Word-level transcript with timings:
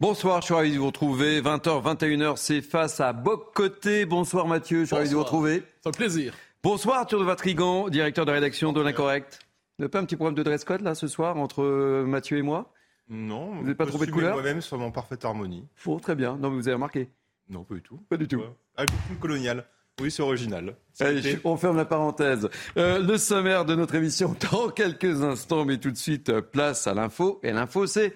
Bonsoir, 0.00 0.40
je 0.42 0.46
suis 0.46 0.54
ravi 0.54 0.72
de 0.74 0.78
vous 0.78 0.86
retrouver. 0.86 1.40
20h, 1.40 1.82
21h, 1.82 2.36
c'est 2.36 2.60
face 2.60 3.00
à 3.00 3.12
Boc 3.14 3.54
Côté. 3.54 4.04
Bonsoir 4.04 4.46
Mathieu, 4.46 4.80
je 4.80 4.86
suis 4.86 4.94
ravi 4.94 5.08
de 5.08 5.14
vous 5.14 5.20
retrouver. 5.22 5.62
C'est 5.82 5.88
un 5.88 5.92
plaisir. 5.92 6.34
Bonsoir 6.62 6.98
Arthur 6.98 7.18
de 7.20 7.24
Vatrigan, 7.24 7.88
directeur 7.88 8.26
de 8.26 8.32
rédaction 8.32 8.72
de 8.74 8.80
l'Incorrect. 8.82 9.38
Vous 9.78 9.82
n'avez 9.82 9.90
pas 9.90 10.00
un 10.00 10.04
petit 10.04 10.16
problème 10.16 10.34
de 10.34 10.42
dress 10.42 10.64
code 10.64 10.82
là 10.82 10.94
ce 10.94 11.06
soir 11.06 11.36
entre 11.38 11.62
euh, 11.62 12.04
Mathieu 12.04 12.36
et 12.38 12.42
moi? 12.42 12.72
Non, 13.08 13.52
Vous 13.54 13.62
n'avez 13.62 13.74
pas 13.74 13.86
trouvé 13.86 14.06
de 14.06 14.10
couleur? 14.10 14.34
moi-même 14.34 14.60
sur 14.60 14.76
mon 14.78 14.90
parfaite 14.90 15.24
harmonie. 15.24 15.64
Faux, 15.76 15.98
très 16.00 16.14
bien. 16.14 16.36
Non, 16.36 16.50
mais 16.50 16.56
vous 16.56 16.68
avez 16.68 16.74
remarqué 16.74 17.08
Non, 17.48 17.62
pas 17.64 17.74
du 17.76 17.82
tout. 17.82 17.98
Pas 18.10 18.16
du 18.16 18.26
tout. 18.28 18.36
Ouais. 18.38 18.50
Ah, 18.76 18.84
costume 18.84 19.16
colonial. 19.18 19.64
Oui, 20.00 20.10
c'est 20.10 20.22
original. 20.22 20.76
Ça 20.92 21.06
Allez, 21.06 21.22
je- 21.22 21.36
on 21.44 21.56
ferme 21.56 21.76
la 21.78 21.84
parenthèse. 21.86 22.50
Euh, 22.76 22.98
le 22.98 23.16
sommaire 23.16 23.64
de 23.64 23.74
notre 23.74 23.94
émission 23.94 24.34
dans 24.52 24.68
quelques 24.70 25.22
instants, 25.22 25.64
mais 25.64 25.78
tout 25.78 25.90
de 25.90 25.96
suite, 25.96 26.28
euh, 26.28 26.42
place 26.42 26.86
à 26.86 26.92
l'info. 26.94 27.38
Et 27.42 27.52
l'info, 27.52 27.86
c'est 27.86 28.12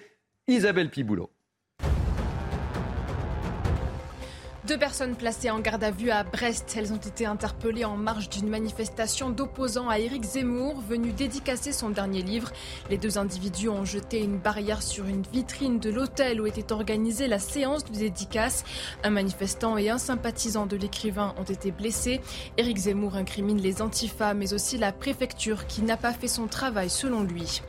Isabelle 0.47 0.91
Piboulot. 0.91 1.31
Deux 4.71 4.77
personnes 4.77 5.17
placées 5.17 5.49
en 5.49 5.59
garde 5.59 5.83
à 5.83 5.91
vue 5.91 6.11
à 6.11 6.23
Brest. 6.23 6.75
Elles 6.77 6.93
ont 6.93 6.95
été 6.95 7.25
interpellées 7.25 7.83
en 7.83 7.97
marge 7.97 8.29
d'une 8.29 8.47
manifestation 8.47 9.29
d'opposants 9.29 9.89
à 9.89 9.99
Éric 9.99 10.23
Zemmour, 10.23 10.79
venu 10.87 11.11
dédicacer 11.11 11.73
son 11.73 11.89
dernier 11.89 12.21
livre. 12.21 12.53
Les 12.89 12.97
deux 12.97 13.17
individus 13.17 13.67
ont 13.67 13.83
jeté 13.83 14.21
une 14.21 14.37
barrière 14.37 14.81
sur 14.81 15.07
une 15.07 15.23
vitrine 15.23 15.79
de 15.79 15.89
l'hôtel 15.89 16.39
où 16.39 16.45
était 16.45 16.71
organisée 16.71 17.27
la 17.27 17.37
séance 17.37 17.83
de 17.83 17.91
dédicace. 17.91 18.63
Un 19.03 19.09
manifestant 19.09 19.77
et 19.77 19.89
un 19.89 19.97
sympathisant 19.97 20.67
de 20.67 20.77
l'écrivain 20.77 21.35
ont 21.37 21.43
été 21.43 21.71
blessés. 21.71 22.21
Éric 22.55 22.77
Zemmour 22.77 23.17
incrimine 23.17 23.59
les 23.59 23.81
antifas, 23.81 24.33
mais 24.33 24.53
aussi 24.53 24.77
la 24.77 24.93
préfecture 24.93 25.67
qui 25.67 25.81
n'a 25.81 25.97
pas 25.97 26.13
fait 26.13 26.29
son 26.29 26.47
travail 26.47 26.89
selon 26.89 27.23
lui. 27.23 27.61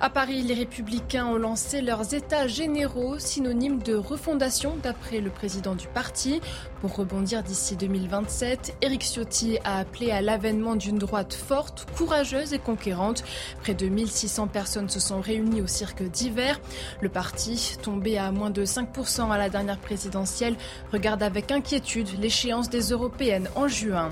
À 0.00 0.10
Paris, 0.10 0.42
les 0.42 0.54
républicains 0.54 1.26
ont 1.26 1.38
lancé 1.38 1.80
leurs 1.80 2.14
états 2.14 2.46
généraux, 2.46 3.18
synonymes 3.18 3.82
de 3.82 3.96
refondation 3.96 4.76
d'après 4.80 5.20
le 5.20 5.30
président 5.30 5.74
du 5.74 5.88
parti. 5.88 6.35
Pour 6.80 6.94
rebondir 6.94 7.42
d'ici 7.42 7.76
2027, 7.76 8.76
Éric 8.82 9.02
Ciotti 9.02 9.58
a 9.64 9.78
appelé 9.78 10.10
à 10.10 10.20
l'avènement 10.20 10.76
d'une 10.76 10.98
droite 10.98 11.34
forte, 11.34 11.86
courageuse 11.96 12.52
et 12.52 12.58
conquérante. 12.58 13.24
Près 13.62 13.74
de 13.74 13.88
1600 13.88 14.48
personnes 14.48 14.88
se 14.88 15.00
sont 15.00 15.20
réunies 15.20 15.60
au 15.60 15.66
cirque 15.66 16.02
d'hiver. 16.02 16.60
Le 17.00 17.08
parti, 17.08 17.76
tombé 17.82 18.18
à 18.18 18.30
moins 18.30 18.50
de 18.50 18.64
5% 18.64 19.30
à 19.30 19.38
la 19.38 19.48
dernière 19.48 19.78
présidentielle, 19.78 20.56
regarde 20.92 21.22
avec 21.22 21.50
inquiétude 21.50 22.08
l'échéance 22.20 22.70
des 22.70 22.90
européennes 22.90 23.48
en 23.54 23.68
juin. 23.68 24.10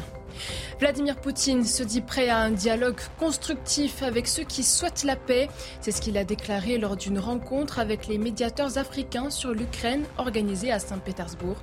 Vladimir 0.80 1.16
Poutine 1.16 1.64
se 1.64 1.82
dit 1.82 2.00
prêt 2.00 2.28
à 2.28 2.38
un 2.38 2.50
dialogue 2.50 3.00
constructif 3.18 4.02
avec 4.02 4.26
ceux 4.26 4.44
qui 4.44 4.62
souhaitent 4.62 5.04
la 5.04 5.16
paix. 5.16 5.48
C'est 5.80 5.92
ce 5.92 6.00
qu'il 6.00 6.18
a 6.18 6.24
déclaré 6.24 6.78
lors 6.78 6.96
d'une 6.96 7.18
rencontre 7.18 7.78
avec 7.78 8.06
les 8.06 8.18
médiateurs 8.18 8.78
africains 8.78 9.30
sur 9.30 9.52
l'Ukraine 9.52 10.04
organisée 10.18 10.72
à 10.72 10.78
Saint-Pétersbourg. 10.78 11.56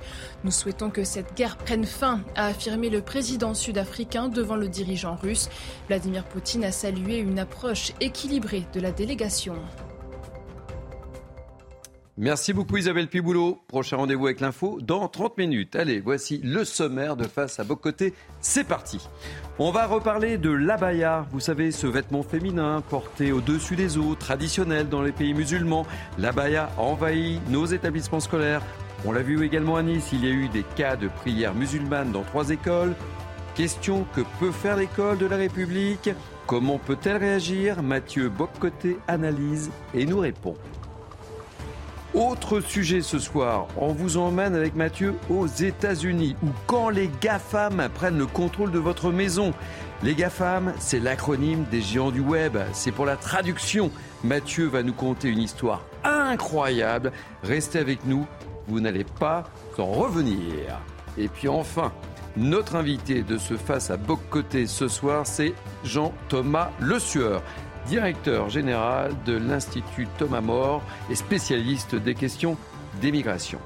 Nous 0.44 0.50
souhaitons 0.50 0.90
que 0.90 1.04
cette 1.04 1.34
guerre 1.34 1.56
prenne 1.56 1.84
fin, 1.84 2.20
a 2.34 2.46
affirmé 2.46 2.90
le 2.90 3.02
président 3.02 3.54
sud-africain 3.54 4.28
devant 4.28 4.56
le 4.56 4.68
dirigeant 4.68 5.16
russe. 5.16 5.48
Vladimir 5.88 6.24
Poutine 6.24 6.64
a 6.64 6.72
salué 6.72 7.18
une 7.18 7.38
approche 7.38 7.92
équilibrée 8.00 8.64
de 8.72 8.80
la 8.80 8.92
délégation. 8.92 9.56
Merci 12.22 12.52
beaucoup 12.52 12.76
Isabelle 12.76 13.08
Piboulot. 13.08 13.58
Prochain 13.66 13.96
rendez-vous 13.96 14.26
avec 14.26 14.38
l'info 14.38 14.78
dans 14.80 15.08
30 15.08 15.38
minutes. 15.38 15.74
Allez, 15.74 15.98
voici 15.98 16.40
le 16.44 16.64
sommaire 16.64 17.16
de 17.16 17.24
Face 17.24 17.58
à 17.58 17.64
Bocoté. 17.64 18.14
C'est 18.40 18.62
parti. 18.62 19.00
On 19.58 19.72
va 19.72 19.88
reparler 19.88 20.38
de 20.38 20.50
l'abaya. 20.50 21.26
Vous 21.32 21.40
savez, 21.40 21.72
ce 21.72 21.88
vêtement 21.88 22.22
féminin 22.22 22.80
porté 22.88 23.32
au-dessus 23.32 23.74
des 23.74 23.98
eaux, 23.98 24.14
traditionnel 24.14 24.88
dans 24.88 25.02
les 25.02 25.10
pays 25.10 25.34
musulmans. 25.34 25.84
L'abaya 26.16 26.70
a 26.78 26.82
envahi 26.82 27.40
nos 27.48 27.66
établissements 27.66 28.20
scolaires. 28.20 28.62
On 29.04 29.10
l'a 29.10 29.22
vu 29.22 29.44
également 29.44 29.74
à 29.74 29.82
Nice. 29.82 30.10
Il 30.12 30.24
y 30.24 30.28
a 30.28 30.32
eu 30.32 30.48
des 30.48 30.62
cas 30.76 30.94
de 30.94 31.08
prières 31.08 31.56
musulmanes 31.56 32.12
dans 32.12 32.22
trois 32.22 32.50
écoles. 32.50 32.94
Question 33.56 34.06
que 34.14 34.20
peut 34.38 34.52
faire 34.52 34.76
l'école 34.76 35.18
de 35.18 35.26
la 35.26 35.38
République? 35.38 36.10
Comment 36.46 36.78
peut-elle 36.78 37.16
réagir? 37.16 37.82
Mathieu 37.82 38.28
Boccoté 38.28 38.98
analyse 39.08 39.72
et 39.92 40.06
nous 40.06 40.20
répond. 40.20 40.54
Autre 42.14 42.60
sujet 42.60 43.00
ce 43.00 43.18
soir, 43.18 43.68
on 43.78 43.94
vous 43.94 44.18
emmène 44.18 44.54
avec 44.54 44.74
Mathieu 44.74 45.14
aux 45.30 45.46
États-Unis, 45.46 46.36
où 46.42 46.48
quand 46.66 46.90
les 46.90 47.10
GAFAM 47.22 47.88
prennent 47.94 48.18
le 48.18 48.26
contrôle 48.26 48.70
de 48.70 48.78
votre 48.78 49.10
maison. 49.10 49.54
Les 50.02 50.14
GAFAM, 50.14 50.74
c'est 50.78 51.00
l'acronyme 51.00 51.64
des 51.70 51.80
géants 51.80 52.10
du 52.10 52.20
web, 52.20 52.58
c'est 52.74 52.92
pour 52.92 53.06
la 53.06 53.16
traduction. 53.16 53.90
Mathieu 54.24 54.66
va 54.66 54.82
nous 54.82 54.92
conter 54.92 55.28
une 55.28 55.38
histoire 55.38 55.86
incroyable. 56.04 57.12
Restez 57.44 57.78
avec 57.78 58.04
nous, 58.04 58.26
vous 58.68 58.80
n'allez 58.80 59.04
pas 59.04 59.44
en 59.78 59.86
revenir. 59.86 60.82
Et 61.16 61.28
puis 61.28 61.48
enfin, 61.48 61.92
notre 62.36 62.76
invité 62.76 63.22
de 63.22 63.38
ce 63.38 63.56
face 63.56 63.90
à 63.90 63.96
Boc 63.96 64.20
Côté 64.28 64.66
ce 64.66 64.86
soir, 64.86 65.26
c'est 65.26 65.54
Jean-Thomas 65.82 66.72
Le 66.78 66.98
Sueur 66.98 67.42
directeur 67.86 68.48
général 68.50 69.12
de 69.26 69.36
l'Institut 69.36 70.06
Thomas 70.18 70.40
More 70.40 70.82
et 71.10 71.14
spécialiste 71.14 71.94
des 71.94 72.14
questions 72.14 72.56
d'émigration. 73.00 73.58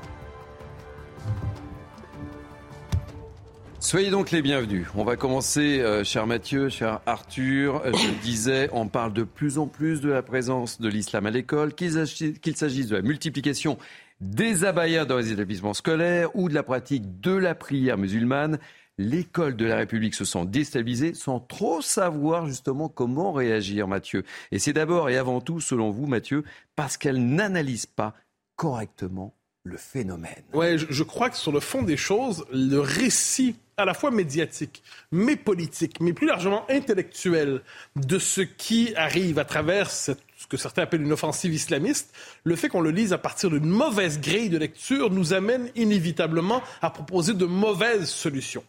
Soyez 3.86 4.10
donc 4.10 4.32
les 4.32 4.42
bienvenus. 4.42 4.88
On 4.96 5.04
va 5.04 5.14
commencer, 5.14 5.78
euh, 5.80 6.02
cher 6.02 6.26
Mathieu, 6.26 6.68
cher 6.68 7.00
Arthur. 7.06 7.82
Euh, 7.84 7.92
Je 7.92 8.20
disais, 8.20 8.68
on 8.72 8.88
parle 8.88 9.12
de 9.12 9.22
plus 9.22 9.58
en 9.58 9.68
plus 9.68 10.00
de 10.00 10.10
la 10.10 10.22
présence 10.22 10.80
de 10.80 10.88
l'islam 10.88 11.26
à 11.26 11.30
l'école, 11.30 11.72
qu'il 11.72 11.92
s'agisse 11.92 12.88
de 12.88 12.96
la 12.96 13.02
multiplication 13.02 13.78
des 14.20 14.64
abayas 14.64 15.04
dans 15.04 15.18
les 15.18 15.30
établissements 15.30 15.72
scolaires 15.72 16.34
ou 16.34 16.48
de 16.48 16.54
la 16.54 16.64
pratique 16.64 17.20
de 17.20 17.30
la 17.30 17.54
prière 17.54 17.96
musulmane. 17.96 18.58
L'école 18.98 19.56
de 19.56 19.66
la 19.66 19.76
République 19.76 20.14
se 20.14 20.24
sent 20.24 20.46
déstabilisée 20.46 21.12
sans 21.12 21.38
trop 21.38 21.82
savoir 21.82 22.46
justement 22.46 22.88
comment 22.88 23.32
réagir, 23.32 23.88
Mathieu. 23.88 24.24
Et 24.52 24.58
c'est 24.58 24.72
d'abord 24.72 25.10
et 25.10 25.18
avant 25.18 25.42
tout, 25.42 25.60
selon 25.60 25.90
vous, 25.90 26.06
Mathieu, 26.06 26.44
parce 26.76 26.96
qu'elle 26.96 27.22
n'analyse 27.22 27.84
pas 27.84 28.14
correctement 28.56 29.34
le 29.64 29.76
phénomène. 29.76 30.42
Ouais, 30.54 30.78
je, 30.78 31.02
crois 31.02 31.28
que 31.28 31.36
sur 31.36 31.52
le 31.52 31.60
fond 31.60 31.82
des 31.82 31.96
choses, 31.96 32.46
le 32.52 32.78
récit 32.78 33.56
à 33.76 33.84
la 33.84 33.92
fois 33.92 34.10
médiatique, 34.10 34.82
mais 35.12 35.36
politique, 35.36 36.00
mais 36.00 36.14
plus 36.14 36.26
largement 36.26 36.64
intellectuel 36.70 37.60
de 37.96 38.18
ce 38.18 38.40
qui 38.40 38.94
arrive 38.96 39.38
à 39.38 39.44
travers 39.44 39.90
ce 39.90 40.12
que 40.48 40.56
certains 40.56 40.82
appellent 40.82 41.02
une 41.02 41.12
offensive 41.12 41.52
islamiste, 41.52 42.14
le 42.44 42.56
fait 42.56 42.68
qu'on 42.70 42.80
le 42.80 42.90
lise 42.90 43.12
à 43.12 43.18
partir 43.18 43.50
d'une 43.50 43.66
mauvaise 43.66 44.20
grille 44.20 44.48
de 44.48 44.56
lecture 44.56 45.10
nous 45.10 45.34
amène 45.34 45.68
inévitablement 45.74 46.62
à 46.80 46.88
proposer 46.88 47.34
de 47.34 47.44
mauvaises 47.44 48.08
solutions. 48.08 48.64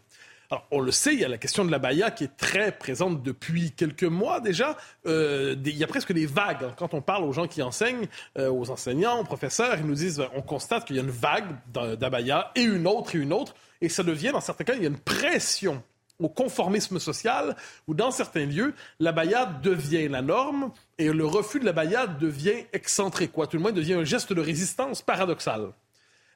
Alors, 0.50 0.66
on 0.72 0.80
le 0.80 0.92
sait, 0.92 1.14
il 1.14 1.20
y 1.20 1.26
a 1.26 1.28
la 1.28 1.38
question 1.38 1.66
de 1.66 1.72
la 1.72 1.80
baya 1.80 2.10
qui 2.10 2.24
est 2.24 2.38
très 2.38 2.72
présente 2.72 3.22
depuis 3.22 3.72
quelques 3.72 4.04
mois 4.06 4.40
déjà. 4.40 4.78
Euh, 5.06 5.56
il 5.66 5.76
y 5.78 5.84
a 5.84 5.88
presque 5.88 6.14
des 6.14 6.26
vagues. 6.26 6.64
hein. 6.64 6.74
Quand 6.78 6.94
on 6.94 7.02
parle 7.02 7.26
aux 7.26 7.34
gens 7.34 7.48
qui 7.48 7.62
enseignent, 7.62 8.08
euh, 8.38 8.50
aux 8.50 8.70
enseignants, 8.70 9.20
aux 9.20 9.24
professeurs, 9.26 9.76
ils 9.78 9.86
nous 9.86 9.94
disent, 9.96 10.18
ben, 10.20 10.30
on 10.36 10.42
constate 10.42 10.86
qu'il 10.86 10.96
y 10.96 11.00
a 11.00 11.04
une 11.04 11.10
vague 11.10 11.48
d'a- 11.74 11.98
d'abaya 11.98 12.52
et 12.56 12.62
une 12.62 12.88
autre 12.88 13.16
et 13.16 13.20
une 13.20 13.34
autre. 13.34 13.56
Et 13.82 13.90
ça 13.90 14.04
devient, 14.04 14.30
dans 14.32 14.40
certains 14.40 14.64
cas, 14.64 14.74
il 14.76 14.82
y 14.84 14.86
a 14.86 14.90
une 14.90 14.98
pression 15.00 15.84
au 16.20 16.30
conformisme 16.30 16.98
social 16.98 17.56
où, 17.86 17.94
dans 17.94 18.10
certains 18.12 18.46
lieux, 18.46 18.74
l'abaya 19.02 19.46
devient 19.46 20.08
la 20.08 20.22
norme 20.22 20.72
et 20.98 21.12
le 21.12 21.26
refus 21.26 21.60
de 21.60 21.66
l'abaya 21.66 22.08
devient 22.08 22.66
excentré, 22.74 23.28
quoi. 23.28 23.48
Tout 23.48 23.58
le 23.58 23.64
moins 23.64 23.72
devient 23.74 23.96
un 23.96 24.04
geste 24.06 24.32
de 24.34 24.42
résistance 24.42 25.02
paradoxal. 25.02 25.68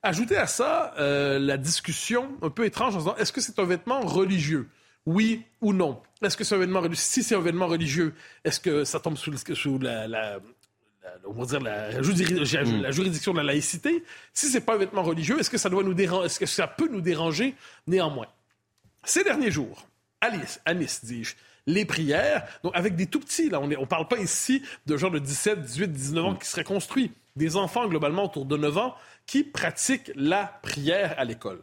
Ajoutez 0.04 0.38
à 0.38 0.48
ça 0.48 0.94
euh, 0.98 1.38
la 1.40 1.58
discussion 1.58 2.30
un 2.42 2.50
peu 2.50 2.66
étrange 2.66 2.96
en 2.96 3.00
disant 3.00 3.16
est-ce 3.18 3.32
que 3.32 3.42
c'est 3.42 3.60
un 3.60 3.66
vêtement 3.66 4.02
religieux? 4.02 4.68
Oui 5.06 5.44
ou 5.62 5.74
non? 5.74 6.02
Est-ce 6.24 6.38
que 6.38 6.44
c'est 6.44 6.56
un 6.56 6.60
vêtement 6.60 6.82
religieux 6.82 7.02
Si 7.04 7.24
c'est 7.24 7.36
un 7.36 7.42
vêtement 7.42 7.68
religieux, 7.68 8.14
est-ce 8.44 8.60
que 8.60 8.84
ça 8.84 9.00
tombe 9.00 9.18
sous, 9.18 9.32
le- 9.32 9.56
sous 9.56 9.80
la, 9.80 10.08
la- 10.08 10.40
on 11.26 11.34
va 11.34 11.46
dire 11.46 11.60
la, 11.60 12.02
juri- 12.02 12.82
la 12.82 12.92
juridiction 12.92 13.32
de 13.34 13.38
la 13.38 13.44
laïcité? 13.44 14.04
Si 14.34 14.48
c'est 14.50 14.62
pas 14.62 14.76
un 14.76 14.78
vêtement 14.78 15.04
religieux, 15.04 15.40
est-ce 15.40 15.50
que 15.50 15.58
ça 15.58 15.70
doit 15.70 15.84
nous 15.84 15.94
déranger 15.96 16.26
Est-ce 16.26 16.40
que 16.40 16.46
ça 16.46 16.68
peut 16.68 16.88
nous 16.92 17.02
déranger 17.02 17.56
néanmoins? 17.88 18.28
Ces 19.04 19.24
derniers 19.24 19.50
jours, 19.52 19.88
à 20.20 20.30
Nice, 20.76 21.04
dis-je, 21.04 21.34
les 21.68 21.86
prières, 21.86 22.44
donc 22.64 22.72
avec 22.76 22.96
des 22.96 23.08
tout 23.08 23.20
petits. 23.20 23.50
Là, 23.50 23.60
on 23.60 23.68
ne 23.68 23.76
on 23.78 23.86
parle 23.88 24.08
pas 24.08 24.20
ici 24.20 24.62
de 24.86 24.98
gens 24.98 25.10
de 25.10 25.20
17, 25.20 25.62
18, 25.62 25.88
19 25.92 26.26
ans 26.26 26.36
qui 26.36 26.48
seraient 26.48 26.64
construits. 26.64 27.12
Des 27.36 27.56
enfants, 27.56 27.88
globalement, 27.88 28.26
autour 28.26 28.46
de 28.46 28.58
9 28.58 28.78
ans, 28.78 28.96
qui 29.26 29.44
pratiquent 29.44 30.12
la 30.16 30.60
prière 30.62 31.16
à 31.18 31.24
l'école. 31.24 31.62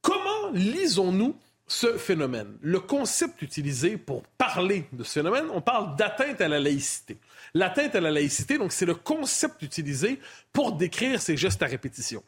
Comment 0.00 0.50
lisons-nous 0.52 1.36
ce 1.66 1.96
phénomène? 1.96 2.58
Le 2.60 2.80
concept 2.80 3.40
utilisé 3.42 3.96
pour 3.96 4.22
parler 4.38 4.86
de 4.92 5.04
ce 5.04 5.12
phénomène, 5.12 5.46
on 5.52 5.60
parle 5.60 5.96
d'atteinte 5.96 6.40
à 6.40 6.48
la 6.48 6.58
laïcité. 6.58 7.18
L'atteinte 7.54 7.94
à 7.94 8.00
la 8.00 8.10
laïcité, 8.10 8.58
donc, 8.58 8.72
c'est 8.72 8.86
le 8.86 8.94
concept 8.94 9.62
utilisé 9.62 10.18
pour 10.52 10.72
décrire 10.72 11.20
ces 11.20 11.36
gestes 11.36 11.62
à 11.62 11.66
répétition. 11.66 12.22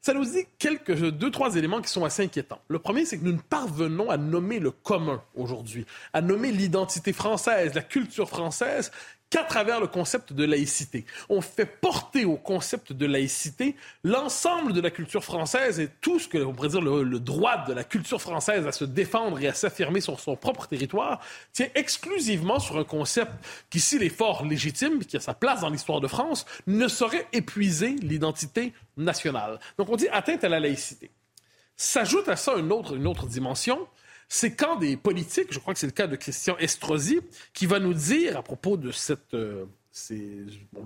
Ça 0.00 0.14
nous 0.14 0.24
dit 0.24 0.46
quelques, 0.58 0.96
deux, 1.10 1.30
trois 1.30 1.54
éléments 1.54 1.80
qui 1.80 1.88
sont 1.88 2.04
assez 2.04 2.24
inquiétants. 2.24 2.60
Le 2.66 2.80
premier, 2.80 3.04
c'est 3.04 3.18
que 3.18 3.24
nous 3.24 3.34
ne 3.34 3.38
parvenons 3.38 4.10
à 4.10 4.16
nommer 4.16 4.58
le 4.58 4.72
commun 4.72 5.22
aujourd'hui, 5.36 5.86
à 6.12 6.20
nommer 6.20 6.50
l'identité 6.50 7.12
française, 7.12 7.74
la 7.74 7.82
culture 7.82 8.28
française, 8.28 8.90
qu'à 9.32 9.44
travers 9.44 9.80
le 9.80 9.86
concept 9.86 10.34
de 10.34 10.44
laïcité. 10.44 11.06
On 11.30 11.40
fait 11.40 11.64
porter 11.64 12.26
au 12.26 12.36
concept 12.36 12.92
de 12.92 13.06
laïcité 13.06 13.76
l'ensemble 14.04 14.74
de 14.74 14.80
la 14.82 14.90
culture 14.90 15.24
française 15.24 15.80
et 15.80 15.88
tout 16.02 16.18
ce 16.18 16.28
que 16.28 16.36
l'on 16.36 16.52
pourrait 16.52 16.68
dire 16.68 16.82
le, 16.82 17.18
droit 17.18 17.64
de 17.64 17.72
la 17.72 17.82
culture 17.82 18.20
française 18.20 18.66
à 18.66 18.72
se 18.72 18.84
défendre 18.84 19.40
et 19.40 19.48
à 19.48 19.54
s'affirmer 19.54 20.02
sur 20.02 20.20
son 20.20 20.36
propre 20.36 20.66
territoire 20.66 21.18
tient 21.54 21.68
exclusivement 21.74 22.58
sur 22.58 22.76
un 22.76 22.84
concept 22.84 23.32
qui, 23.70 23.80
s'il 23.80 24.02
est 24.02 24.10
fort 24.10 24.44
légitime, 24.44 25.02
qui 25.02 25.16
a 25.16 25.20
sa 25.20 25.32
place 25.32 25.62
dans 25.62 25.70
l'histoire 25.70 26.02
de 26.02 26.08
France, 26.08 26.44
ne 26.66 26.86
saurait 26.86 27.26
épuiser 27.32 27.96
l'identité 28.02 28.74
nationale. 28.98 29.58
Donc 29.78 29.88
on 29.88 29.96
dit 29.96 30.08
atteinte 30.08 30.44
à 30.44 30.50
la 30.50 30.60
laïcité. 30.60 31.10
S'ajoute 31.74 32.28
à 32.28 32.36
ça 32.36 32.56
une 32.58 32.70
autre, 32.70 32.96
une 32.96 33.06
autre 33.06 33.24
dimension, 33.24 33.88
c'est 34.34 34.52
quand 34.52 34.76
des 34.76 34.96
politiques, 34.96 35.48
je 35.50 35.58
crois 35.58 35.74
que 35.74 35.78
c'est 35.78 35.86
le 35.86 35.92
cas 35.92 36.06
de 36.06 36.16
Christian 36.16 36.56
Estrosi, 36.56 37.20
qui 37.52 37.66
va 37.66 37.78
nous 37.78 37.92
dire 37.92 38.38
à 38.38 38.42
propos 38.42 38.78
de 38.78 38.90
cette, 38.90 39.34
euh, 39.34 39.66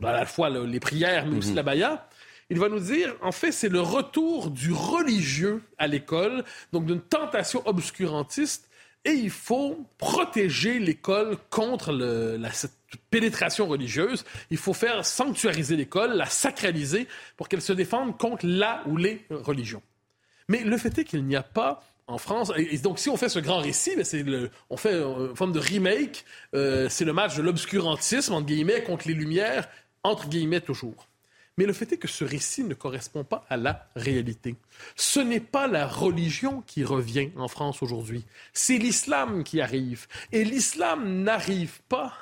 à 0.03 0.13
la 0.13 0.27
fois 0.27 0.51
les 0.51 0.81
prières, 0.81 1.27
mais 1.27 1.39
aussi 1.39 1.51
mhm. 1.51 1.57
la 1.57 1.63
baya, 1.63 2.09
il 2.51 2.59
va 2.59 2.69
nous 2.69 2.81
dire, 2.81 3.15
en 3.23 3.31
fait, 3.31 3.53
c'est 3.53 3.69
le 3.69 3.81
retour 3.81 4.51
du 4.51 4.73
religieux 4.73 5.63
à 5.79 5.87
l'école, 5.87 6.43
donc 6.73 6.87
d'une 6.87 7.01
tentation 7.01 7.63
obscurantiste, 7.67 8.69
et 9.05 9.13
il 9.13 9.31
faut 9.31 9.87
protéger 9.97 10.81
l'école 10.81 11.37
contre 11.49 11.93
la, 11.93 12.51
cette 12.51 12.73
pénétration 13.11 13.69
religieuse. 13.69 14.25
Il 14.51 14.59
faut 14.59 14.75
faire 14.75 15.07
sanctuariser 15.07 15.77
l'école, 15.77 16.15
la 16.15 16.27
sacraliser, 16.27 17.07
pour 17.37 17.49
qu'elle 17.49 17.63
se 17.63 17.73
défende 17.73 18.19
contre 18.19 18.45
la 18.45 18.83
ou 18.87 18.97
les 18.97 19.25
religions. 19.31 19.83
Mais 20.49 20.65
le 20.65 20.77
fait 20.79 20.99
est 20.99 21.05
qu'il 21.05 21.25
n'y 21.25 21.37
a 21.37 21.45
pas 21.45 21.85
en 22.09 22.19
France. 22.19 22.53
Et 22.57 22.79
donc, 22.79 22.99
si 22.99 23.09
on 23.09 23.17
fait 23.17 23.29
ce 23.29 23.39
grand 23.39 23.59
récit, 23.59 23.97
ben, 23.97 24.05
c'est 24.05 24.25
on 24.71 24.77
fait 24.77 24.95
une 24.95 25.35
forme 25.35 25.53
de 25.53 25.59
remake. 25.59 26.25
Euh, 26.55 26.89
c'est 26.89 27.05
le 27.05 27.13
match 27.13 27.37
de 27.37 27.43
l'obscurantisme, 27.43 28.33
entre 28.35 28.47
guillemets, 28.47 28.83
contre 28.83 29.09
les 29.09 29.15
Lumières, 29.15 29.69
entre 30.03 30.29
guillemets 30.29 30.61
toujours. 30.61 31.09
Mais 31.59 31.65
le 31.65 31.73
fait 31.73 31.91
est 31.93 31.97
que 31.97 32.09
ce 32.09 32.25
récit 32.25 32.65
ne 32.65 32.75
correspond 32.75 33.25
pas 33.25 33.47
à 33.49 33.57
la 33.57 33.89
réalité. 33.97 34.57
Ce 34.95 35.21
n'est 35.21 35.41
pas 35.41 35.67
la 35.67 35.87
religion 35.87 36.63
qui 36.67 36.85
revient 36.85 37.31
en 37.37 37.49
France 37.49 37.83
aujourd'hui, 37.83 38.27
c'est 38.53 38.77
l'islam 38.77 39.43
qui 39.43 39.63
arrive. 39.63 40.07
Et 40.33 40.45
l'islam 40.45 41.23
n'arrive 41.23 41.81
pas 41.89 42.13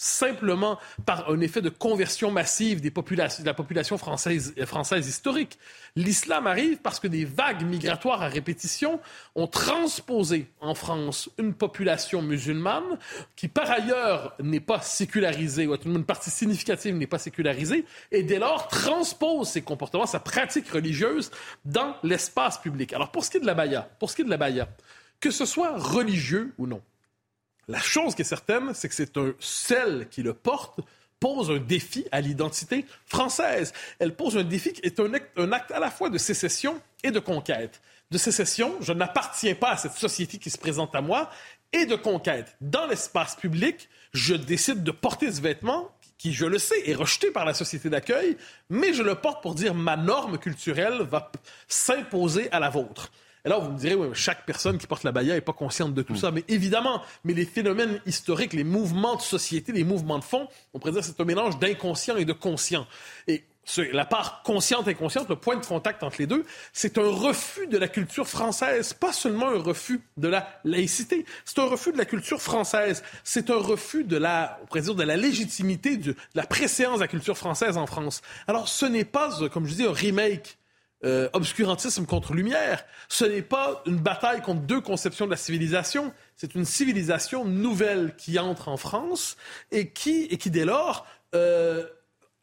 simplement 0.00 0.78
par 1.04 1.28
un 1.28 1.40
effet 1.40 1.60
de 1.60 1.68
conversion 1.68 2.30
massive 2.30 2.80
des 2.80 2.90
populations, 2.90 3.42
de 3.42 3.46
la 3.46 3.52
population 3.52 3.98
française, 3.98 4.54
française 4.64 5.06
historique. 5.06 5.58
L'islam 5.94 6.46
arrive 6.46 6.78
parce 6.78 6.98
que 6.98 7.06
des 7.06 7.26
vagues 7.26 7.66
migratoires 7.66 8.22
à 8.22 8.28
répétition 8.28 8.98
ont 9.34 9.46
transposé 9.46 10.46
en 10.62 10.74
France 10.74 11.28
une 11.36 11.52
population 11.52 12.22
musulmane 12.22 12.98
qui, 13.36 13.46
par 13.46 13.70
ailleurs, 13.70 14.34
n'est 14.40 14.60
pas 14.60 14.80
sécularisée, 14.80 15.66
ou 15.66 15.76
une 15.84 16.04
partie 16.04 16.30
significative 16.30 16.96
n'est 16.96 17.06
pas 17.06 17.18
sécularisée, 17.18 17.84
et 18.10 18.22
dès 18.22 18.38
lors 18.38 18.68
transpose 18.68 19.50
ses 19.50 19.60
comportements, 19.60 20.06
sa 20.06 20.20
pratique 20.20 20.70
religieuse 20.70 21.30
dans 21.66 21.94
l'espace 22.02 22.56
public. 22.56 22.94
Alors, 22.94 23.10
pour 23.10 23.22
ce 23.22 23.30
qui 23.30 23.36
est 23.36 23.40
de 23.40 23.46
la 23.46 23.52
baya, 23.52 23.86
pour 23.98 24.08
ce 24.08 24.16
qui 24.16 24.22
est 24.22 24.24
de 24.24 24.30
la 24.30 24.38
baya, 24.38 24.66
que 25.20 25.30
ce 25.30 25.44
soit 25.44 25.76
religieux 25.76 26.54
ou 26.56 26.66
non, 26.66 26.80
la 27.68 27.80
chose 27.80 28.14
qui 28.14 28.22
est 28.22 28.24
certaine, 28.24 28.74
c'est 28.74 28.88
que 28.88 28.94
c'est 28.94 29.16
un 29.16 29.32
celle 29.38 30.08
qui 30.10 30.22
le 30.22 30.34
porte 30.34 30.80
pose 31.20 31.50
un 31.50 31.58
défi 31.58 32.06
à 32.10 32.20
l'identité 32.20 32.86
française. 33.06 33.72
Elle 33.98 34.14
pose 34.16 34.38
un 34.38 34.42
défi 34.42 34.72
qui 34.72 34.80
est 34.82 34.98
un 34.98 35.12
acte, 35.52 35.70
à 35.70 35.78
la 35.78 35.90
fois 35.90 36.08
de 36.08 36.18
sécession 36.18 36.80
et 37.04 37.10
de 37.10 37.20
conquête. 37.20 37.80
De 38.10 38.18
sécession, 38.18 38.74
je 38.80 38.92
n'appartiens 38.92 39.54
pas 39.54 39.72
à 39.72 39.76
cette 39.76 39.92
société 39.92 40.38
qui 40.38 40.50
se 40.50 40.58
présente 40.58 40.94
à 40.94 41.00
moi, 41.00 41.30
et 41.72 41.86
de 41.86 41.94
conquête. 41.94 42.56
Dans 42.60 42.86
l'espace 42.86 43.36
public, 43.36 43.88
je 44.12 44.34
décide 44.34 44.82
de 44.82 44.90
porter 44.90 45.30
ce 45.30 45.40
vêtement 45.40 45.94
qui, 46.18 46.32
je 46.32 46.46
le 46.46 46.58
sais, 46.58 46.88
est 46.88 46.94
rejeté 46.94 47.30
par 47.30 47.44
la 47.44 47.54
société 47.54 47.88
d'accueil, 47.88 48.36
mais 48.68 48.92
je 48.92 49.02
le 49.02 49.14
porte 49.14 49.42
pour 49.42 49.54
dire 49.54 49.74
ma 49.74 49.96
norme 49.96 50.38
culturelle 50.38 51.02
va 51.02 51.30
s'imposer 51.68 52.50
à 52.50 52.58
la 52.58 52.68
vôtre. 52.68 53.10
Et 53.44 53.48
là, 53.48 53.58
vous 53.58 53.70
me 53.70 53.78
direz, 53.78 53.96
chaque 54.14 54.44
personne 54.44 54.78
qui 54.78 54.86
porte 54.86 55.04
la 55.04 55.12
baya 55.12 55.34
n'est 55.34 55.40
pas 55.40 55.52
consciente 55.52 55.94
de 55.94 56.02
tout 56.02 56.16
ça. 56.16 56.30
Mais 56.30 56.44
évidemment, 56.48 57.02
mais 57.24 57.34
les 57.34 57.46
phénomènes 57.46 58.00
historiques, 58.06 58.52
les 58.52 58.64
mouvements 58.64 59.16
de 59.16 59.22
société, 59.22 59.72
les 59.72 59.84
mouvements 59.84 60.18
de 60.18 60.24
fond, 60.24 60.48
on 60.74 60.78
pourrait 60.78 60.92
dire 60.92 61.00
que 61.00 61.06
c'est 61.06 61.20
un 61.20 61.24
mélange 61.24 61.58
d'inconscient 61.58 62.16
et 62.16 62.24
de 62.24 62.32
conscient. 62.32 62.86
Et 63.26 63.44
la 63.92 64.04
part 64.04 64.42
consciente 64.42 64.88
et 64.88 64.90
inconsciente, 64.90 65.28
le 65.28 65.36
point 65.36 65.56
de 65.56 65.64
contact 65.64 66.02
entre 66.02 66.16
les 66.18 66.26
deux, 66.26 66.44
c'est 66.72 66.98
un 66.98 67.08
refus 67.08 67.66
de 67.66 67.78
la 67.78 67.88
culture 67.88 68.26
française, 68.26 68.92
pas 68.92 69.12
seulement 69.12 69.48
un 69.48 69.58
refus 69.58 70.00
de 70.16 70.28
la 70.28 70.60
laïcité, 70.64 71.24
c'est 71.44 71.58
un 71.58 71.66
refus 71.66 71.92
de 71.92 71.98
la 71.98 72.04
culture 72.04 72.40
française, 72.40 73.02
c'est 73.22 73.50
un 73.50 73.58
refus 73.58 74.04
de 74.04 74.16
la, 74.16 74.58
on 74.62 74.66
pourrait 74.66 74.80
dire, 74.80 74.94
de 74.94 75.04
la 75.04 75.16
légitimité, 75.16 75.96
de 75.96 76.16
la 76.34 76.46
préséance 76.46 76.96
de 76.96 77.02
la 77.02 77.08
culture 77.08 77.38
française 77.38 77.76
en 77.76 77.86
France. 77.86 78.22
Alors, 78.48 78.68
ce 78.68 78.86
n'est 78.86 79.04
pas, 79.04 79.30
comme 79.52 79.66
je 79.66 79.74
dis, 79.74 79.84
un 79.84 79.92
remake 79.92 80.58
euh, 81.04 81.28
obscurantisme 81.32 82.04
contre 82.04 82.34
lumière. 82.34 82.84
Ce 83.08 83.24
n'est 83.24 83.42
pas 83.42 83.82
une 83.86 83.96
bataille 83.96 84.42
contre 84.42 84.60
deux 84.60 84.80
conceptions 84.80 85.24
de 85.24 85.30
la 85.30 85.36
civilisation. 85.36 86.12
C'est 86.36 86.54
une 86.54 86.64
civilisation 86.64 87.44
nouvelle 87.44 88.14
qui 88.16 88.38
entre 88.38 88.68
en 88.68 88.76
France 88.76 89.36
et 89.72 89.88
qui, 89.88 90.24
et 90.30 90.36
qui 90.36 90.50
dès 90.50 90.64
lors, 90.64 91.06
euh, 91.34 91.86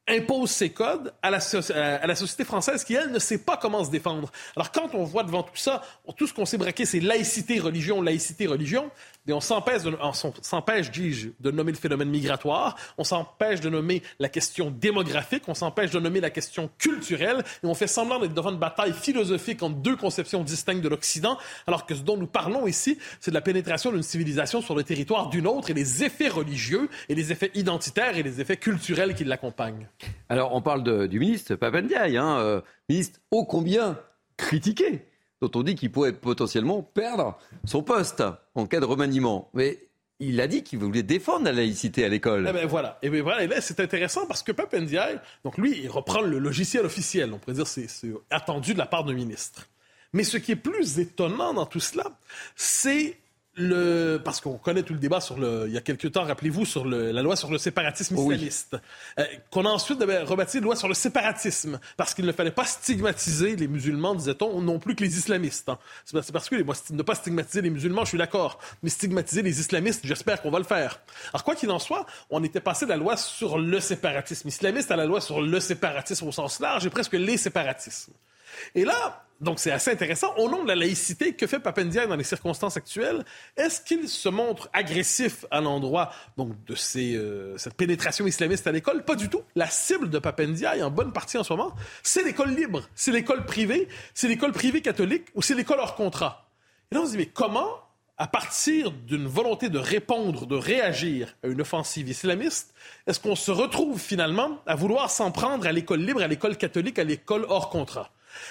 impose 0.07 0.49
ses 0.49 0.69
codes 0.69 1.13
à 1.21 1.29
la, 1.29 1.39
société 1.39 2.45
française 2.45 2.83
qui, 2.83 2.93
elle, 2.93 3.11
ne 3.11 3.19
sait 3.19 3.39
pas 3.39 3.57
comment 3.57 3.83
se 3.83 3.91
défendre. 3.91 4.31
Alors, 4.55 4.71
quand 4.71 4.95
on 4.95 5.03
voit 5.03 5.23
devant 5.23 5.43
tout 5.43 5.55
ça, 5.55 5.83
tout 6.15 6.27
ce 6.27 6.33
qu'on 6.33 6.45
s'est 6.45 6.57
braqué, 6.57 6.85
c'est 6.85 7.01
laïcité, 7.01 7.59
religion, 7.59 8.01
laïcité, 8.01 8.47
religion, 8.47 8.89
et 9.27 9.33
on 9.33 9.41
s'empêche, 9.41 10.91
dis-je, 10.91 11.29
de 11.39 11.51
nommer 11.51 11.71
le 11.71 11.77
phénomène 11.77 12.09
migratoire, 12.09 12.75
on 12.97 13.03
s'empêche 13.03 13.59
de 13.59 13.69
nommer 13.69 14.01
la 14.19 14.29
question 14.29 14.71
démographique, 14.71 15.43
on 15.47 15.53
s'empêche 15.53 15.91
de 15.91 15.99
nommer 15.99 16.21
la 16.21 16.29
question 16.29 16.69
culturelle, 16.77 17.43
et 17.63 17.67
on 17.67 17.73
fait 17.73 17.87
semblant 17.87 18.19
d'être 18.19 18.33
devant 18.33 18.51
une 18.51 18.59
bataille 18.59 18.93
philosophique 18.93 19.61
entre 19.63 19.77
deux 19.77 19.95
conceptions 19.95 20.43
distinctes 20.43 20.81
de 20.81 20.89
l'Occident, 20.89 21.37
alors 21.67 21.85
que 21.85 21.95
ce 21.95 22.01
dont 22.01 22.17
nous 22.17 22.27
parlons 22.27 22.67
ici, 22.67 22.97
c'est 23.19 23.31
de 23.31 23.35
la 23.35 23.41
pénétration 23.41 23.91
d'une 23.91 24.03
civilisation 24.03 24.61
sur 24.61 24.75
le 24.75 24.83
territoire 24.83 25.29
d'une 25.29 25.47
autre 25.47 25.69
et 25.69 25.73
les 25.73 26.03
effets 26.03 26.29
religieux 26.29 26.89
et 27.09 27.15
les 27.15 27.31
effets 27.31 27.51
identitaires 27.53 28.17
et 28.17 28.23
les 28.23 28.39
effets 28.41 28.57
culturels 28.57 29.13
qui 29.15 29.23
l'accompagnent. 29.23 29.87
Alors, 30.29 30.53
on 30.53 30.61
parle 30.61 31.07
du 31.07 31.19
ministre 31.19 31.55
Papendiaï, 31.55 32.17
hein, 32.17 32.39
euh, 32.39 32.61
ministre 32.89 33.19
ô 33.31 33.45
combien 33.45 33.99
critiqué 34.37 35.05
dont 35.41 35.51
on 35.55 35.63
dit 35.63 35.75
qu'il 35.75 35.91
pourrait 35.91 36.13
potentiellement 36.13 36.81
perdre 36.81 37.37
son 37.65 37.83
poste 37.83 38.23
en 38.55 38.65
cas 38.65 38.79
de 38.79 38.85
remaniement. 38.85 39.49
Mais 39.53 39.87
il 40.19 40.41
a 40.41 40.47
dit 40.47 40.63
qu'il 40.63 40.79
voulait 40.79 41.03
défendre 41.03 41.45
la 41.45 41.51
laïcité 41.51 42.03
à 42.03 42.09
l'école. 42.09 42.47
Eh 42.49 42.53
ben 42.53 42.65
voilà. 42.65 42.97
Et, 43.01 43.09
ben 43.09 43.21
voilà. 43.21 43.61
C'est 43.61 43.79
intéressant 43.79 44.25
parce 44.25 44.41
que 44.43 44.51
Pep 44.51 44.73
Ndiaye, 44.73 45.19
donc 45.43 45.57
lui, 45.57 45.79
il 45.83 45.89
reprend 45.89 46.21
le 46.21 46.39
logiciel 46.39 46.85
officiel. 46.85 47.33
On 47.33 47.37
pourrait 47.37 47.55
dire 47.55 47.67
c'est 47.67 47.87
attendu 48.29 48.73
de 48.73 48.79
la 48.79 48.87
part 48.87 49.03
d'un 49.03 49.13
ministre. 49.13 49.67
Mais 50.13 50.23
ce 50.23 50.37
qui 50.37 50.53
est 50.53 50.57
plus 50.57 50.99
étonnant 50.99 51.53
dans 51.53 51.65
tout 51.65 51.79
cela, 51.79 52.05
c'est 52.55 53.17
le, 53.57 54.21
parce 54.23 54.39
qu'on 54.39 54.57
connaît 54.57 54.83
tout 54.83 54.93
le 54.93 54.99
débat 54.99 55.19
sur 55.19 55.37
le, 55.37 55.65
il 55.67 55.73
y 55.73 55.77
a 55.77 55.81
quelques 55.81 56.11
temps, 56.11 56.23
rappelez-vous, 56.23 56.65
sur 56.65 56.85
le, 56.85 57.11
la 57.11 57.21
loi 57.21 57.35
sur 57.35 57.51
le 57.51 57.57
séparatisme 57.57 58.15
islamiste, 58.15 58.77
euh, 59.19 59.25
qu'on 59.51 59.65
a 59.65 59.69
ensuite 59.69 59.99
rebaptisé 60.01 60.59
loi 60.59 60.75
sur 60.75 60.87
le 60.87 60.93
séparatisme, 60.93 61.79
parce 61.97 62.13
qu'il 62.13 62.25
ne 62.25 62.31
fallait 62.31 62.51
pas 62.51 62.65
stigmatiser 62.65 63.55
les 63.55 63.67
musulmans, 63.67 64.15
disait-on, 64.15 64.61
non 64.61 64.79
plus 64.79 64.95
que 64.95 65.03
les 65.03 65.17
islamistes. 65.17 65.69
Hein. 65.69 65.79
C'est 66.05 66.31
parce 66.31 66.49
que 66.49 66.61
moi, 66.63 66.75
ne 66.91 67.03
pas 67.03 67.15
stigmatiser 67.15 67.61
les 67.61 67.69
musulmans, 67.69 68.03
je 68.03 68.09
suis 68.09 68.17
d'accord, 68.17 68.59
mais 68.83 68.89
stigmatiser 68.89 69.41
les 69.41 69.59
islamistes, 69.59 70.01
j'espère 70.03 70.41
qu'on 70.41 70.51
va 70.51 70.59
le 70.59 70.65
faire. 70.65 70.99
Alors 71.33 71.43
quoi 71.43 71.55
qu'il 71.55 71.71
en 71.71 71.79
soit, 71.79 72.05
on 72.29 72.43
était 72.43 72.61
passé 72.61 72.85
de 72.85 72.91
la 72.91 72.97
loi 72.97 73.17
sur 73.17 73.57
le 73.57 73.79
séparatisme 73.79 74.47
islamiste 74.47 74.91
à 74.91 74.95
la 74.95 75.05
loi 75.05 75.19
sur 75.19 75.41
le 75.41 75.59
séparatisme 75.59 76.27
au 76.27 76.31
sens 76.31 76.59
large 76.59 76.85
et 76.85 76.89
presque 76.89 77.13
les 77.13 77.37
séparatismes. 77.37 78.13
Et 78.75 78.85
là, 78.85 79.27
donc 79.39 79.59
c'est 79.59 79.71
assez 79.71 79.91
intéressant. 79.91 80.33
Au 80.37 80.49
nom 80.49 80.63
de 80.63 80.67
la 80.67 80.75
laïcité, 80.75 81.33
que 81.33 81.45
fait 81.45 81.59
Papendiaï 81.59 82.07
dans 82.07 82.15
les 82.15 82.23
circonstances 82.23 82.77
actuelles? 82.77 83.23
Est-ce 83.55 83.81
qu'il 83.81 84.07
se 84.07 84.29
montre 84.29 84.69
agressif 84.73 85.45
à 85.51 85.61
l'endroit 85.61 86.11
donc, 86.37 86.53
de 86.65 86.75
euh, 86.97 87.57
cette 87.57 87.75
pénétration 87.75 88.25
islamiste 88.25 88.65
à 88.67 88.71
l'école? 88.71 89.03
Pas 89.03 89.15
du 89.15 89.29
tout. 89.29 89.41
La 89.55 89.67
cible 89.67 90.09
de 90.09 90.19
Papendiaï, 90.19 90.81
en 90.81 90.89
bonne 90.89 91.13
partie 91.13 91.37
en 91.37 91.43
ce 91.43 91.53
moment, 91.53 91.73
c'est 92.01 92.23
l'école 92.23 92.55
libre, 92.55 92.81
c'est 92.95 93.11
l'école 93.11 93.45
privée, 93.45 93.87
c'est 94.13 94.27
l'école 94.27 94.53
privée 94.53 94.81
catholique 94.81 95.27
ou 95.35 95.41
c'est 95.41 95.55
l'école 95.55 95.79
hors 95.79 95.95
contrat? 95.95 96.49
Et 96.91 96.95
là, 96.95 97.01
on 97.01 97.05
se 97.05 97.11
dit, 97.11 97.17
mais 97.17 97.27
comment 97.27 97.83
à 98.19 98.25
partir 98.25 98.91
d'une 98.91 99.27
volonté 99.27 99.69
de 99.69 99.77
répondre, 99.77 100.47
de 100.47 100.55
réagir 100.55 101.35
à 101.43 101.47
une 101.47 101.61
offensive 101.61 102.09
islamiste, 102.09 102.73
est-ce 103.05 103.19
qu'on 103.19 103.35
se 103.35 103.51
retrouve 103.51 103.99
finalement 103.99 104.59
à 104.65 104.73
vouloir 104.73 105.11
s'en 105.11 105.31
prendre 105.31 105.67
à 105.67 105.71
l'école 105.71 106.01
libre, 106.01 106.23
à 106.23 106.27
l'école 106.27 106.57
catholique, 106.57 106.97
à 106.97 107.03
l'école 107.03 107.45
hors 107.47 107.69
contrat? 107.69 108.09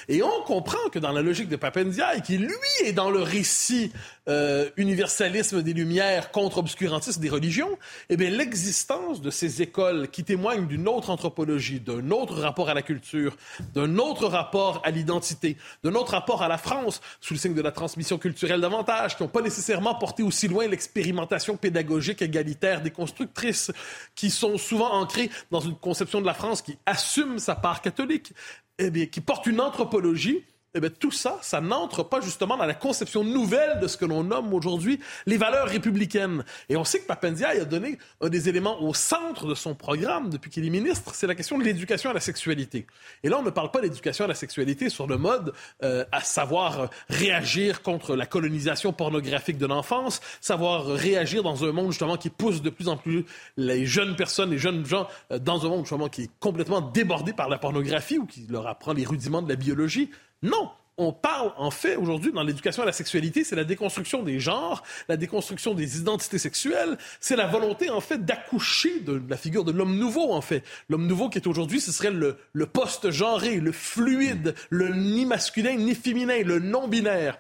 Et 0.09 0.23
on 0.23 0.43
comprend 0.45 0.89
que 0.91 0.99
dans 0.99 1.13
la 1.13 1.23
logique 1.23 1.49
de 1.49 1.57
Papendiaï, 1.57 2.23
qui 2.23 2.39
lui 2.39 2.55
est 2.85 2.93
dans 2.93 3.11
le 3.11 3.21
récit 3.21 3.93
euh, 4.29 4.69
universalisme 4.77 5.63
des 5.63 5.73
Lumières 5.73 6.31
contre 6.31 6.59
obscurantisme 6.59 7.21
des 7.21 7.29
religions, 7.29 7.79
eh 8.09 8.17
bien 8.17 8.31
l'existence 8.31 9.21
de 9.21 9.31
ces 9.31 9.63
écoles 9.63 10.09
qui 10.09 10.25
témoignent 10.25 10.67
d'une 10.67 10.89
autre 10.89 11.11
anthropologie, 11.11 11.81
d'un 11.81 12.11
autre 12.11 12.41
rapport 12.41 12.69
à 12.69 12.75
la 12.75 12.83
culture, 12.83 13.37
d'un 13.75 13.99
autre 13.99 14.27
rapport 14.27 14.83
à 14.85 14.91
l'identité, 14.91 15.57
d'un 15.85 15.95
autre 15.95 16.13
rapport 16.13 16.43
à 16.43 16.49
la 16.49 16.59
France, 16.59 17.01
sous 17.21 17.35
le 17.35 17.39
signe 17.39 17.55
de 17.55 17.63
la 17.63 17.73
transmission 17.73 18.19
culturelle 18.19 18.61
davantage, 18.61 19.17
qui 19.17 19.23
n'ont 19.23 19.29
pas 19.29 19.43
nécessairement 19.43 19.95
porté 19.95 20.23
aussi 20.23 20.49
loin 20.49 20.67
l'expérimentation 20.67 21.57
pédagogique 21.57 22.23
égalitaire 22.23 22.83
des 22.83 22.91
constructrices, 22.91 23.71
qui 24.15 24.31
sont 24.31 24.59
souvent 24.59 24.93
ancrées 24.93 25.31
dans 25.51 25.61
une 25.61 25.77
conception 25.77 26.21
de 26.21 26.27
la 26.27 26.35
France 26.35 26.63
qui 26.63 26.79
assume 26.87 27.39
sa 27.39 27.55
part 27.55 27.83
catholique, 27.83 28.33
eh 28.79 28.91
bien, 28.91 29.07
qui 29.07 29.21
porte 29.21 29.47
une 29.47 29.61
anthropologie 29.61 30.45
eh 30.77 30.81
bien, 30.81 30.91
tout 30.91 31.11
ça, 31.11 31.39
ça 31.43 31.61
n'entre 31.61 32.03
pas 32.03 32.21
justement 32.21 32.57
dans 32.57 32.67
la 32.67 32.75
conception 32.75 33.25
nouvelle 33.25 33.81
de 33.81 33.87
ce 33.87 33.97
que 33.97 34.05
l'on 34.05 34.25
nomme 34.25 34.53
aujourd'hui 34.53 35.01
les 35.27 35.37
valeurs 35.37 35.69
républicaines. 35.69 36.45
Et 36.69 36.77
on 36.77 36.85
sait 36.85 37.01
que 37.01 37.07
Papendia 37.07 37.49
a 37.49 37.65
donné 37.65 37.99
un 38.21 38.29
des 38.29 38.49
éléments 38.49 38.83
au 38.83 38.93
centre 38.93 39.47
de 39.47 39.55
son 39.55 39.75
programme 39.75 40.29
depuis 40.29 40.51
qu'il 40.51 40.67
est 40.67 40.71
ministre, 40.71 41.15
c'est 41.15 41.27
la 41.27 41.35
question 41.35 41.59
de 41.59 41.65
l'éducation 41.65 42.11
à 42.11 42.13
la 42.13 42.21
sexualité. 42.21 42.87
Et 43.23 43.29
là, 43.29 43.39
on 43.39 43.43
ne 43.43 43.51
parle 43.51 43.71
pas 43.71 43.81
d'éducation 43.81 44.27
à 44.27 44.29
la 44.29 44.35
sexualité 44.35 44.91
sur 44.91 45.07
le 45.07 45.17
mode 45.17 45.53
euh, 45.83 46.05
à 46.13 46.21
savoir 46.21 46.91
réagir 47.09 47.83
contre 47.83 48.15
la 48.15 48.27
colonisation 48.27 48.93
pornographique 48.93 49.59
de 49.59 49.67
l'enfance, 49.67 50.21
savoir 50.41 50.87
réagir 50.87 51.43
dans 51.43 51.65
un 51.65 51.73
monde 51.73 51.93
justement 51.93 52.17
qui 52.17 52.31
pousse 52.31 52.63
de 52.63 52.71
plus 52.71 52.89
en 52.89 52.97
plus 52.97 53.25
les 53.57 53.87
jeunes 53.87 54.17
personnes, 54.17 54.51
les 54.51 54.59
jeunes 54.59 54.85
gens 54.85 55.09
euh, 55.33 55.39
dans 55.39 55.65
un 55.65 55.69
monde 55.69 55.85
justement 55.85 56.09
qui 56.09 56.25
est 56.25 56.31
complètement 56.39 56.81
débordé 56.81 57.33
par 57.33 57.49
la 57.49 57.59
pornographie 57.59 58.19
ou 58.19 58.27
qui 58.27 58.47
leur 58.49 58.67
apprend 58.67 58.93
les 58.93 59.05
rudiments 59.05 59.43
de 59.43 59.49
la 59.49 59.57
biologie. 59.57 60.11
Non, 60.43 60.71
on 60.99 61.13
parle 61.13 61.53
en 61.59 61.71
fait 61.71 61.97
aujourd'hui 61.97 62.33
dans 62.33 62.43
l'éducation 62.43 62.83
à 62.83 62.87
la 62.87 62.93
sexualité, 62.93 63.45
c'est 63.45 63.57
la 63.57 63.65
déconstruction 63.65 64.23
des 64.23 64.41
genres, 64.41 64.83
la 65.09 65.17
déconstruction 65.17 65.75
des 65.75 65.99
identités 65.99 66.39
sexuelles, 66.39 66.97
c'est 67.21 67.37
la 67.37 67.47
volonté 67.47 67.91
en 67.91 68.01
fait 68.01 68.25
d'accoucher 68.25 69.01
de 69.01 69.23
la 69.29 69.37
figure 69.37 69.65
de 69.65 69.73
l'homme 69.73 69.99
nouveau 69.99 70.33
en 70.33 70.41
fait. 70.41 70.65
L'homme 70.89 71.07
nouveau 71.07 71.29
qui 71.29 71.39
est 71.39 71.47
aujourd'hui, 71.47 71.81
ce 71.81 71.93
serait 71.93 72.11
le, 72.11 72.39
le 72.53 72.67
post-genré, 72.67 73.57
le 73.57 73.73
fluide, 73.73 74.55
le 74.71 74.89
ni 74.95 75.27
masculin 75.27 75.77
ni 75.77 75.95
féminin, 75.95 76.43
le 76.43 76.61
non-binaire. 76.61 77.39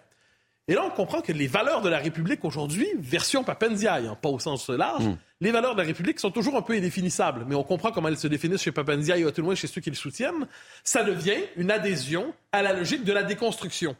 Et 0.68 0.74
là, 0.74 0.84
on 0.84 0.90
comprend 0.90 1.20
que 1.20 1.32
les 1.32 1.46
valeurs 1.46 1.80
de 1.80 1.88
la 1.88 1.98
République 1.98 2.44
aujourd'hui, 2.44 2.88
version 2.98 3.44
Papendiaï, 3.44 4.06
hein, 4.06 4.18
pas 4.20 4.28
au 4.28 4.40
sens 4.40 4.68
large, 4.68 5.04
mm. 5.04 5.16
Les 5.40 5.50
valeurs 5.50 5.74
de 5.74 5.80
la 5.80 5.86
République 5.86 6.18
sont 6.18 6.30
toujours 6.30 6.56
un 6.56 6.62
peu 6.62 6.72
indéfinissables, 6.72 7.44
mais 7.46 7.54
on 7.54 7.62
comprend 7.62 7.92
comment 7.92 8.08
elles 8.08 8.16
se 8.16 8.26
définissent 8.26 8.62
chez 8.62 8.72
Papendiaï 8.72 9.22
et 9.22 9.26
à 9.26 9.32
tout 9.32 9.42
le 9.42 9.54
chez 9.54 9.66
ceux 9.66 9.80
qui 9.80 9.90
le 9.90 9.96
soutiennent. 9.96 10.46
Ça 10.82 11.04
devient 11.04 11.36
une 11.56 11.70
adhésion 11.70 12.32
à 12.52 12.62
la 12.62 12.72
logique 12.72 13.04
de 13.04 13.12
la 13.12 13.22
déconstruction. 13.22 13.96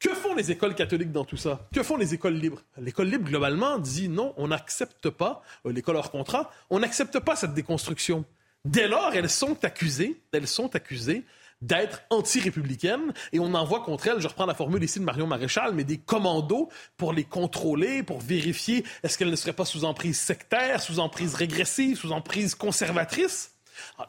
Que 0.00 0.12
font 0.14 0.34
les 0.34 0.50
écoles 0.50 0.74
catholiques 0.74 1.12
dans 1.12 1.24
tout 1.24 1.36
ça? 1.36 1.68
Que 1.72 1.84
font 1.84 1.96
les 1.96 2.14
écoles 2.14 2.34
libres? 2.34 2.62
L'école 2.78 3.06
libre, 3.06 3.28
globalement, 3.28 3.78
dit 3.78 4.08
non, 4.08 4.34
on 4.36 4.48
n'accepte 4.48 5.10
pas, 5.10 5.42
euh, 5.64 5.72
l'école 5.72 5.94
hors 5.94 6.10
contrat, 6.10 6.50
on 6.70 6.80
n'accepte 6.80 7.20
pas 7.20 7.36
cette 7.36 7.54
déconstruction. 7.54 8.24
Dès 8.64 8.88
lors, 8.88 9.14
elles 9.14 9.30
sont 9.30 9.64
accusées, 9.64 10.20
elles 10.32 10.48
sont 10.48 10.74
accusées 10.74 11.24
d'être 11.62 12.02
anti-républicaine 12.10 13.14
et 13.32 13.40
on 13.40 13.54
envoie 13.54 13.80
contre 13.80 14.08
elle, 14.08 14.20
je 14.20 14.28
reprends 14.28 14.46
la 14.46 14.54
formule 14.54 14.82
ici 14.82 14.98
de 14.98 15.04
Marion 15.04 15.26
Maréchal, 15.26 15.72
mais 15.74 15.84
des 15.84 15.98
commandos 15.98 16.68
pour 16.96 17.12
les 17.12 17.24
contrôler, 17.24 18.02
pour 18.02 18.20
vérifier 18.20 18.84
est-ce 19.02 19.16
qu'elle 19.16 19.30
ne 19.30 19.36
serait 19.36 19.52
pas 19.52 19.64
sous 19.64 19.84
emprise 19.84 20.18
sectaire, 20.18 20.82
sous 20.82 20.98
emprise 20.98 21.34
régressive, 21.34 21.96
sous 21.96 22.12
emprise 22.12 22.54
conservatrice. 22.54 23.52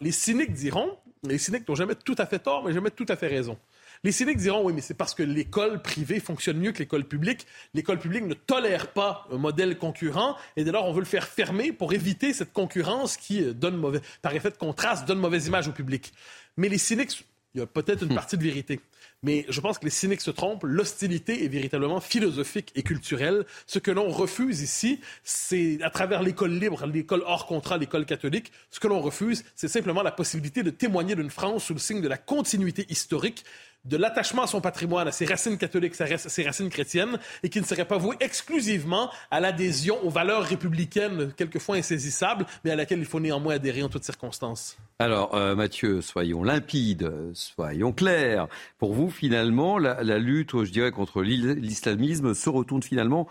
les 0.02 0.12
cyniques 0.12 0.54
diront, 0.54 0.98
les 1.24 1.38
cyniques 1.38 1.68
n'ont 1.70 1.76
jamais 1.76 1.96
tout 1.96 2.16
à 2.18 2.26
fait 2.26 2.40
tort, 2.40 2.64
mais 2.66 2.74
jamais 2.74 2.92
tout 2.92 3.06
à 3.08 3.16
fait 3.16 3.28
raison. 3.28 3.58
Les 4.06 4.12
cyniques 4.12 4.38
diront 4.38 4.66
oui, 4.66 4.74
mais 4.74 4.82
c'est 4.82 4.96
parce 4.96 5.14
que 5.14 5.24
l'école 5.24 5.82
privée 5.82 6.20
fonctionne 6.20 6.58
mieux 6.58 6.74
que 6.74 6.80
l'école 6.80 7.06
publique. 7.06 7.48
L'école 7.74 8.00
publique 8.00 8.26
ne 8.26 8.34
tolère 8.34 8.92
pas 8.92 9.26
un 9.32 9.38
modèle 9.38 9.78
concurrent 9.78 10.36
et 10.58 10.66
dès 10.66 10.72
lors 10.72 10.86
on 10.86 10.92
veut 10.92 11.00
le 11.00 11.06
faire 11.06 11.26
fermer 11.26 11.72
pour 11.72 11.94
éviter 11.94 12.34
cette 12.34 12.52
concurrence 12.52 13.16
qui 13.16 13.54
donne 13.54 13.78
mauvais, 13.78 14.02
par 14.22 14.36
effet 14.36 14.50
de 14.50 14.58
contraste, 14.58 15.08
donne 15.08 15.20
mauvaise 15.20 15.48
image 15.48 15.70
au 15.70 15.72
public. 15.72 16.12
Mais 16.58 16.68
les 16.68 16.78
cyniques 16.78 17.26
il 17.56 17.60
y 17.60 17.62
a 17.62 17.68
peut-être 17.68 18.04
une 18.04 18.12
hmm. 18.12 18.16
partie 18.16 18.38
de 18.38 18.44
vérité. 18.44 18.80
Mais 19.22 19.46
je 19.48 19.62
pense 19.62 19.78
que 19.78 19.86
les 19.86 19.92
cyniques 19.92 20.22
se 20.22 20.32
trompent. 20.32 20.64
L'hostilité 20.64 21.46
est 21.46 21.48
véritablement 21.48 22.02
philosophique 22.02 22.72
et 22.76 22.84
culturelle. 22.84 23.46
Ce 23.68 23.80
que 23.80 23.92
l'on 23.92 24.10
refuse 24.10 24.62
ici, 24.62 25.00
c'est 25.24 25.82
à 25.82 25.90
travers 25.90 26.24
l'école 26.24 26.52
libre, 26.52 26.86
l'école 26.88 27.24
hors 27.26 27.46
contrat, 27.46 27.78
l'école 27.78 28.06
catholique, 28.06 28.52
ce 28.72 28.80
que 28.80 28.88
l'on 28.88 29.00
refuse, 29.02 29.44
c'est 29.56 29.68
simplement 29.68 30.04
la 30.04 30.12
possibilité 30.12 30.64
de 30.64 30.72
témoigner 30.72 31.16
d'une 31.16 31.30
France 31.30 31.66
sous 31.66 31.74
le 31.74 31.80
signe 31.80 32.02
de 32.02 32.08
la 32.08 32.18
continuité 32.18 32.86
historique 32.90 33.46
de 33.86 33.98
l'attachement 33.98 34.44
à 34.44 34.48
son 34.48 34.62
patrimoine, 34.62 35.08
à 35.08 35.12
ses 35.12 35.26
racines 35.26 35.58
catholiques, 35.58 36.00
à 36.00 36.18
ses 36.18 36.44
racines 36.44 36.70
chrétiennes, 36.70 37.20
et 37.44 37.50
qui 37.50 37.60
ne 37.60 37.66
serait 37.66 37.86
pas 37.86 37.98
voué 37.98 38.16
exclusivement 38.20 39.10
à 39.30 39.40
l'adhésion 39.40 39.98
aux 40.04 40.10
valeurs 40.10 40.44
républicaines, 40.44 41.34
quelquefois 41.36 41.76
insaisissables, 41.76 42.46
mais 42.64 42.72
à 42.72 42.76
laquelle 42.76 43.00
il 43.00 43.06
faut 43.06 43.20
néanmoins 43.20 43.56
adhérer 43.56 43.84
en 43.84 43.90
toutes 43.90 44.06
circonstances. 44.06 44.78
Alors, 45.00 45.36
euh, 45.36 45.56
Mathieu, 45.56 46.02
soyons 46.02 46.44
limpides, 46.44 47.12
soyons 47.34 47.92
clairs. 47.92 48.48
Pour 48.78 48.94
vous, 48.94 49.10
finalement, 49.10 49.78
la, 49.78 50.18
lutte, 50.18 50.64
je 50.64 50.72
dirais, 50.72 50.92
contre 50.92 51.22
l'islamisme 51.22 52.34
se 52.34 52.50
retourne 52.50 52.84
finalement 52.84 53.28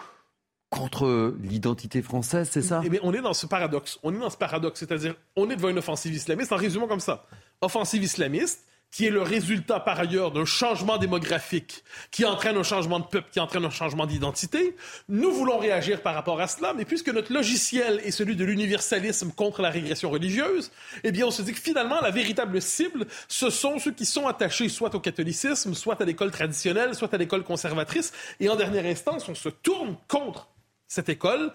contre 0.68 1.36
l'identité 1.42 2.00
française, 2.00 2.48
c'est 2.50 2.62
ça? 2.62 2.80
Eh 2.84 2.88
bien, 2.88 3.00
on 3.02 3.12
est 3.12 3.20
dans 3.20 3.34
ce 3.34 3.46
paradoxe. 3.46 3.98
On 4.02 4.14
est 4.14 4.18
dans 4.18 4.30
ce 4.30 4.38
paradoxe, 4.38 4.80
c'est-à-dire, 4.80 5.14
on 5.36 5.50
est 5.50 5.56
devant 5.56 5.68
une 5.68 5.78
offensive 5.78 6.14
islamiste, 6.14 6.50
en 6.50 6.56
résumant 6.56 6.86
comme 6.86 7.00
ça. 7.00 7.26
Offensive 7.60 8.02
islamiste, 8.02 8.64
qui 8.92 9.06
est 9.06 9.10
le 9.10 9.22
résultat 9.22 9.80
par 9.80 9.98
ailleurs 9.98 10.30
d'un 10.30 10.44
changement 10.44 10.98
démographique 10.98 11.82
qui 12.10 12.26
entraîne 12.26 12.58
un 12.58 12.62
changement 12.62 13.00
de 13.00 13.06
peuple, 13.06 13.28
qui 13.32 13.40
entraîne 13.40 13.64
un 13.64 13.70
changement 13.70 14.06
d'identité. 14.06 14.76
Nous 15.08 15.32
voulons 15.32 15.58
réagir 15.58 16.02
par 16.02 16.14
rapport 16.14 16.40
à 16.40 16.46
cela, 16.46 16.74
mais 16.74 16.84
puisque 16.84 17.08
notre 17.08 17.32
logiciel 17.32 18.00
est 18.04 18.10
celui 18.10 18.36
de 18.36 18.44
l'universalisme 18.44 19.32
contre 19.32 19.62
la 19.62 19.70
régression 19.70 20.10
religieuse, 20.10 20.70
eh 21.04 21.10
bien 21.10 21.26
on 21.26 21.30
se 21.30 21.40
dit 21.40 21.54
que 21.54 21.60
finalement 21.60 22.00
la 22.02 22.10
véritable 22.10 22.60
cible, 22.60 23.06
ce 23.28 23.48
sont 23.48 23.78
ceux 23.78 23.92
qui 23.92 24.04
sont 24.04 24.26
attachés 24.26 24.68
soit 24.68 24.94
au 24.94 25.00
catholicisme, 25.00 25.74
soit 25.74 26.00
à 26.00 26.04
l'école 26.04 26.30
traditionnelle, 26.30 26.94
soit 26.94 27.12
à 27.14 27.16
l'école 27.16 27.44
conservatrice, 27.44 28.12
et 28.40 28.50
en 28.50 28.56
dernière 28.56 28.84
instance, 28.84 29.26
on 29.28 29.34
se 29.34 29.48
tourne 29.48 29.96
contre 30.06 30.48
cette 30.86 31.08
école 31.08 31.50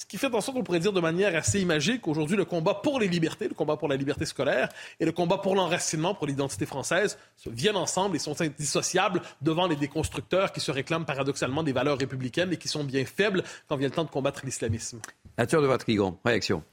ce 0.00 0.06
qui 0.06 0.16
fait 0.16 0.34
en 0.34 0.40
sorte 0.40 0.56
qu'on 0.56 0.64
pourrait 0.64 0.80
dire 0.80 0.94
de 0.94 1.00
manière 1.00 1.36
assez 1.36 1.60
imagée 1.60 1.98
qu'aujourd'hui, 1.98 2.34
le 2.34 2.46
combat 2.46 2.72
pour 2.72 2.98
les 2.98 3.06
libertés, 3.06 3.48
le 3.48 3.54
combat 3.54 3.76
pour 3.76 3.86
la 3.86 3.96
liberté 3.96 4.24
scolaire 4.24 4.70
et 4.98 5.04
le 5.04 5.12
combat 5.12 5.36
pour 5.36 5.54
l'enracinement, 5.54 6.14
pour 6.14 6.26
l'identité 6.26 6.64
française, 6.64 7.18
se 7.36 7.50
viennent 7.50 7.76
ensemble 7.76 8.16
et 8.16 8.18
sont 8.18 8.40
indissociables 8.40 9.20
devant 9.42 9.66
les 9.66 9.76
déconstructeurs 9.76 10.52
qui 10.52 10.60
se 10.60 10.70
réclament 10.70 11.04
paradoxalement 11.04 11.62
des 11.62 11.72
valeurs 11.72 11.98
républicaines 11.98 12.50
et 12.50 12.56
qui 12.56 12.66
sont 12.66 12.82
bien 12.82 13.04
faibles 13.04 13.44
quand 13.68 13.76
vient 13.76 13.88
le 13.88 13.94
temps 13.94 14.04
de 14.04 14.10
combattre 14.10 14.40
l'islamisme. 14.46 15.00
Nature 15.36 15.60
de 15.60 15.66
votre 15.66 15.84
réaction. 16.24 16.64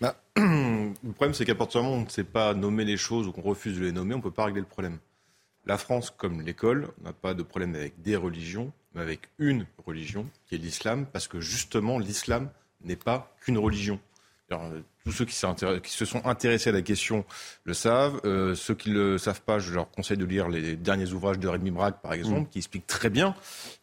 Bah, 0.00 0.16
le 0.36 1.12
problème, 1.16 1.34
c'est 1.34 1.44
qu'à 1.44 1.54
partir 1.54 1.82
du 1.82 1.86
moment 1.86 1.98
où 1.98 2.00
on 2.00 2.06
ne 2.06 2.10
sait 2.10 2.24
pas 2.24 2.54
nommer 2.54 2.86
les 2.86 2.96
choses 2.96 3.26
ou 3.26 3.32
qu'on 3.32 3.42
refuse 3.42 3.78
de 3.78 3.84
les 3.84 3.92
nommer, 3.92 4.14
on 4.14 4.18
ne 4.18 4.22
peut 4.22 4.30
pas 4.30 4.46
régler 4.46 4.62
le 4.62 4.66
problème. 4.66 4.98
La 5.68 5.76
France, 5.76 6.10
comme 6.16 6.40
l'école, 6.40 6.88
n'a 7.02 7.12
pas 7.12 7.34
de 7.34 7.42
problème 7.42 7.74
avec 7.74 8.00
des 8.00 8.16
religions, 8.16 8.72
mais 8.94 9.02
avec 9.02 9.28
une 9.38 9.66
religion, 9.86 10.26
qui 10.46 10.54
est 10.54 10.58
l'islam, 10.58 11.06
parce 11.06 11.28
que 11.28 11.40
justement, 11.40 11.98
l'islam 11.98 12.50
n'est 12.82 12.96
pas 12.96 13.34
qu'une 13.42 13.58
religion. 13.58 14.00
Euh, 14.50 14.80
tous 15.04 15.12
ceux 15.12 15.24
qui, 15.26 15.34
se 15.34 16.04
sont 16.06 16.24
intéressés 16.26 16.70
à 16.70 16.72
la 16.72 16.80
question 16.80 17.26
le 17.64 17.74
savent. 17.74 18.18
Euh, 18.24 18.54
ceux 18.54 18.74
qui 18.74 18.90
ne 18.90 18.94
le 18.94 19.18
savent 19.18 19.42
pas, 19.42 19.58
je 19.58 19.74
leur 19.74 19.90
conseille 19.90 20.16
de 20.16 20.24
lire 20.24 20.48
les 20.48 20.74
derniers 20.74 21.12
ouvrages 21.12 21.38
de 21.38 21.48
Rémi 21.48 21.70
Braque, 21.70 22.00
par 22.00 22.14
exemple, 22.14 22.42
mm. 22.42 22.48
qui 22.48 22.58
expliquent 22.58 22.86
très 22.86 23.10
bien 23.10 23.34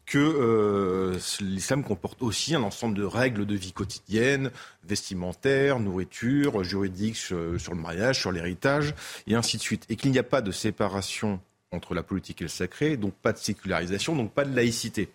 que 0.07 0.17
euh, 0.17 1.19
l'islam 1.39 1.83
comporte 1.83 2.23
aussi 2.23 2.55
un 2.55 2.63
ensemble 2.63 2.95
de 2.95 3.03
règles 3.03 3.45
de 3.45 3.55
vie 3.55 3.73
quotidienne, 3.73 4.49
vestimentaires, 4.83 5.79
nourriture, 5.79 6.63
juridiques 6.63 7.17
sur 7.17 7.37
le 7.37 7.75
mariage, 7.75 8.19
sur 8.19 8.31
l'héritage, 8.31 8.95
et 9.27 9.35
ainsi 9.35 9.57
de 9.57 9.61
suite. 9.61 9.85
Et 9.89 9.95
qu'il 9.95 10.09
n'y 10.09 10.19
a 10.19 10.23
pas 10.23 10.41
de 10.41 10.51
séparation 10.51 11.39
entre 11.75 11.93
la 11.93 12.03
politique 12.03 12.41
et 12.41 12.45
le 12.45 12.49
sacré, 12.49 12.97
donc 12.97 13.13
pas 13.13 13.33
de 13.33 13.37
sécularisation, 13.37 14.15
donc 14.15 14.31
pas 14.31 14.45
de 14.45 14.55
laïcité. 14.55 15.09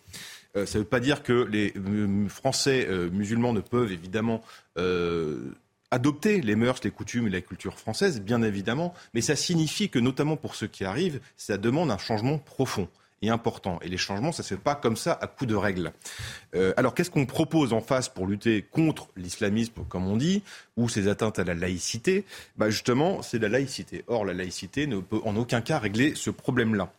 Euh, 0.55 0.65
ça 0.65 0.77
ne 0.77 0.83
veut 0.83 0.89
pas 0.89 0.99
dire 0.99 1.23
que 1.23 1.47
les 1.49 1.73
euh, 1.77 2.27
Français 2.27 2.87
euh, 2.89 3.09
musulmans 3.09 3.53
ne 3.53 3.61
peuvent 3.61 3.91
évidemment 3.91 4.43
adopter 5.93 6.39
les 6.39 6.55
mœurs, 6.55 6.79
les 6.83 6.91
coutumes 6.91 7.27
et 7.27 7.29
la 7.29 7.41
culture 7.41 7.77
française, 7.77 8.21
bien 8.21 8.41
évidemment, 8.41 8.93
mais 9.13 9.19
ça 9.19 9.35
signifie 9.35 9.89
que, 9.89 9.99
notamment 9.99 10.37
pour 10.37 10.55
ceux 10.55 10.67
qui 10.67 10.85
arrivent, 10.85 11.19
ça 11.35 11.57
demande 11.57 11.91
un 11.91 11.97
changement 11.97 12.37
profond 12.37 12.87
et 13.21 13.29
important. 13.29 13.79
Et 13.81 13.89
les 13.89 13.97
changements, 13.97 14.31
ça 14.31 14.43
ne 14.43 14.47
se 14.47 14.53
fait 14.55 14.61
pas 14.61 14.75
comme 14.75 14.97
ça 14.97 15.17
à 15.21 15.27
coup 15.27 15.45
de 15.45 15.55
règles. 15.55 15.91
Euh, 16.55 16.73
alors 16.77 16.93
qu'est-ce 16.93 17.11
qu'on 17.11 17.25
propose 17.25 17.73
en 17.73 17.81
face 17.81 18.09
pour 18.09 18.27
lutter 18.27 18.63
contre 18.63 19.09
l'islamisme, 19.15 19.83
comme 19.87 20.07
on 20.07 20.17
dit, 20.17 20.43
ou 20.77 20.89
ces 20.89 21.07
atteintes 21.07 21.39
à 21.39 21.43
la 21.43 21.53
laïcité? 21.53 22.25
Bah 22.57 22.69
Justement, 22.69 23.21
c'est 23.21 23.39
la 23.39 23.49
laïcité. 23.49 24.03
Or, 24.07 24.25
la 24.25 24.33
laïcité 24.33 24.87
ne 24.87 24.99
peut 24.99 25.19
en 25.23 25.35
aucun 25.35 25.61
cas 25.61 25.79
régler 25.79 26.13
ce 26.15 26.29
problème-là. 26.29 26.91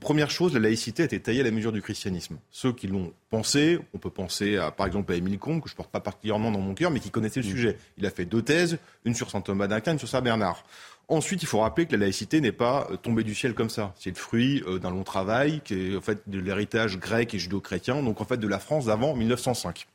Première 0.00 0.30
chose, 0.30 0.54
la 0.54 0.60
laïcité 0.60 1.02
a 1.02 1.06
été 1.06 1.20
taillée 1.20 1.40
à 1.40 1.44
la 1.44 1.50
mesure 1.50 1.72
du 1.72 1.82
christianisme. 1.82 2.38
Ceux 2.50 2.72
qui 2.72 2.88
l'ont 2.88 3.12
pensé, 3.30 3.78
on 3.94 3.98
peut 3.98 4.10
penser 4.10 4.56
à, 4.56 4.70
par 4.70 4.86
exemple 4.86 5.12
à 5.12 5.16
Émile 5.16 5.38
Comte, 5.38 5.62
que 5.62 5.68
je 5.68 5.74
porte 5.74 5.90
pas 5.90 6.00
particulièrement 6.00 6.50
dans 6.50 6.58
mon 6.58 6.74
cœur, 6.74 6.90
mais 6.90 7.00
qui 7.00 7.10
connaissait 7.10 7.40
le 7.40 7.46
mm. 7.46 7.50
sujet. 7.50 7.78
Il 7.96 8.06
a 8.06 8.10
fait 8.10 8.24
deux 8.24 8.42
thèses, 8.42 8.78
une 9.04 9.14
sur 9.14 9.30
saint 9.30 9.40
Thomas 9.40 9.68
d'Aquin, 9.68 9.92
une 9.92 9.98
sur 9.98 10.08
saint 10.08 10.20
Bernard. 10.20 10.64
Ensuite, 11.08 11.42
il 11.42 11.46
faut 11.46 11.60
rappeler 11.60 11.86
que 11.86 11.92
la 11.92 11.98
laïcité 12.04 12.40
n'est 12.42 12.52
pas 12.52 12.86
euh, 12.90 12.96
tombée 12.96 13.24
du 13.24 13.34
ciel 13.34 13.54
comme 13.54 13.70
ça. 13.70 13.94
C'est 13.98 14.10
le 14.10 14.16
fruit 14.16 14.62
euh, 14.66 14.78
d'un 14.78 14.90
long 14.90 15.04
travail, 15.04 15.62
qui 15.64 15.74
est 15.92 15.96
en 15.96 16.02
fait 16.02 16.20
de 16.26 16.38
l'héritage 16.38 16.98
grec 16.98 17.32
et 17.32 17.38
judéo-chrétien, 17.38 18.02
donc 18.02 18.20
en 18.20 18.24
fait 18.26 18.36
de 18.36 18.48
la 18.48 18.58
France 18.58 18.86
d'avant 18.86 19.16
1905. 19.16 19.86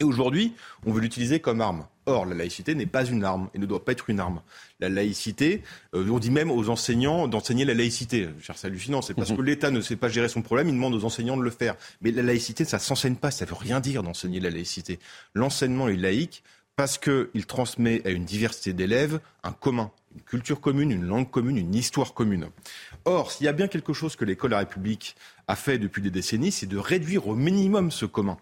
Et 0.00 0.04
aujourd'hui, 0.04 0.54
on 0.86 0.92
veut 0.92 1.00
l'utiliser 1.00 1.40
comme 1.40 1.60
arme. 1.60 1.86
Or, 2.06 2.26
la 2.26 2.34
laïcité 2.34 2.74
n'est 2.74 2.86
pas 2.86 3.04
une 3.04 3.22
arme 3.22 3.48
et 3.54 3.58
ne 3.58 3.66
doit 3.66 3.84
pas 3.84 3.92
être 3.92 4.10
une 4.10 4.18
arme. 4.18 4.42
La 4.80 4.88
laïcité, 4.88 5.62
euh, 5.94 6.08
on 6.10 6.18
dit 6.18 6.32
même 6.32 6.50
aux 6.50 6.70
enseignants 6.70 7.28
d'enseigner 7.28 7.64
la 7.64 7.74
laïcité. 7.74 8.28
C'est 8.42 8.66
hallucinant, 8.66 9.02
c'est 9.02 9.14
parce 9.14 9.30
mhm. 9.30 9.36
que 9.36 9.42
l'État 9.42 9.70
ne 9.70 9.80
sait 9.80 9.96
pas 9.96 10.08
gérer 10.08 10.28
son 10.28 10.42
problème, 10.42 10.68
il 10.68 10.74
demande 10.74 10.94
aux 10.94 11.04
enseignants 11.04 11.36
de 11.36 11.42
le 11.42 11.50
faire. 11.50 11.76
Mais 12.00 12.10
la 12.10 12.22
laïcité, 12.22 12.64
ça 12.64 12.80
s'enseigne 12.80 13.14
pas, 13.14 13.30
ça 13.30 13.44
veut 13.44 13.54
rien 13.54 13.78
dire 13.78 14.02
d'enseigner 14.02 14.40
la 14.40 14.50
laïcité. 14.50 14.98
L'enseignement 15.34 15.88
est 15.88 15.96
laïque 15.96 16.42
parce 16.74 16.98
qu'il 16.98 17.46
transmet 17.46 18.04
à 18.06 18.10
une 18.10 18.24
diversité 18.24 18.72
d'élèves 18.72 19.20
un 19.44 19.52
commun, 19.52 19.90
une 20.14 20.22
culture 20.22 20.60
commune, 20.60 20.90
une 20.90 21.06
langue 21.06 21.30
commune, 21.30 21.58
une 21.58 21.74
histoire 21.74 22.14
commune. 22.14 22.48
Or, 23.04 23.32
s'il 23.32 23.46
y 23.46 23.48
a 23.48 23.52
bien 23.52 23.68
quelque 23.68 23.92
chose 23.92 24.16
que 24.16 24.24
l'école 24.24 24.50
de 24.50 24.54
la 24.54 24.60
République 24.60 25.16
a 25.48 25.56
fait 25.56 25.78
depuis 25.78 26.02
des 26.02 26.10
décennies, 26.10 26.52
c'est 26.52 26.66
de 26.66 26.78
réduire 26.78 27.28
au 27.28 27.34
minimum 27.34 27.90
ce 27.90 28.06
commun. 28.06 28.38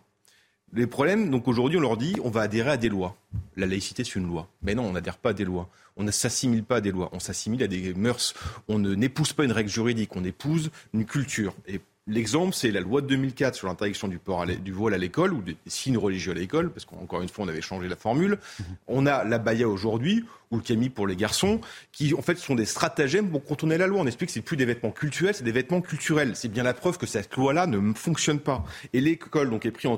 Les 0.73 0.87
problèmes, 0.87 1.31
donc 1.31 1.49
aujourd'hui, 1.49 1.79
on 1.79 1.81
leur 1.81 1.97
dit 1.97 2.17
on 2.23 2.31
va 2.31 2.43
adhérer 2.43 2.71
à 2.71 2.77
des 2.77 2.89
lois. 2.89 3.17
La 3.57 3.67
laïcité, 3.67 4.05
c'est 4.05 4.17
une 4.17 4.27
loi. 4.27 4.49
Mais 4.63 4.75
non, 4.75 4.85
on 4.85 4.93
n'adhère 4.93 5.19
pas 5.19 5.31
à 5.31 5.33
des 5.33 5.45
lois. 5.45 5.69
On 5.97 6.05
ne 6.05 6.13
s'assimile 6.13 6.63
pas 6.63 6.77
à 6.77 6.81
des 6.81 6.93
lois. 6.93 7.11
On 7.13 7.19
s'assimile 7.19 7.63
à 7.65 7.67
des 7.67 7.93
mœurs. 7.95 8.35
On 8.69 8.79
n'épouse 8.79 9.33
pas 9.33 9.45
une 9.45 9.53
règle 9.53 9.69
juridique. 9.69 10.15
On 10.15 10.23
épouse 10.23 10.71
une 10.95 11.07
culture. 11.07 11.55
Et 11.67 11.81
L'exemple, 12.11 12.55
c'est 12.55 12.73
la 12.73 12.81
loi 12.81 13.03
de 13.03 13.07
2004 13.07 13.55
sur 13.55 13.69
l'interdiction 13.69 14.09
du, 14.09 14.19
port 14.19 14.45
du 14.45 14.73
voile 14.73 14.95
à 14.95 14.99
l'école 14.99 15.33
ou 15.33 15.43
des 15.43 15.57
signes 15.67 15.97
religieux 15.97 16.33
à 16.33 16.35
l'école, 16.35 16.71
parce 16.73 16.85
qu'encore 16.85 17.23
une 17.23 17.29
fois, 17.29 17.45
on 17.45 17.49
avait 17.49 17.61
changé 17.61 17.89
la 17.89 17.95
formule. 17.95 18.33
Mhm. 18.59 18.67
On 18.89 19.07
a 19.07 19.23
la 19.23 19.39
baya 19.39 19.69
aujourd'hui, 19.69 20.25
ou 20.51 20.57
le 20.57 20.63
camis 20.63 20.89
pour 20.89 21.07
les 21.07 21.15
garçons, 21.15 21.61
qui 21.93 22.13
en 22.15 22.21
fait 22.21 22.37
sont 22.37 22.57
des 22.57 22.65
stratagèmes 22.65 23.31
pour 23.31 23.45
contourner 23.45 23.79
la 23.79 23.87
loi. 23.87 24.01
On 24.01 24.07
explique 24.07 24.29
que 24.29 24.35
c'est 24.35 24.41
plus 24.41 24.57
des 24.57 24.65
vêtements 24.65 24.91
culturels, 24.91 25.37
c'est 25.37 25.45
des 25.45 25.53
vêtements 25.53 25.81
culturels. 25.81 26.33
C'est 26.35 26.49
bien 26.49 26.65
la 26.65 26.75
preuve 26.75 26.99
que 26.99 27.07
cette 27.07 27.37
loi-là 27.37 27.69
ne 27.69 27.95
fonctionne 27.95 28.41
pas. 28.41 28.65
Et 28.93 29.01
l'école 29.01 29.49
donc 29.49 29.65
est 29.65 29.71
prise 29.71 29.89
en 29.91 29.97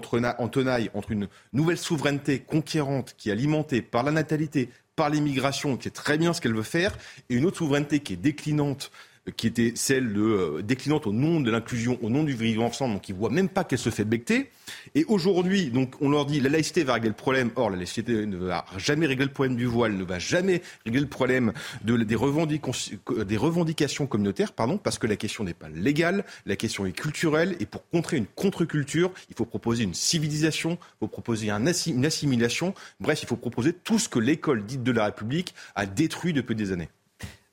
tenaille 0.48 0.90
entre 0.92 1.12
une 1.12 1.28
nouvelle 1.54 1.78
souveraineté 1.78 2.40
conquérante 2.40 3.14
qui 3.16 3.30
est 3.30 3.32
alimentée 3.32 3.80
par 3.80 4.02
la 4.02 4.12
natalité, 4.12 4.68
par 4.96 5.08
l'immigration, 5.08 5.78
qui 5.78 5.88
est 5.88 5.92
très 5.92 6.18
bien 6.18 6.34
ce 6.34 6.42
qu'elle 6.42 6.54
veut 6.54 6.62
faire, 6.62 6.94
et 7.30 7.36
une 7.36 7.46
autre 7.46 7.56
souveraineté 7.56 8.00
qui 8.00 8.12
est 8.12 8.16
déclinante 8.16 8.90
qui 9.36 9.46
était 9.46 9.72
celle 9.76 10.16
euh, 10.16 10.62
déclinante 10.62 11.06
au 11.06 11.12
nom 11.12 11.40
de 11.40 11.50
l'inclusion, 11.50 11.96
au 12.02 12.10
nom 12.10 12.24
du 12.24 12.32
vivre 12.32 12.62
ensemble, 12.62 12.94
donc 12.94 13.08
ils 13.08 13.14
voient 13.14 13.30
même 13.30 13.48
pas 13.48 13.62
qu'elle 13.62 13.78
se 13.78 13.90
fait 13.90 14.04
becter. 14.04 14.50
Et 14.96 15.04
aujourd'hui, 15.04 15.70
donc 15.70 15.94
on 16.00 16.10
leur 16.10 16.26
dit 16.26 16.40
la 16.40 16.48
laïcité 16.48 16.82
va 16.82 16.94
régler 16.94 17.10
le 17.10 17.14
problème. 17.14 17.50
Or, 17.54 17.70
la 17.70 17.76
laïcité 17.76 18.26
ne 18.26 18.36
va 18.36 18.64
jamais 18.78 19.06
régler 19.06 19.26
le 19.26 19.30
problème 19.30 19.56
du 19.56 19.66
voile, 19.66 19.92
ne 19.92 20.02
va 20.02 20.18
jamais 20.18 20.60
régler 20.84 21.00
le 21.00 21.06
problème 21.06 21.52
de, 21.84 21.96
des, 21.96 22.16
revendications 22.16 24.06
communautaires, 24.06 24.52
pardon, 24.52 24.76
parce 24.76 24.98
que 24.98 25.06
la 25.06 25.16
question 25.16 25.44
n'est 25.44 25.54
pas 25.54 25.68
légale, 25.68 26.24
la 26.46 26.56
question 26.56 26.84
est 26.84 26.92
culturelle. 26.92 27.56
Et 27.60 27.66
pour 27.66 27.88
contrer 27.90 28.16
une 28.16 28.26
contre-culture, 28.26 29.12
il 29.30 29.36
faut 29.36 29.46
proposer 29.46 29.84
une 29.84 29.94
civilisation, 29.94 30.72
il 30.72 30.98
faut 31.00 31.08
proposer 31.08 31.50
un 31.50 31.62
une 31.62 32.06
assimilation. 32.06 32.74
Bref, 32.98 33.22
il 33.22 33.28
faut 33.28 33.36
proposer 33.36 33.72
tout 33.72 34.00
ce 34.00 34.08
que 34.08 34.18
l'école 34.18 34.66
dite 34.66 34.82
de 34.82 34.90
la 34.90 35.04
République 35.06 35.54
a 35.76 35.86
détruit 35.86 36.32
depuis 36.32 36.56
des 36.56 36.72
années. 36.72 36.88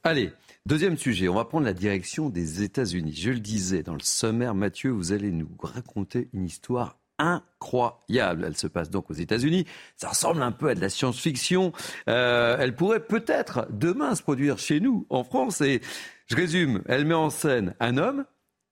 Allez, 0.03 0.31
Deuxième 0.69 0.99
sujet, 0.99 1.27
on 1.27 1.33
va 1.33 1.45
prendre 1.45 1.65
la 1.65 1.73
direction 1.73 2.29
des 2.29 2.61
États-Unis. 2.61 3.15
Je 3.15 3.31
le 3.31 3.39
disais 3.39 3.81
dans 3.81 3.95
le 3.95 4.03
sommaire, 4.03 4.53
Mathieu, 4.53 4.91
vous 4.91 5.13
allez 5.13 5.31
nous 5.31 5.49
raconter 5.63 6.29
une 6.31 6.45
histoire 6.45 6.99
incroyable. 7.17 8.45
Elle 8.45 8.55
se 8.55 8.67
passe 8.67 8.91
donc 8.91 9.09
aux 9.09 9.15
États-Unis. 9.15 9.65
Ça 9.97 10.09
ressemble 10.09 10.43
un 10.43 10.51
peu 10.51 10.69
à 10.69 10.75
de 10.75 10.79
la 10.79 10.89
science-fiction. 10.89 11.73
Euh, 12.07 12.55
elle 12.59 12.75
pourrait 12.75 12.99
peut-être 12.99 13.65
demain 13.71 14.13
se 14.13 14.21
produire 14.21 14.59
chez 14.59 14.79
nous, 14.79 15.07
en 15.09 15.23
France. 15.23 15.59
Et 15.61 15.81
je 16.27 16.35
résume, 16.35 16.83
elle 16.85 17.05
met 17.05 17.15
en 17.15 17.31
scène 17.31 17.73
un 17.79 17.97
homme 17.97 18.25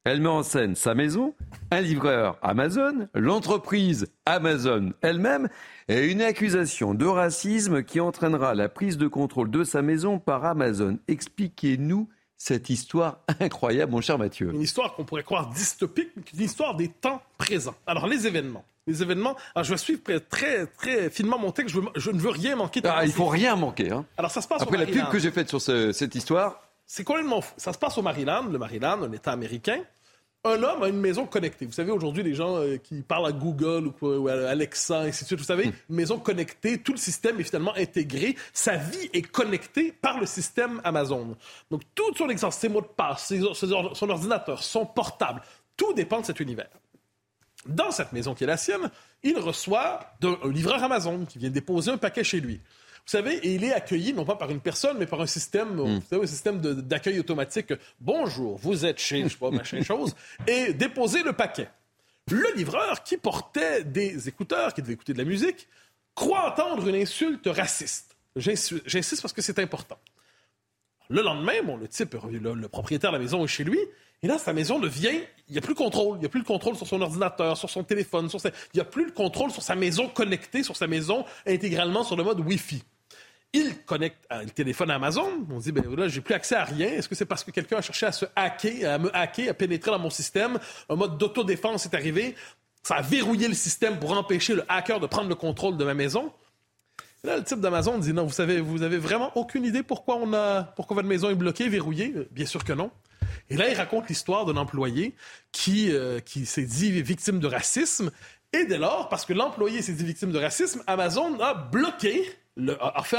elle 0.08 0.22
met 0.22 0.30
en 0.30 0.42
scène 0.42 0.76
sa 0.76 0.96
maison, 0.96 1.34
un 1.70 1.82
livreur 1.82 2.38
Amazon, 2.42 3.10
l'entreprise 3.14 4.08
Amazon 4.26 4.94
elle-même 5.02 5.50
et 5.90 6.06
une 6.06 6.22
accusation 6.22 6.94
de 6.94 7.06
racisme 7.06 7.84
qui 7.84 8.00
entraînera 8.00 8.56
la 8.56 8.70
prise 8.70 8.98
de 8.98 9.08
contrôle 9.08 9.52
de 9.52 9.66
sa 9.66 9.82
maison 9.82 10.18
par 10.18 10.46
Amazon. 10.46 10.98
Expliquez-nous 11.10 12.08
cette 12.38 12.70
histoire 12.70 13.20
incroyable, 13.42 13.92
mon 13.92 14.00
cher 14.00 14.18
Mathieu. 14.18 14.52
Une 14.54 14.62
histoire 14.62 14.96
qu'on 14.96 15.04
pourrait 15.04 15.24
croire 15.24 15.50
dystopique, 15.50 16.12
mais 16.16 16.24
une 16.36 16.46
histoire 16.46 16.76
des 16.76 16.88
temps 16.88 17.22
présents. 17.38 17.76
Alors, 17.86 18.08
les 18.08 18.28
événements. 18.28 18.64
Les 18.86 19.02
événements, 19.02 19.36
alors 19.56 19.66
je 19.66 19.72
vais 19.72 19.78
suivre 19.78 20.02
très, 20.30 20.68
très 20.68 21.10
finement 21.10 21.38
mon 21.38 21.52
texte. 21.52 21.76
Je, 21.98 22.12
ne 22.12 22.20
veux 22.20 22.30
rien 22.30 22.56
manquer. 22.56 22.80
Ah, 22.86 23.04
il 23.04 23.12
faut 23.12 23.26
rien 23.26 23.58
manquer. 23.58 23.92
Hein. 23.92 24.06
Alors, 24.18 24.32
ça 24.32 24.42
se 24.42 24.48
passe 24.48 24.62
Après 24.62 24.78
la 24.78 24.86
pub 24.86 25.10
que 25.10 25.20
j'ai 25.20 25.32
faite 25.32 25.50
sur 25.50 25.60
cette 25.60 26.16
histoire. 26.16 26.62
C'est 26.86 27.04
complètement 27.04 27.42
fou. 27.42 27.54
Ça 27.58 27.74
se 27.74 27.78
passe 27.78 27.98
au 27.98 28.02
Maryland, 28.02 28.46
le 28.50 28.58
Maryland, 28.58 29.04
un 29.04 29.12
État 29.12 29.34
américain 29.34 29.82
un 30.44 30.64
homme 30.64 30.84
a 30.84 30.88
une 30.88 31.00
maison 31.00 31.26
connectée. 31.26 31.66
Vous 31.66 31.72
savez, 31.72 31.92
aujourd'hui, 31.92 32.24
les 32.24 32.34
gens 32.34 32.58
euh, 32.58 32.78
qui 32.78 33.02
parlent 33.02 33.28
à 33.28 33.32
Google 33.32 33.92
ou, 34.02 34.28
à 34.28 34.50
Alexa, 34.50 35.02
ainsi 35.02 35.24
de 35.24 35.28
suite, 35.28 35.40
vous 35.40 35.46
savez, 35.46 35.68
hmm. 35.68 35.74
une 35.90 35.96
maison 35.96 36.20
connectée, 36.20 36.78
tout 36.80 36.94
le 36.94 36.98
système 36.98 37.40
est 37.40 37.44
finalement 37.44 37.74
intégré. 37.76 38.36
Sa 38.54 38.78
vie 38.78 39.10
est 39.14 39.24
connectée 39.24 39.92
par 39.92 40.20
le 40.20 40.26
système 40.26 40.82
Amazon. 40.84 41.36
Donc, 41.70 41.82
tout 41.94 42.14
son 42.16 42.30
existence, 42.30 42.58
ses 42.58 42.70
mots 42.70 42.82
de 42.82 42.88
passe, 42.88 43.34
son 43.54 44.10
ordinateur, 44.10 44.64
son 44.64 44.86
portable, 44.86 45.42
tout 45.76 45.94
dépend 45.94 46.22
de 46.22 46.26
cet 46.26 46.40
univers. 46.40 46.70
Dans 47.66 47.92
cette 47.92 48.14
maison 48.14 48.34
qui 48.34 48.46
est 48.46 48.48
la 48.48 48.58
sienne, 48.58 48.90
il 49.24 49.38
reçoit 49.40 50.00
un 50.24 50.50
livreur 50.50 50.82
Amazon 50.84 51.26
qui 51.26 51.38
vient 51.38 51.50
déposer 51.50 51.92
un 51.92 51.98
paquet 51.98 52.24
chez 52.24 52.40
lui. 52.40 52.62
Vous 53.08 53.12
savez, 53.12 53.36
et 53.38 53.56
il 53.56 53.64
est 53.64 53.72
accueilli 53.72 54.12
non 54.12 54.26
pas 54.26 54.36
par 54.36 54.52
une 54.52 54.60
personne, 54.60 54.98
mais 54.98 55.06
par 55.06 55.22
un 55.22 55.28
système, 55.28 55.76
hmm. 55.76 56.00
vous 56.00 56.02
savez, 56.10 56.24
un 56.24 56.28
système 56.28 56.60
d'accueil 56.60 57.18
automatique. 57.20 57.72
Bonjour, 58.02 58.58
vous 58.58 58.86
êtes 58.86 59.00
chez, 59.00 59.24
je 59.24 59.30
sais 59.30 59.38
pas, 59.38 59.50
machin 59.50 59.82
chose, 59.84 60.14
et 60.46 60.74
déposez 60.74 61.24
le 61.24 61.32
paquet. 61.32 61.70
Le 62.30 62.54
livreur, 62.58 63.04
qui 63.04 63.16
portait 63.16 63.86
des 63.86 64.28
écouteurs, 64.28 64.74
qui 64.74 64.82
devait 64.82 64.92
écouter 64.92 65.14
de 65.14 65.20
la 65.20 65.24
musique, 65.24 65.70
croit 66.16 66.52
entendre 66.52 66.86
une 66.86 66.96
insulte 66.96 67.48
raciste. 67.48 68.18
J'insiste 68.36 69.22
parce 69.22 69.32
que 69.32 69.42
c'est 69.42 69.60
important. 69.60 69.98
Le 71.08 71.22
lendemain, 71.22 71.64
bon, 71.64 71.78
le 71.78 71.88
type, 71.88 72.14
le, 72.30 72.68
propriétaire 72.68 73.14
de 73.14 73.16
la 73.16 73.24
maison 73.24 73.42
est 73.42 73.48
chez 73.48 73.64
lui, 73.64 73.80
et 74.22 74.28
là, 74.28 74.38
sa 74.38 74.52
maison 74.52 74.80
devient, 74.80 75.22
il 75.48 75.54
n'y 75.54 75.58
a 75.58 75.62
plus 75.62 75.76
le 75.76 75.76
contrôle. 75.76 76.18
Il 76.18 76.20
n'y 76.20 76.26
a 76.26 76.30
plus 76.30 76.42
le 76.42 76.46
contrôle 76.46 76.76
sur 76.76 76.88
son 76.88 77.00
ordinateur, 77.00 77.56
sur 77.56 77.70
son 77.70 77.86
téléphone, 77.86 78.30
sur 78.30 78.42
il 78.44 78.52
n'y 78.76 78.82
a 78.82 78.86
plus 78.86 79.06
le 79.06 79.12
contrôle 79.12 79.50
sur 79.50 79.62
sa 79.62 79.76
maison 79.76 80.10
connectée, 80.10 80.62
sur 80.62 80.76
sa 80.76 80.88
maison 80.88 81.24
intégralement 81.46 82.04
sur 82.04 82.18
le 82.18 82.26
mode 82.26 82.42
Wi-Fi. 82.42 82.84
Il 83.58 83.76
connecte 83.86 84.18
le 84.30 84.50
téléphone 84.50 84.92
à 84.92 84.96
Amazon. 84.96 85.46
On 85.50 85.58
dit, 85.58 85.72
ben 85.72 85.84
là, 85.96 86.08
j'ai 86.08 86.22
plus 86.22 86.36
accès 86.36 86.56
à 86.56 86.64
rien. 86.64 86.88
Est-ce 86.90 87.10
que 87.10 87.16
c'est 87.16 87.26
parce 87.26 87.44
que 87.44 87.50
quelqu'un 87.50 87.78
a 87.78 87.82
cherché 87.82 88.06
à 88.06 88.12
se 88.12 88.26
hacker, 88.36 88.94
à 88.94 88.98
me 89.00 89.16
hacker, 89.16 89.50
à 89.50 89.54
pénétrer 89.54 89.90
dans 89.90 90.00
mon 90.00 90.12
système? 90.12 90.60
Un 90.90 90.96
mode 90.96 91.18
d'autodéfense 91.18 91.86
est 91.86 91.96
arrivé. 91.96 92.36
Ça 92.84 92.98
a 92.98 93.02
verrouillé 93.02 93.48
le 93.48 93.56
système 93.56 94.00
pour 94.00 94.16
empêcher 94.16 94.54
le 94.54 94.64
hacker 94.70 95.00
de 95.00 95.08
prendre 95.08 95.28
le 95.28 95.36
contrôle 95.36 95.76
de 95.76 95.84
ma 95.84 95.96
maison. 95.96 96.32
là, 97.24 97.38
le 97.38 97.44
type 97.44 97.60
d'Amazon 97.60 97.98
dit, 97.98 98.14
non, 98.14 98.26
vous 98.26 98.34
savez, 98.34 98.62
vous 98.62 98.84
avez 98.84 98.98
vraiment 98.98 99.32
aucune 99.36 99.66
idée 99.66 99.82
pourquoi 99.82 100.18
on 100.18 100.34
a, 100.34 100.64
pourquoi 100.64 100.96
votre 100.96 101.08
maison 101.08 101.30
est 101.30 101.36
bloquée, 101.36 101.68
verrouillée? 101.68 102.14
Bien 102.32 102.46
sûr 102.46 102.64
que 102.64 102.74
non. 102.74 102.92
Et 103.50 103.58
là, 103.58 103.70
il 103.70 103.76
raconte 103.76 104.08
l'histoire 104.08 104.46
d'un 104.46 104.58
employé 104.58 105.16
qui, 105.52 105.92
euh, 105.92 106.20
qui 106.20 106.46
s'est 106.46 106.66
dit 106.66 107.02
victime 107.02 107.40
de 107.40 107.48
racisme. 107.48 108.12
Et 108.54 108.66
dès 108.66 108.78
lors, 108.78 109.10
parce 109.10 109.26
que 109.26 109.34
l'employé 109.34 109.82
s'est 109.82 109.94
dit 109.94 110.06
victime 110.06 110.32
de 110.32 110.40
racisme, 110.40 110.84
Amazon 110.86 111.40
a 111.40 111.54
bloqué 111.56 112.24
le, 112.58 112.78
fait, 113.04 113.18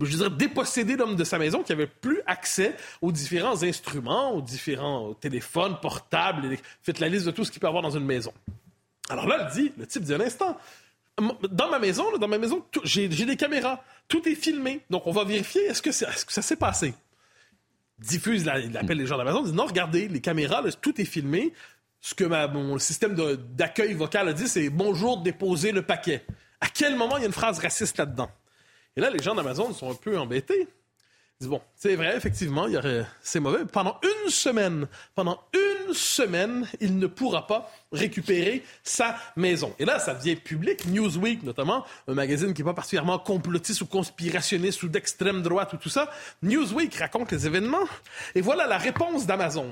je 0.00 0.16
dirais, 0.16 0.30
déposséder 0.30 0.96
l'homme 0.96 1.16
de 1.16 1.24
sa 1.24 1.38
maison 1.38 1.62
qui 1.62 1.72
avait 1.72 1.86
plus 1.86 2.20
accès 2.26 2.74
aux 3.00 3.12
différents 3.12 3.62
instruments, 3.62 4.32
aux 4.32 4.42
différents 4.42 5.14
téléphones 5.14 5.78
portables. 5.80 6.56
Faites 6.82 6.98
la 6.98 7.08
liste 7.08 7.26
de 7.26 7.30
tout 7.30 7.44
ce 7.44 7.50
qu'il 7.50 7.60
peut 7.60 7.68
avoir 7.68 7.82
dans 7.82 7.96
une 7.96 8.04
maison. 8.04 8.32
Alors 9.08 9.28
là, 9.28 9.48
dit, 9.54 9.72
le 9.78 9.86
type 9.86 10.02
dit 10.02 10.14
un 10.14 10.20
instant, 10.20 10.58
dans 11.50 11.70
ma 11.70 11.78
maison, 11.78 12.04
dans 12.18 12.28
ma 12.28 12.38
maison, 12.38 12.64
j'ai 12.84 13.08
des 13.08 13.36
caméras, 13.36 13.82
tout 14.08 14.28
est 14.28 14.34
filmé, 14.34 14.80
donc 14.90 15.06
on 15.06 15.12
va 15.12 15.24
vérifier 15.24 15.62
est-ce 15.66 15.80
que, 15.80 15.92
ça 15.92 16.42
s'est 16.42 16.56
passé? 16.56 16.94
Diffuse, 17.98 18.46
il 18.64 18.76
appelle 18.76 18.98
les 18.98 19.06
gens 19.06 19.16
d'Amazon, 19.16 19.42
dit 19.42 19.52
non, 19.52 19.64
regardez, 19.64 20.08
les 20.08 20.20
caméras, 20.20 20.62
tout 20.82 21.00
est 21.00 21.06
filmé. 21.06 21.54
Ce 22.02 22.14
que 22.14 22.24
mon 22.24 22.78
système 22.78 23.16
d'accueil 23.54 23.94
vocal 23.94 24.28
a 24.28 24.32
dit, 24.32 24.46
c'est 24.46 24.68
bonjour, 24.68 25.22
déposez 25.22 25.72
le 25.72 25.82
paquet. 25.82 26.24
À 26.60 26.68
quel 26.68 26.94
moment 26.94 27.16
il 27.16 27.20
y 27.20 27.24
a 27.24 27.26
une 27.26 27.32
phrase 27.32 27.58
raciste 27.58 27.96
là-dedans? 27.96 28.30
Et 28.96 29.00
là, 29.00 29.10
les 29.10 29.22
gens 29.22 29.34
d'Amazon 29.34 29.72
sont 29.74 29.90
un 29.90 29.94
peu 29.94 30.18
embêtés. 30.18 30.66
Ils 31.38 31.44
disent, 31.44 31.50
bon, 31.50 31.60
c'est 31.74 31.96
vrai, 31.96 32.16
effectivement, 32.16 32.66
c'est 33.22 33.40
mauvais. 33.40 33.66
Pendant 33.66 34.00
une 34.02 34.30
semaine, 34.30 34.88
pendant 35.14 35.38
une 35.52 35.92
semaine, 35.92 36.66
il 36.80 36.98
ne 36.98 37.06
pourra 37.06 37.46
pas 37.46 37.70
récupérer 37.92 38.64
sa 38.82 39.18
maison. 39.36 39.74
Et 39.78 39.84
là, 39.84 39.98
ça 39.98 40.14
devient 40.14 40.36
public. 40.36 40.86
Newsweek, 40.86 41.42
notamment, 41.42 41.84
un 42.08 42.14
magazine 42.14 42.54
qui 42.54 42.62
n'est 42.62 42.70
pas 42.70 42.74
particulièrement 42.74 43.18
complotiste 43.18 43.82
ou 43.82 43.86
conspirationniste 43.86 44.82
ou 44.82 44.88
d'extrême 44.88 45.42
droite 45.42 45.74
ou 45.74 45.76
tout 45.76 45.90
ça. 45.90 46.10
Newsweek 46.42 46.94
raconte 46.94 47.32
les 47.32 47.46
événements. 47.46 47.86
Et 48.34 48.40
voilà 48.40 48.66
la 48.66 48.78
réponse 48.78 49.26
d'Amazon. 49.26 49.70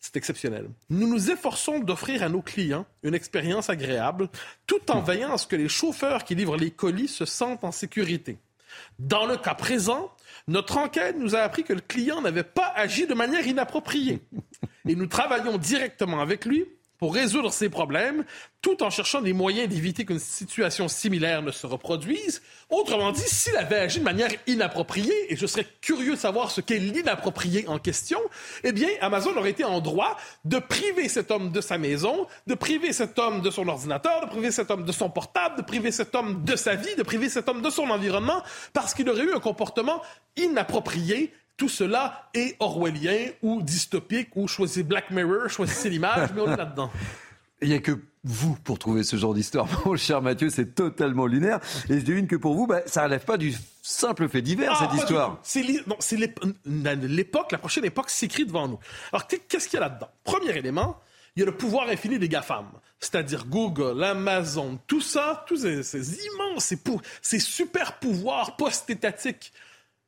C'est 0.00 0.16
exceptionnel. 0.16 0.70
Nous 0.88 1.06
nous 1.06 1.30
efforçons 1.30 1.78
d'offrir 1.78 2.22
à 2.22 2.28
nos 2.28 2.40
clients 2.40 2.86
une 3.02 3.14
expérience 3.14 3.68
agréable 3.68 4.28
tout 4.66 4.90
en 4.90 5.00
veillant 5.00 5.34
à 5.34 5.38
ce 5.38 5.46
que 5.46 5.56
les 5.56 5.68
chauffeurs 5.68 6.24
qui 6.24 6.34
livrent 6.34 6.56
les 6.56 6.70
colis 6.70 7.08
se 7.08 7.26
sentent 7.26 7.64
en 7.64 7.72
sécurité. 7.72 8.38
Dans 8.98 9.26
le 9.26 9.36
cas 9.36 9.54
présent, 9.54 10.10
notre 10.48 10.78
enquête 10.78 11.16
nous 11.18 11.36
a 11.36 11.40
appris 11.40 11.64
que 11.64 11.72
le 11.72 11.80
client 11.80 12.22
n'avait 12.22 12.44
pas 12.44 12.72
agi 12.74 13.06
de 13.06 13.14
manière 13.14 13.46
inappropriée. 13.46 14.20
Et 14.88 14.94
nous 14.94 15.06
travaillons 15.06 15.58
directement 15.58 16.20
avec 16.20 16.44
lui 16.44 16.66
pour 17.00 17.14
résoudre 17.14 17.50
ces 17.50 17.70
problèmes, 17.70 18.24
tout 18.60 18.82
en 18.82 18.90
cherchant 18.90 19.22
des 19.22 19.32
moyens 19.32 19.70
d'éviter 19.70 20.04
qu'une 20.04 20.18
situation 20.18 20.86
similaire 20.86 21.40
ne 21.40 21.50
se 21.50 21.66
reproduise. 21.66 22.42
Autrement 22.68 23.10
dit, 23.10 23.26
s'il 23.26 23.56
avait 23.56 23.76
agi 23.76 24.00
de 24.00 24.04
manière 24.04 24.30
inappropriée, 24.46 25.32
et 25.32 25.36
je 25.36 25.46
serais 25.46 25.66
curieux 25.80 26.12
de 26.12 26.18
savoir 26.18 26.50
ce 26.50 26.60
qu'est 26.60 26.78
l'inapproprié 26.78 27.66
en 27.68 27.78
question, 27.78 28.20
eh 28.64 28.72
bien, 28.72 28.88
Amazon 29.00 29.34
aurait 29.34 29.50
été 29.50 29.64
en 29.64 29.80
droit 29.80 30.18
de 30.44 30.58
priver 30.58 31.08
cet 31.08 31.30
homme 31.30 31.50
de 31.50 31.62
sa 31.62 31.78
maison, 31.78 32.26
de 32.46 32.54
priver 32.54 32.92
cet 32.92 33.18
homme 33.18 33.40
de 33.40 33.50
son 33.50 33.66
ordinateur, 33.66 34.20
de 34.20 34.30
priver 34.30 34.50
cet 34.50 34.70
homme 34.70 34.84
de 34.84 34.92
son 34.92 35.08
portable, 35.08 35.56
de 35.56 35.62
priver 35.62 35.92
cet 35.92 36.14
homme 36.14 36.44
de 36.44 36.54
sa 36.54 36.74
vie, 36.74 36.94
de 36.96 37.02
priver 37.02 37.30
cet 37.30 37.48
homme 37.48 37.62
de 37.62 37.70
son 37.70 37.88
environnement, 37.88 38.42
parce 38.74 38.92
qu'il 38.92 39.08
aurait 39.08 39.24
eu 39.24 39.32
un 39.32 39.40
comportement 39.40 40.02
inapproprié 40.36 41.32
tout 41.60 41.68
cela 41.68 42.30
est 42.32 42.56
orwellien 42.58 43.32
ou 43.42 43.60
dystopique 43.60 44.30
ou 44.34 44.48
choisissez 44.48 44.82
Black 44.82 45.10
Mirror, 45.10 45.50
choisissez 45.50 45.90
l'image, 45.90 46.30
mais 46.34 46.40
on 46.40 46.50
est 46.50 46.56
là-dedans. 46.56 46.90
Il 47.60 47.68
n'y 47.68 47.74
a 47.74 47.80
que 47.80 48.00
vous 48.24 48.54
pour 48.64 48.78
trouver 48.78 49.02
ce 49.02 49.16
genre 49.16 49.34
d'histoire, 49.34 49.66
mon 49.84 49.94
cher 49.94 50.22
Mathieu, 50.22 50.48
c'est 50.48 50.74
totalement 50.74 51.26
lunaire. 51.26 51.60
Et 51.90 52.00
je 52.00 52.04
devine 52.06 52.26
que 52.26 52.36
pour 52.36 52.54
vous, 52.54 52.66
bah, 52.66 52.80
ça 52.86 53.02
ne 53.02 53.06
relève 53.08 53.26
pas 53.26 53.36
du 53.36 53.54
simple 53.82 54.26
fait 54.30 54.40
divers, 54.40 54.72
ah, 54.74 54.88
cette 54.88 54.98
histoire. 54.98 55.38
C'est 55.42 55.62
l'époque, 56.16 57.52
la 57.52 57.58
prochaine 57.58 57.84
époque 57.84 58.08
s'écrit 58.08 58.46
devant 58.46 58.66
nous. 58.66 58.78
Alors, 59.12 59.26
qu'est-ce 59.26 59.68
qu'il 59.68 59.78
y 59.78 59.82
a 59.82 59.86
là-dedans? 59.86 60.08
Premier 60.24 60.56
élément, 60.56 60.98
il 61.36 61.40
y 61.40 61.42
a 61.42 61.46
le 61.46 61.54
pouvoir 61.54 61.90
infini 61.90 62.18
des 62.18 62.30
GAFAM, 62.30 62.68
c'est-à-dire 62.98 63.44
Google, 63.44 64.02
Amazon, 64.02 64.78
tout 64.86 65.02
ça, 65.02 65.44
tous 65.46 65.58
ces, 65.58 65.82
ces 65.82 66.24
immenses, 66.24 66.64
ces, 66.64 66.78
ces 67.20 67.38
super 67.38 67.98
pouvoirs 67.98 68.56
post-étatiques 68.56 69.52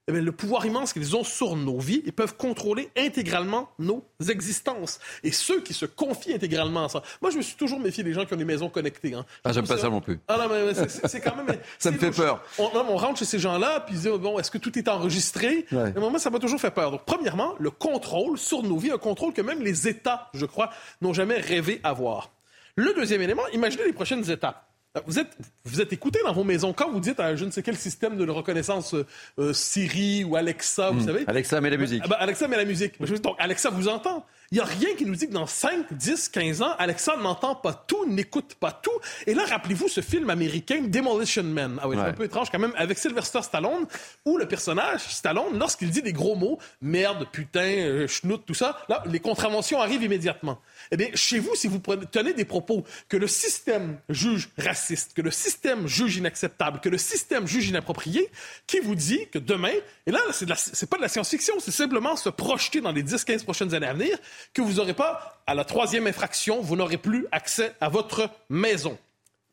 eh 0.08 0.12
le 0.12 0.32
pouvoir 0.32 0.66
immense 0.66 0.92
qu'ils 0.92 1.14
ont 1.16 1.22
sur 1.22 1.54
nos 1.54 1.78
vies, 1.78 2.02
ils 2.04 2.12
peuvent 2.12 2.36
contrôler 2.36 2.90
intégralement 2.96 3.70
nos 3.78 4.04
existences. 4.28 4.98
Et 5.22 5.30
ceux 5.30 5.60
qui 5.60 5.74
se 5.74 5.86
confient 5.86 6.34
intégralement 6.34 6.86
à 6.86 6.88
ça. 6.88 7.02
Moi, 7.20 7.30
je 7.30 7.36
me 7.36 7.42
suis 7.42 7.54
toujours 7.54 7.78
méfié 7.78 8.02
des 8.02 8.12
gens 8.12 8.24
qui 8.24 8.34
ont 8.34 8.36
des 8.36 8.44
maisons 8.44 8.68
connectées. 8.68 9.14
Hein. 9.14 9.24
Ah, 9.44 9.52
j'aime 9.52 9.66
pas 9.66 9.78
ça 9.78 9.88
non 9.88 10.00
plus. 10.00 10.18
Ah 10.26 10.38
non, 10.38 10.48
mais 10.48 10.74
c'est 10.74 11.20
quand 11.20 11.36
même. 11.36 11.56
ça 11.78 11.92
me 11.92 11.98
fait 11.98 12.10
peur. 12.10 12.42
On, 12.58 12.70
on, 12.74 12.96
rentre 12.96 13.20
chez 13.20 13.24
ces 13.24 13.38
gens-là, 13.38 13.80
puis 13.80 13.94
ils 13.94 14.00
disent 14.00 14.10
bon, 14.20 14.40
est-ce 14.40 14.50
que 14.50 14.58
tout 14.58 14.76
est 14.76 14.88
enregistré? 14.88 15.66
Ouais. 15.70 15.92
Moi, 15.92 16.18
ça 16.18 16.30
m'a 16.30 16.40
toujours 16.40 16.60
fait 16.60 16.72
peur. 16.72 16.90
Donc, 16.90 17.02
premièrement, 17.06 17.54
le 17.60 17.70
contrôle 17.70 18.38
sur 18.38 18.64
nos 18.64 18.78
vies, 18.78 18.90
un 18.90 18.98
contrôle 18.98 19.32
que 19.32 19.42
même 19.42 19.62
les 19.62 19.86
États, 19.86 20.30
je 20.34 20.46
crois, 20.46 20.70
n'ont 21.00 21.12
jamais 21.12 21.36
rêvé 21.36 21.80
avoir. 21.84 22.30
Le 22.74 22.92
deuxième 22.94 23.22
élément, 23.22 23.46
imaginez 23.52 23.84
les 23.84 23.92
prochaines 23.92 24.28
étapes. 24.30 24.71
Euh, 24.96 25.00
vous 25.06 25.18
êtes, 25.18 25.36
vous 25.64 25.80
êtes 25.80 25.92
écouté 25.92 26.18
dans 26.24 26.32
vos 26.32 26.44
maisons 26.44 26.72
quand 26.72 26.90
vous 26.90 27.00
dites 27.00 27.18
à 27.18 27.34
je 27.34 27.44
ne 27.44 27.50
sais 27.50 27.62
quel 27.62 27.76
système 27.76 28.16
de 28.16 28.30
reconnaissance 28.30 28.94
euh, 29.38 29.52
Siri 29.52 30.24
ou 30.24 30.36
Alexa, 30.36 30.90
vous 30.90 31.00
hmm. 31.00 31.06
savez. 31.06 31.24
Alexa 31.26 31.60
met 31.60 31.70
la 31.70 31.78
musique. 31.78 32.02
Ah 32.04 32.08
ben, 32.08 32.16
Alexa 32.18 32.48
met 32.48 32.56
la 32.56 32.64
musique. 32.64 33.00
Donc 33.00 33.36
Alexa 33.38 33.70
vous 33.70 33.88
entend. 33.88 34.26
Il 34.50 34.56
n'y 34.56 34.60
a 34.60 34.64
rien 34.64 34.94
qui 34.98 35.06
nous 35.06 35.14
dit 35.14 35.28
que 35.28 35.32
dans 35.32 35.46
5, 35.46 35.94
10, 35.94 36.28
15 36.28 36.60
ans, 36.60 36.74
Alexa 36.78 37.16
n'entend 37.16 37.54
pas 37.54 37.72
tout, 37.72 38.04
n'écoute 38.04 38.54
pas 38.60 38.70
tout. 38.70 38.90
Et 39.26 39.32
là, 39.32 39.46
rappelez-vous 39.46 39.88
ce 39.88 40.02
film 40.02 40.28
américain 40.28 40.82
Demolition 40.82 41.42
Man. 41.42 41.78
Ah 41.80 41.88
oui, 41.88 41.96
c'est 41.98 42.10
un 42.10 42.12
peu 42.12 42.24
étrange 42.24 42.50
quand 42.50 42.58
même, 42.58 42.74
avec 42.76 42.98
Sylvester 42.98 43.40
Stallone, 43.40 43.86
où 44.26 44.36
le 44.36 44.46
personnage, 44.46 45.00
Stallone, 45.08 45.58
lorsqu'il 45.58 45.88
dit 45.88 46.02
des 46.02 46.12
gros 46.12 46.36
mots, 46.36 46.58
merde, 46.82 47.26
putain, 47.32 47.60
euh, 47.62 48.06
schnout, 48.06 48.44
tout 48.44 48.52
ça, 48.52 48.76
là, 48.90 49.02
les 49.06 49.20
contraventions 49.20 49.80
arrivent 49.80 50.02
immédiatement. 50.02 50.58
Eh 50.90 50.98
bien, 50.98 51.08
chez 51.14 51.38
vous, 51.38 51.54
si 51.54 51.66
vous 51.66 51.78
tenez 52.10 52.34
des 52.34 52.44
propos 52.44 52.84
que 53.08 53.16
le 53.16 53.28
système 53.28 53.96
juge 54.10 54.50
raciste, 54.58 54.81
que 55.14 55.22
le 55.22 55.30
système 55.30 55.86
juge 55.86 56.16
inacceptable, 56.16 56.80
que 56.80 56.88
le 56.88 56.98
système 56.98 57.46
juge 57.46 57.68
inapproprié, 57.68 58.30
qui 58.66 58.80
vous 58.80 58.94
dit 58.94 59.28
que 59.30 59.38
demain, 59.38 59.72
et 60.06 60.10
là, 60.10 60.20
c'est 60.32 60.88
pas 60.88 60.96
de 60.96 61.02
la 61.02 61.08
science-fiction, 61.08 61.54
c'est 61.60 61.70
simplement 61.70 62.16
se 62.16 62.28
projeter 62.28 62.80
dans 62.80 62.92
les 62.92 63.02
10-15 63.02 63.44
prochaines 63.44 63.74
années 63.74 63.86
à 63.86 63.94
venir, 63.94 64.18
que 64.54 64.62
vous 64.62 64.74
n'aurez 64.74 64.94
pas, 64.94 65.42
à 65.46 65.54
la 65.54 65.64
troisième 65.64 66.06
infraction, 66.06 66.60
vous 66.60 66.76
n'aurez 66.76 66.98
plus 66.98 67.26
accès 67.32 67.74
à 67.80 67.88
votre 67.88 68.30
maison. 68.48 68.98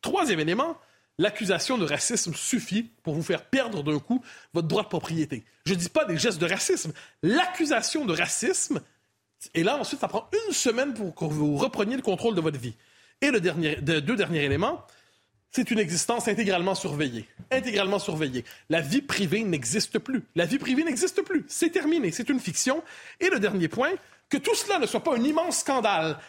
Troisième 0.02 0.40
élément, 0.40 0.78
l'accusation 1.18 1.78
de 1.78 1.86
racisme 1.86 2.34
suffit 2.34 2.84
pour 3.04 3.14
vous 3.14 3.24
faire 3.24 3.46
perdre 3.46 3.84
d'un 3.84 4.00
coup 4.00 4.24
votre 4.54 4.68
droit 4.68 4.84
de 4.84 4.88
propriété. 4.88 5.44
Je 5.66 5.74
ne 5.74 5.80
dis 5.80 5.90
pas 5.90 6.06
des 6.06 6.18
gestes 6.18 6.40
de 6.40 6.46
racisme. 6.46 6.94
L'accusation 7.22 8.06
de 8.06 8.14
racisme 8.14 8.82
et 9.54 9.64
là, 9.64 9.78
ensuite, 9.78 10.02
ça 10.02 10.08
prend 10.08 10.30
une 10.48 10.54
semaine 10.54 10.94
pour 10.94 11.16
que 11.16 11.26
vous 11.26 11.56
repreniez 11.58 11.96
le 11.96 12.02
contrôle 12.02 12.36
de 12.36 12.42
votre 12.42 12.60
vie. 12.60 12.76
Et 13.22 13.32
le 13.32 13.40
dernier, 13.40 13.76
deux 13.78 14.16
derniers 14.16 14.44
éléments, 14.44 14.86
c'est 15.52 15.72
une 15.72 15.80
existence 15.80 16.28
intégralement 16.28 16.76
surveillée. 16.76 17.28
Intégralement 17.52 18.00
surveillée. 18.00 18.46
La 18.70 18.82
vie 18.82 19.02
privée 19.02 19.44
n'existe 19.44 20.00
plus. 20.00 20.24
La 20.36 20.46
vie 20.46 20.60
privée 20.60 20.84
n'existe 20.84 21.22
plus. 21.24 21.46
C'est 21.48 21.72
terminé. 21.72 22.12
C'est 22.12 22.30
une 22.30 22.40
fiction. 22.40 22.84
Et 23.20 23.30
le 23.30 23.40
dernier 23.40 23.68
point, 23.68 23.92
que 24.30 24.38
tout 24.38 24.54
cela 24.54 24.78
ne 24.78 24.86
soit 24.86 25.04
pas 25.04 25.16
un 25.16 25.24
immense 25.24 25.60
scandale, 25.60 26.20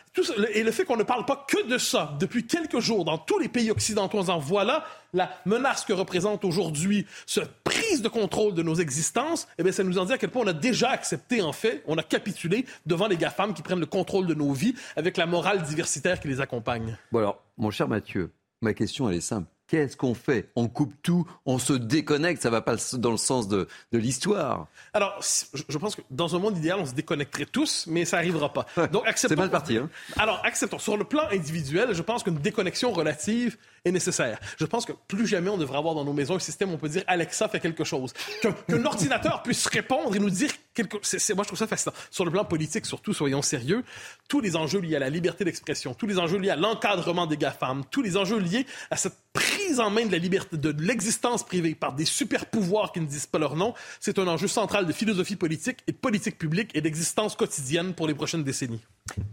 et 0.55 0.63
le 0.63 0.73
fait 0.73 0.85
qu'on 0.85 0.97
ne 0.97 1.03
parle 1.03 1.27
pas 1.27 1.45
que 1.47 1.69
de 1.69 1.77
ça 1.77 2.17
depuis 2.19 2.47
quelques 2.47 2.81
jours 2.81 3.05
dans 3.05 3.19
tous 3.19 3.39
les 3.39 3.49
pays 3.49 3.71
occidentaux, 3.71 4.31
en 4.31 4.39
voilà 4.39 4.85
la 5.13 5.31
menace 5.45 5.85
que 5.85 5.93
représente 5.93 6.45
aujourd'hui 6.45 7.07
cette 7.27 7.51
prise 7.63 8.01
de 8.01 8.09
contrôle 8.09 8.55
de 8.55 8.63
nos 8.63 8.77
existences, 8.77 9.49
eh 9.59 9.63
bien, 9.63 9.73
ça 9.73 9.85
nous 9.85 9.99
en 9.99 10.07
dit 10.07 10.15
à 10.15 10.19
quel 10.19 10.31
point 10.31 10.45
on 10.45 10.49
a 10.49 10.55
déjà 10.55 10.89
accepté, 10.89 11.43
en 11.43 11.53
fait, 11.53 11.83
on 11.87 11.99
a 11.99 12.03
capitulé 12.03 12.65
devant 12.87 13.07
les 13.07 13.19
GAFAM 13.19 13.53
qui 13.53 13.63
prennent 13.63 13.81
le 13.81 13.87
contrôle 13.87 14.27
de 14.27 14.35
nos 14.35 14.53
vies 14.53 14.75
avec 14.97 15.19
la 15.19 15.27
morale 15.27 15.63
diversitaire 15.63 16.21
qui 16.21 16.29
les 16.29 16.41
accompagne. 16.41 16.97
Bon 17.13 17.19
alors, 17.19 17.43
mon 17.59 17.71
cher 17.71 17.87
Mathieu, 17.87 18.31
ma 18.61 18.75
question, 18.75 19.09
elle 19.09 19.17
est 19.17 19.21
simple. 19.21 19.49
Qu'est-ce 19.71 19.97
qu'on 19.97 20.15
fait? 20.15 20.51
On 20.57 20.67
coupe 20.67 20.93
tout, 21.01 21.25
on 21.47 21.61
se 21.61 21.73
déconnecte, 21.73 22.43
ça 22.43 22.51
va 22.51 22.61
pas 22.61 22.75
dans 22.95 23.13
le 23.13 23.17
sens 23.17 23.47
de, 23.47 23.69
l'histoire. 23.93 24.67
Alors, 24.93 25.21
je 25.23 25.79
pense 25.79 25.95
que 25.95 26.03
dans 26.11 26.35
un 26.35 26.41
monde 26.41 26.59
idéal, 26.59 26.81
on 26.81 26.87
se 26.87 26.93
déconnecterait 26.93 27.47
tous, 27.47 27.87
mais 27.87 28.05
ça 28.05 28.17
n'arrivera 28.17 28.53
pas. 28.53 28.67
Donc, 28.93 29.07
acceptons. 29.07 29.35
C'est 29.35 29.41
mal 29.41 29.51
parti. 29.51 29.77
Hein? 29.77 29.89
Alors, 30.17 30.41
acceptons. 30.45 30.81
Sur 30.81 30.97
le 30.97 31.05
plan 31.05 31.23
individuel, 31.31 31.95
je 31.95 32.03
pense 32.03 32.25
qu'une 32.25 32.39
déconnexion 32.39 32.91
relative 32.91 33.59
est 33.85 33.93
nécessaire. 33.93 34.39
Je 34.59 34.65
pense 34.65 34.85
que 34.85 34.93
plus 35.09 35.27
jamais 35.27 35.51
on 35.51 35.57
devrait 35.57 35.79
avoir 35.79 35.95
dans 35.95 36.05
nos 36.05 36.13
maisons 36.13 36.37
un 36.37 36.41
système 36.41 36.71
où 36.71 36.75
on 36.75 36.79
peut 36.79 36.89
dire 36.89 37.05
Alexa 37.07 37.49
fait 37.49 37.61
quelque 37.61 37.85
chose. 37.85 38.13
Qu'un 38.43 38.85
ordinateur 38.85 39.43
puisse 39.43 39.67
répondre 39.67 40.15
et 40.15 40.19
nous 40.19 40.31
dire 40.31 40.51
quelque 40.75 40.99
chose. 41.03 41.33
Moi, 41.35 41.45
je 41.45 41.49
trouve 41.49 41.59
ça 41.59 41.67
fascinant. 41.67 41.95
Sur 42.11 42.25
le 42.25 42.31
plan 42.31 42.45
politique, 42.45 42.87
surtout, 42.87 43.13
soyons 43.13 43.43
sérieux, 43.43 43.85
tous 44.29 44.41
les 44.41 44.57
enjeux 44.57 44.81
liés 44.81 44.97
à 44.97 45.01
la 45.01 45.11
liberté 45.11 45.45
d'expression, 45.45 45.95
tous 45.95 46.07
les 46.07 46.19
enjeux 46.19 46.39
liés 46.39 46.51
à 46.51 46.57
l'encadrement 46.57 47.27
des 47.27 47.37
GAFAM, 47.37 47.85
tous 47.91 48.03
les 48.03 48.17
enjeux 48.17 48.39
liés 48.39 48.67
à 48.91 48.97
cette 48.97 49.17
prise 49.33 49.81
en 49.81 49.91
main 49.91 50.07
de 50.07 50.13
la 50.13 50.19
liberté, 50.19 50.57
de 50.57 50.75
l'existence 50.83 51.45
privée 51.45 51.75
par 51.75 51.95
des 51.95 52.05
super 52.05 52.47
pouvoirs 52.47 52.93
qui 52.93 53.01
ne 53.01 53.07
disent 53.07 53.27
pas 53.27 53.39
leur 53.39 53.57
nom, 53.57 53.75
c'est 54.01 54.19
un 54.19 54.27
enjeu 54.27 54.49
central 54.49 54.87
de 54.87 54.93
philosophie 54.93 55.37
politique 55.37 55.79
et 55.87 55.93
de 55.93 55.97
politique 55.97 56.39
publique 56.39 56.71
et 56.75 56.81
d'existence 56.81 57.37
quotidienne 57.37 57.95
pour 57.95 58.07
les 58.07 58.15
prochaines 58.15 58.45
décennies. 58.45 58.81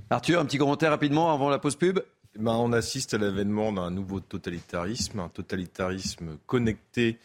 Arthur, 0.09 0.39
un 0.39 0.45
petit 0.45 0.57
commentaire 0.57 0.91
rapidement 0.91 1.33
avant 1.33 1.49
la 1.49 1.59
pause 1.59 1.75
pub 1.75 1.99
ben, 2.37 2.53
on 2.53 2.71
assiste 2.71 3.13
à 3.13 3.17
l'avènement 3.17 3.73
d'un 3.73 3.91
nouveau 3.91 4.19
totalitarisme, 4.19 5.19
un 5.19 5.29
totalitarisme 5.29 6.37
connecté 6.45 7.17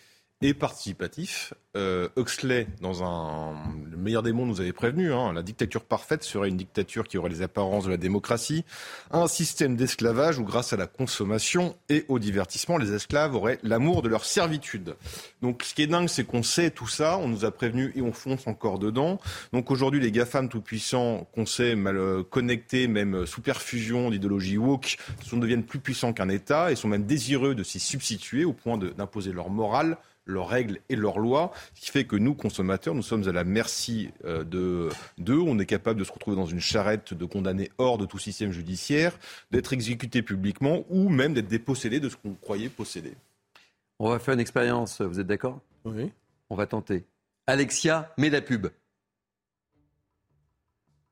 et 0.43 0.55
participatif. 0.55 1.55
Euh, 1.75 2.09
Huxley, 2.17 2.67
dans 2.83 3.03
un, 3.03 3.55
le 3.91 3.97
meilleur 3.97 4.23
des 4.23 4.33
mondes, 4.33 4.49
nous 4.49 4.61
avait 4.61 4.73
prévenu, 4.73 5.13
hein, 5.13 5.33
la 5.33 5.43
dictature 5.43 5.85
parfaite 5.85 6.23
serait 6.23 6.49
une 6.49 6.57
dictature 6.59 7.09
qui 7.09 7.17
aurait 7.17 7.31
les 7.31 7.41
apparences 7.41 7.85
de 7.85 7.91
la 7.91 7.97
démocratie, 7.97 8.65
un 9.11 9.27
système 9.27 9.77
d'esclavage 9.77 10.39
où 10.39 10.45
grâce 10.45 10.75
à 10.75 10.77
la 10.77 10.87
consommation 10.87 11.75
et 11.89 12.05
au 12.09 12.19
divertissement, 12.19 12.77
les 12.77 12.93
esclaves 12.93 13.35
auraient 13.35 13.59
l'amour 13.63 14.03
de 14.03 14.09
leur 14.09 14.27
servitude. 14.27 14.97
Donc 15.41 15.63
ce 15.63 15.73
qui 15.75 15.83
est 15.83 15.87
dingue, 15.87 16.09
c'est 16.09 16.25
qu'on 16.25 16.43
sait 16.43 16.71
tout 16.71 16.89
ça, 16.89 17.17
on 17.17 17.29
nous 17.29 17.47
a 17.47 17.51
prévenu 17.51 17.93
et 17.95 18.03
on 18.03 18.13
fonce 18.13 18.47
encore 18.47 18.79
dedans. 18.79 19.19
Donc 19.55 19.71
aujourd'hui, 19.71 20.01
les 20.01 20.13
GAFAM 20.13 20.51
tout-puissants, 20.51 21.27
qu'on 21.35 21.47
sait 21.47 21.75
mal 21.75 21.97
euh, 21.97 22.23
connectés, 22.23 22.87
même 22.87 23.25
sous 23.25 23.41
perfusion 23.41 24.11
d'idéologie 24.11 24.59
woke, 24.59 24.99
sont, 25.25 25.39
deviennent 25.39 25.65
plus 25.65 25.79
puissants 25.79 26.13
qu'un 26.13 26.29
État 26.29 26.71
et 26.71 26.77
sont 26.77 26.89
même 26.89 27.07
désireux 27.07 27.55
de 27.55 27.63
s'y 27.63 27.81
substituer 27.81 28.45
au 28.45 28.53
point 28.53 28.77
d'imposer 28.77 29.33
leur 29.33 29.49
morale 29.49 29.97
leurs 30.25 30.49
règles 30.49 30.79
et 30.89 30.97
leurs 30.97 31.19
lois, 31.19 31.53
ce 31.75 31.81
qui 31.81 31.91
fait 31.91 32.05
que 32.05 32.17
nous, 32.17 32.35
consommateurs, 32.35 32.95
nous 32.95 33.03
sommes 33.03 33.29
à 33.29 33.33
la 33.33 33.45
merci 33.45 34.11
euh, 34.25 34.45
de 34.45 34.89
d'eux. 35.19 35.41
On 35.41 35.59
est 35.59 35.67
capable 35.67 35.99
de 35.99 36.05
se 36.05 36.13
retrouver 36.13 36.37
dans 36.37 36.47
une 36.47 36.61
charrette 36.61 37.15
de 37.15 37.25
condamnés 37.25 37.71
hors 37.79 37.99
de 37.99 38.07
tout 38.07 38.19
système 38.19 38.53
judiciaire, 38.53 39.19
d'être 39.51 39.73
exécutés 39.73 40.23
publiquement 40.23 40.85
ou 40.91 41.09
même 41.09 41.35
d'être 41.35 41.49
dépossédés 41.49 42.01
de 42.01 42.09
ce 42.09 42.17
qu'on 42.17 42.35
croyait 42.35 42.69
posséder. 42.69 43.15
On 43.99 44.11
va 44.11 44.19
faire 44.19 44.35
une 44.35 44.41
expérience, 44.41 45.01
vous 45.01 45.21
êtes 45.21 45.27
d'accord? 45.27 45.61
Oui. 45.85 46.11
On 46.51 46.57
va 46.57 46.67
tenter. 46.67 47.05
Alexia, 47.47 48.13
mets 48.19 48.31
la 48.31 48.41
pub. 48.41 48.69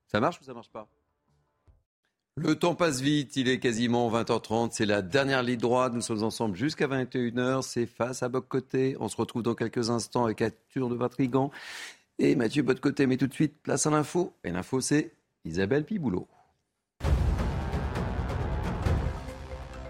Ça 0.07 0.21
marche 0.21 0.41
ou 0.41 0.45
ça 0.45 0.55
marche 0.55 0.71
pas? 0.71 0.89
Le 2.37 2.55
temps 2.55 2.75
passe 2.75 3.01
vite, 3.01 3.37
il 3.37 3.49
est 3.49 3.59
quasiment 3.59 4.11
20h30, 4.11 4.71
c'est 4.73 4.87
la 4.87 5.03
dernière 5.03 5.43
ligne 5.43 5.59
droite, 5.59 5.93
nous 5.93 6.01
sommes 6.01 6.23
ensemble 6.23 6.57
jusqu'à 6.57 6.87
21h, 6.87 7.63
c'est 7.63 7.87
face 7.87 8.23
à 8.23 8.29
Boc 8.29 8.47
Côté, 8.49 8.97
on 9.01 9.09
se 9.09 9.17
retrouve 9.17 9.43
dans 9.43 9.55
quelques 9.55 9.91
instants 9.91 10.25
avec 10.25 10.41
Arthur 10.41 10.89
de 10.89 10.95
Vatrigan 10.95 11.51
et 12.19 12.37
Mathieu 12.37 12.63
Boc 12.63 12.81
Côté, 12.81 13.07
mais 13.07 13.17
tout 13.17 13.27
de 13.27 13.35
suite, 13.35 13.61
place 13.63 13.87
à 13.87 13.91
l'info, 13.91 14.33
et 14.45 14.51
l'info 14.53 14.81
c'est 14.81 15.13
Isabelle 15.45 15.85
Piboulot. 15.85 16.29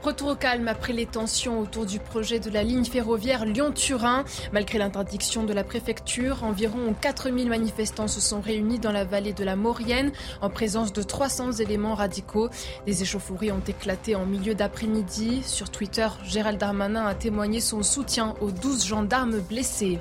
Retour 0.03 0.29
au 0.29 0.35
calme 0.35 0.67
après 0.67 0.95
les 0.95 1.05
tensions 1.05 1.61
autour 1.61 1.85
du 1.85 1.99
projet 1.99 2.41
de 2.41 2.49
la 2.49 2.63
ligne 2.63 2.87
ferroviaire 2.87 3.45
Lyon-Turin. 3.45 4.25
Malgré 4.51 4.79
l'interdiction 4.79 5.45
de 5.45 5.53
la 5.53 5.63
préfecture, 5.63 6.43
environ 6.43 6.95
4000 6.99 7.51
manifestants 7.51 8.09
se 8.09 8.19
sont 8.19 8.41
réunis 8.41 8.79
dans 8.79 8.93
la 8.93 9.05
vallée 9.05 9.35
de 9.35 9.45
la 9.45 9.57
Maurienne 9.57 10.11
en 10.41 10.49
présence 10.49 10.95
de 10.95 11.03
300 11.03 11.53
éléments 11.53 11.95
radicaux. 11.95 12.49
Des 12.87 13.03
échauffourées 13.03 13.53
ont 13.53 13.61
éclaté 13.69 14.15
en 14.15 14.25
milieu 14.25 14.55
d'après-midi. 14.55 15.43
Sur 15.45 15.69
Twitter, 15.69 16.09
Gérald 16.25 16.59
Darmanin 16.59 17.05
a 17.05 17.15
témoigné 17.15 17.61
son 17.61 17.83
soutien 17.83 18.35
aux 18.41 18.53
12 18.53 18.87
gendarmes 18.87 19.41
blessés. 19.41 19.99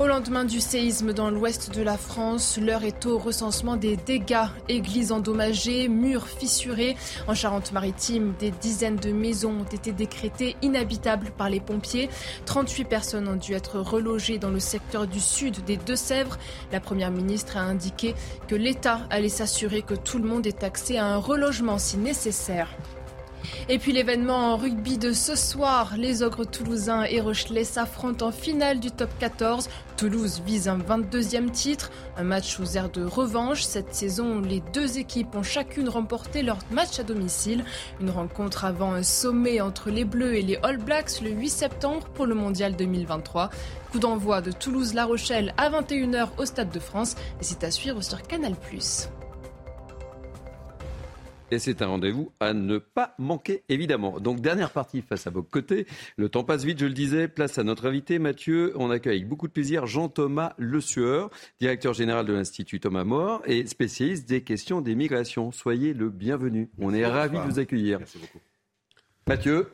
Au 0.00 0.08
lendemain 0.08 0.44
du 0.44 0.60
séisme 0.60 1.12
dans 1.12 1.30
l'ouest 1.30 1.72
de 1.72 1.80
la 1.80 1.96
France, 1.96 2.58
l'heure 2.60 2.82
est 2.82 3.06
au 3.06 3.16
recensement 3.16 3.76
des 3.76 3.96
dégâts. 3.96 4.48
Églises 4.68 5.12
endommagées, 5.12 5.86
murs 5.86 6.26
fissurés. 6.26 6.96
En 7.28 7.34
Charente-Maritime, 7.34 8.34
des 8.40 8.50
dizaines 8.50 8.96
de 8.96 9.12
maisons 9.12 9.60
ont 9.60 9.72
été 9.72 9.92
décrétées 9.92 10.56
inhabitables 10.62 11.30
par 11.30 11.48
les 11.48 11.60
pompiers. 11.60 12.10
38 12.44 12.84
personnes 12.86 13.28
ont 13.28 13.36
dû 13.36 13.54
être 13.54 13.78
relogées 13.78 14.38
dans 14.38 14.50
le 14.50 14.58
secteur 14.58 15.06
du 15.06 15.20
sud 15.20 15.64
des 15.64 15.76
Deux-Sèvres. 15.76 16.38
La 16.72 16.80
Première 16.80 17.12
ministre 17.12 17.56
a 17.56 17.60
indiqué 17.60 18.16
que 18.48 18.56
l'État 18.56 19.02
allait 19.10 19.28
s'assurer 19.28 19.82
que 19.82 19.94
tout 19.94 20.18
le 20.18 20.28
monde 20.28 20.44
ait 20.48 20.64
accès 20.64 20.98
à 20.98 21.06
un 21.06 21.18
relogement 21.18 21.78
si 21.78 21.98
nécessaire. 21.98 22.68
Et 23.68 23.78
puis 23.78 23.92
l'événement 23.92 24.52
en 24.52 24.56
rugby 24.56 24.98
de 24.98 25.12
ce 25.12 25.36
soir, 25.36 25.94
les 25.96 26.22
Ogres 26.22 26.46
toulousains 26.46 27.04
et 27.04 27.20
Rochelet 27.20 27.64
s'affrontent 27.64 28.26
en 28.26 28.32
finale 28.32 28.80
du 28.80 28.90
top 28.90 29.10
14. 29.18 29.68
Toulouse 29.96 30.42
vise 30.44 30.68
un 30.68 30.78
22e 30.78 31.50
titre, 31.50 31.90
un 32.16 32.24
match 32.24 32.58
aux 32.60 32.76
airs 32.76 32.90
de 32.90 33.04
revanche. 33.04 33.62
Cette 33.62 33.94
saison, 33.94 34.40
les 34.40 34.62
deux 34.72 34.98
équipes 34.98 35.34
ont 35.34 35.42
chacune 35.42 35.88
remporté 35.88 36.42
leur 36.42 36.58
match 36.70 36.98
à 36.98 37.04
domicile. 37.04 37.64
Une 38.00 38.10
rencontre 38.10 38.64
avant 38.64 38.92
un 38.92 39.02
sommet 39.02 39.60
entre 39.60 39.90
les 39.90 40.04
Bleus 40.04 40.36
et 40.36 40.42
les 40.42 40.56
All 40.62 40.78
Blacks 40.78 41.20
le 41.20 41.30
8 41.30 41.48
septembre 41.48 42.08
pour 42.14 42.26
le 42.26 42.34
Mondial 42.34 42.76
2023. 42.76 43.50
Coup 43.92 43.98
d'envoi 43.98 44.40
de 44.40 44.52
Toulouse-La 44.52 45.04
Rochelle 45.04 45.54
à 45.56 45.70
21h 45.70 46.28
au 46.38 46.44
Stade 46.44 46.70
de 46.70 46.80
France 46.80 47.14
et 47.40 47.44
c'est 47.44 47.64
à 47.64 47.70
suivre 47.70 48.02
sur 48.02 48.22
Canal+. 48.22 48.54
Et 51.54 51.60
c'est 51.60 51.82
un 51.82 51.86
rendez-vous 51.86 52.32
à 52.40 52.52
ne 52.52 52.78
pas 52.78 53.14
manquer, 53.16 53.62
évidemment. 53.68 54.18
Donc, 54.18 54.40
dernière 54.40 54.70
partie 54.70 55.02
face 55.02 55.28
à 55.28 55.30
vos 55.30 55.44
côtés. 55.44 55.86
Le 56.16 56.28
temps 56.28 56.42
passe 56.42 56.64
vite, 56.64 56.80
je 56.80 56.86
le 56.86 56.92
disais. 56.92 57.28
Place 57.28 57.58
à 57.58 57.62
notre 57.62 57.86
invité, 57.86 58.18
Mathieu. 58.18 58.72
On 58.74 58.90
accueille 58.90 59.18
avec 59.18 59.28
beaucoup 59.28 59.46
de 59.46 59.52
plaisir 59.52 59.86
Jean-Thomas 59.86 60.54
Le 60.58 60.80
Sueur, 60.80 61.30
directeur 61.60 61.94
général 61.94 62.26
de 62.26 62.32
l'Institut 62.32 62.80
Thomas 62.80 63.04
More 63.04 63.40
et 63.46 63.64
spécialiste 63.68 64.28
des 64.28 64.42
questions 64.42 64.80
des 64.80 64.96
migrations. 64.96 65.52
Soyez 65.52 65.94
le 65.94 66.10
bienvenu. 66.10 66.70
On 66.80 66.92
est 66.92 67.06
ravis 67.06 67.38
de 67.38 67.44
vous 67.44 67.60
accueillir. 67.60 68.00
Merci 68.00 68.18
beaucoup. 68.18 68.40
Mathieu. 69.28 69.68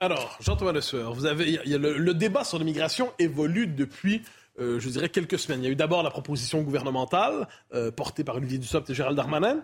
Alors, 0.00 0.38
Jean-Thomas 0.40 0.72
Le 0.72 0.80
Sueur, 0.80 1.12
vous 1.12 1.26
avez, 1.26 1.60
le, 1.66 2.14
débat 2.14 2.44
sur 2.44 2.58
l'immigration 2.58 3.12
évolue 3.18 3.66
depuis 3.66 4.22
euh, 4.58 4.80
je 4.80 4.88
dirais, 4.88 5.10
quelques 5.10 5.38
semaines. 5.38 5.60
Il 5.60 5.66
y 5.66 5.68
a 5.68 5.72
eu 5.72 5.76
d'abord 5.76 6.02
la 6.02 6.08
proposition 6.08 6.62
gouvernementale 6.62 7.46
euh, 7.74 7.90
portée 7.90 8.24
par 8.24 8.36
Olivier 8.36 8.56
Dussopt 8.56 8.88
et 8.88 8.94
Gérald 8.94 9.14
Darmanin. 9.14 9.60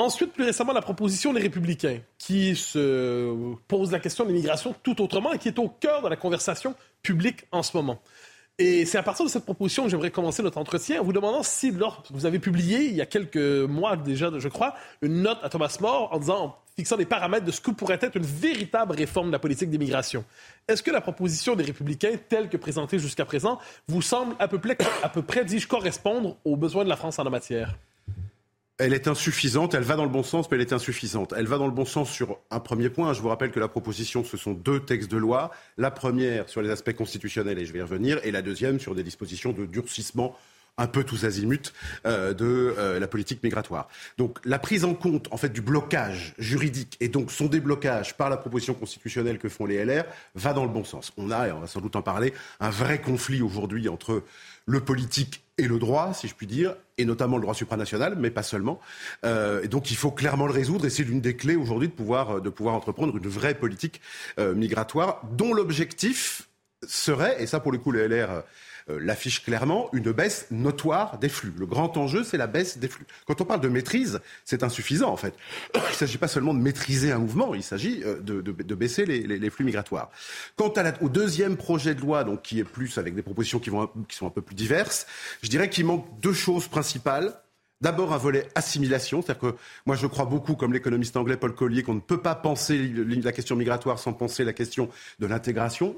Ensuite, 0.00 0.32
plus 0.32 0.44
récemment, 0.44 0.72
la 0.72 0.80
proposition 0.80 1.34
des 1.34 1.42
Républicains, 1.42 1.98
qui 2.16 2.56
se 2.56 3.54
pose 3.68 3.92
la 3.92 3.98
question 3.98 4.24
de 4.24 4.30
l'immigration 4.30 4.74
tout 4.82 5.02
autrement 5.02 5.30
et 5.34 5.38
qui 5.38 5.48
est 5.48 5.58
au 5.58 5.68
cœur 5.68 6.00
de 6.00 6.08
la 6.08 6.16
conversation 6.16 6.74
publique 7.02 7.44
en 7.52 7.62
ce 7.62 7.76
moment. 7.76 8.00
Et 8.58 8.86
c'est 8.86 8.96
à 8.96 9.02
partir 9.02 9.26
de 9.26 9.30
cette 9.30 9.44
proposition 9.44 9.84
que 9.84 9.90
j'aimerais 9.90 10.10
commencer 10.10 10.42
notre 10.42 10.56
entretien 10.56 11.02
en 11.02 11.04
vous 11.04 11.12
demandant 11.12 11.42
si, 11.42 11.70
lors, 11.70 12.02
vous 12.12 12.24
avez 12.24 12.38
publié, 12.38 12.86
il 12.86 12.94
y 12.94 13.02
a 13.02 13.06
quelques 13.06 13.36
mois 13.36 13.98
déjà, 13.98 14.30
je 14.38 14.48
crois, 14.48 14.74
une 15.02 15.20
note 15.20 15.38
à 15.42 15.50
Thomas 15.50 15.76
More 15.82 16.08
en 16.14 16.18
disant, 16.18 16.56
fixant 16.76 16.96
des 16.96 17.04
paramètres 17.04 17.44
de 17.44 17.52
ce 17.52 17.60
que 17.60 17.70
pourrait 17.70 17.98
être 18.00 18.16
une 18.16 18.24
véritable 18.24 18.94
réforme 18.94 19.26
de 19.26 19.32
la 19.32 19.38
politique 19.38 19.68
d'immigration. 19.68 20.24
Est-ce 20.66 20.82
que 20.82 20.90
la 20.90 21.02
proposition 21.02 21.56
des 21.56 21.64
Républicains, 21.64 22.12
telle 22.30 22.48
que 22.48 22.56
présentée 22.56 22.98
jusqu'à 22.98 23.26
présent, 23.26 23.58
vous 23.86 24.00
semble 24.00 24.34
à 24.38 24.48
peu 24.48 24.58
près 24.58 25.44
dis-je, 25.44 25.68
correspondre 25.68 26.38
aux 26.46 26.56
besoins 26.56 26.84
de 26.84 26.88
la 26.88 26.96
France 26.96 27.18
en 27.18 27.24
la 27.24 27.30
matière? 27.30 27.76
Elle 28.82 28.94
est 28.94 29.08
insuffisante, 29.08 29.74
elle 29.74 29.82
va 29.82 29.94
dans 29.94 30.04
le 30.04 30.10
bon 30.10 30.22
sens, 30.22 30.50
mais 30.50 30.56
elle 30.56 30.62
est 30.62 30.72
insuffisante. 30.72 31.34
Elle 31.36 31.46
va 31.46 31.58
dans 31.58 31.66
le 31.66 31.72
bon 31.72 31.84
sens 31.84 32.10
sur 32.10 32.38
un 32.50 32.60
premier 32.60 32.88
point. 32.88 33.12
Je 33.12 33.20
vous 33.20 33.28
rappelle 33.28 33.50
que 33.50 33.60
la 33.60 33.68
proposition, 33.68 34.24
ce 34.24 34.38
sont 34.38 34.52
deux 34.52 34.80
textes 34.80 35.10
de 35.10 35.18
loi. 35.18 35.50
La 35.76 35.90
première 35.90 36.48
sur 36.48 36.62
les 36.62 36.70
aspects 36.70 36.94
constitutionnels, 36.94 37.58
et 37.58 37.66
je 37.66 37.74
vais 37.74 37.80
y 37.80 37.82
revenir, 37.82 38.18
et 38.24 38.30
la 38.30 38.40
deuxième 38.40 38.80
sur 38.80 38.94
des 38.94 39.02
dispositions 39.02 39.52
de 39.52 39.66
durcissement 39.66 40.34
un 40.78 40.86
peu 40.86 41.04
tous 41.04 41.26
azimuts 41.26 41.74
euh, 42.06 42.32
de 42.32 42.74
euh, 42.78 42.98
la 42.98 43.06
politique 43.06 43.42
migratoire. 43.42 43.86
Donc 44.16 44.38
la 44.46 44.58
prise 44.58 44.86
en 44.86 44.94
compte 44.94 45.28
en 45.30 45.36
fait 45.36 45.50
du 45.50 45.60
blocage 45.60 46.32
juridique 46.38 46.96
et 47.00 47.08
donc 47.08 47.30
son 47.30 47.46
déblocage 47.46 48.16
par 48.16 48.30
la 48.30 48.38
proposition 48.38 48.72
constitutionnelle 48.72 49.38
que 49.38 49.50
font 49.50 49.66
les 49.66 49.84
LR 49.84 50.04
va 50.36 50.54
dans 50.54 50.64
le 50.64 50.70
bon 50.70 50.84
sens. 50.84 51.12
On 51.18 51.30
a, 51.30 51.48
et 51.48 51.52
on 51.52 51.60
va 51.60 51.66
sans 51.66 51.82
doute 51.82 51.96
en 51.96 52.02
parler, 52.02 52.32
un 52.60 52.70
vrai 52.70 52.98
conflit 52.98 53.42
aujourd'hui 53.42 53.90
entre 53.90 54.22
le 54.64 54.80
politique 54.80 55.42
et 55.60 55.68
le 55.68 55.78
droit, 55.78 56.14
si 56.14 56.26
je 56.26 56.34
puis 56.34 56.46
dire, 56.46 56.74
et 56.96 57.04
notamment 57.04 57.36
le 57.36 57.42
droit 57.42 57.54
supranational, 57.54 58.16
mais 58.18 58.30
pas 58.30 58.42
seulement. 58.42 58.80
Euh, 59.24 59.62
et 59.62 59.68
donc 59.68 59.90
il 59.90 59.96
faut 59.96 60.10
clairement 60.10 60.46
le 60.46 60.52
résoudre, 60.52 60.86
et 60.86 60.90
c'est 60.90 61.04
l'une 61.04 61.20
des 61.20 61.36
clés 61.36 61.56
aujourd'hui 61.56 61.88
de 61.88 61.92
pouvoir, 61.92 62.40
de 62.40 62.48
pouvoir 62.48 62.74
entreprendre 62.74 63.16
une 63.16 63.28
vraie 63.28 63.54
politique 63.54 64.00
euh, 64.38 64.54
migratoire, 64.54 65.22
dont 65.32 65.52
l'objectif 65.52 66.48
serait, 66.86 67.42
et 67.42 67.46
ça 67.46 67.60
pour 67.60 67.72
le 67.72 67.78
coup 67.78 67.92
les 67.92 68.08
LR 68.08 68.30
euh, 68.30 68.40
l'affiche 68.98 69.44
clairement, 69.44 69.88
une 69.92 70.12
baisse 70.12 70.46
notoire 70.50 71.18
des 71.18 71.28
flux. 71.28 71.52
Le 71.56 71.66
grand 71.66 71.96
enjeu, 71.96 72.24
c'est 72.24 72.36
la 72.36 72.46
baisse 72.46 72.78
des 72.78 72.88
flux. 72.88 73.06
Quand 73.26 73.40
on 73.40 73.44
parle 73.44 73.60
de 73.60 73.68
maîtrise, 73.68 74.20
c'est 74.44 74.62
insuffisant 74.62 75.10
en 75.10 75.16
fait. 75.16 75.34
Il 75.74 75.80
ne 75.80 75.94
s'agit 75.94 76.18
pas 76.18 76.28
seulement 76.28 76.54
de 76.54 76.60
maîtriser 76.60 77.12
un 77.12 77.18
mouvement, 77.18 77.54
il 77.54 77.62
s'agit 77.62 78.02
euh, 78.04 78.20
de, 78.20 78.74
baisser 78.74 79.04
les, 79.04 79.50
flux 79.50 79.64
migratoires. 79.64 80.10
Quant 80.56 80.72
au 81.00 81.08
deuxième 81.08 81.56
projet 81.56 81.94
de 81.94 82.00
loi, 82.00 82.24
donc 82.24 82.42
qui 82.42 82.58
est 82.58 82.64
plus 82.64 82.98
avec 82.98 83.14
des 83.14 83.22
propositions 83.22 83.58
qui, 83.58 83.70
qui 84.08 84.16
sont 84.16 84.26
un 84.26 84.30
peu 84.30 84.42
plus 84.42 84.54
diverses, 84.54 85.06
je 85.42 85.48
dirais 85.48 85.68
qu'il 85.68 85.86
manque 85.86 86.06
deux 86.20 86.32
choses 86.32 86.68
principales. 86.68 87.34
D'abord 87.80 88.12
un 88.12 88.18
volet 88.18 88.46
assimilation, 88.54 89.22
c'est-à-dire 89.22 89.52
que 89.52 89.56
moi 89.86 89.96
je 89.96 90.06
crois 90.06 90.26
beaucoup, 90.26 90.54
comme 90.54 90.74
l'économiste 90.74 91.16
anglais 91.16 91.38
Paul 91.38 91.54
Collier, 91.54 91.82
qu'on 91.82 91.94
ne 91.94 92.00
peut 92.00 92.20
pas 92.20 92.34
penser 92.34 92.92
la 92.94 93.32
question 93.32 93.56
migratoire 93.56 93.98
sans 93.98 94.12
penser 94.12 94.44
la 94.44 94.52
question 94.52 94.90
de 95.18 95.26
l'intégration 95.26 95.96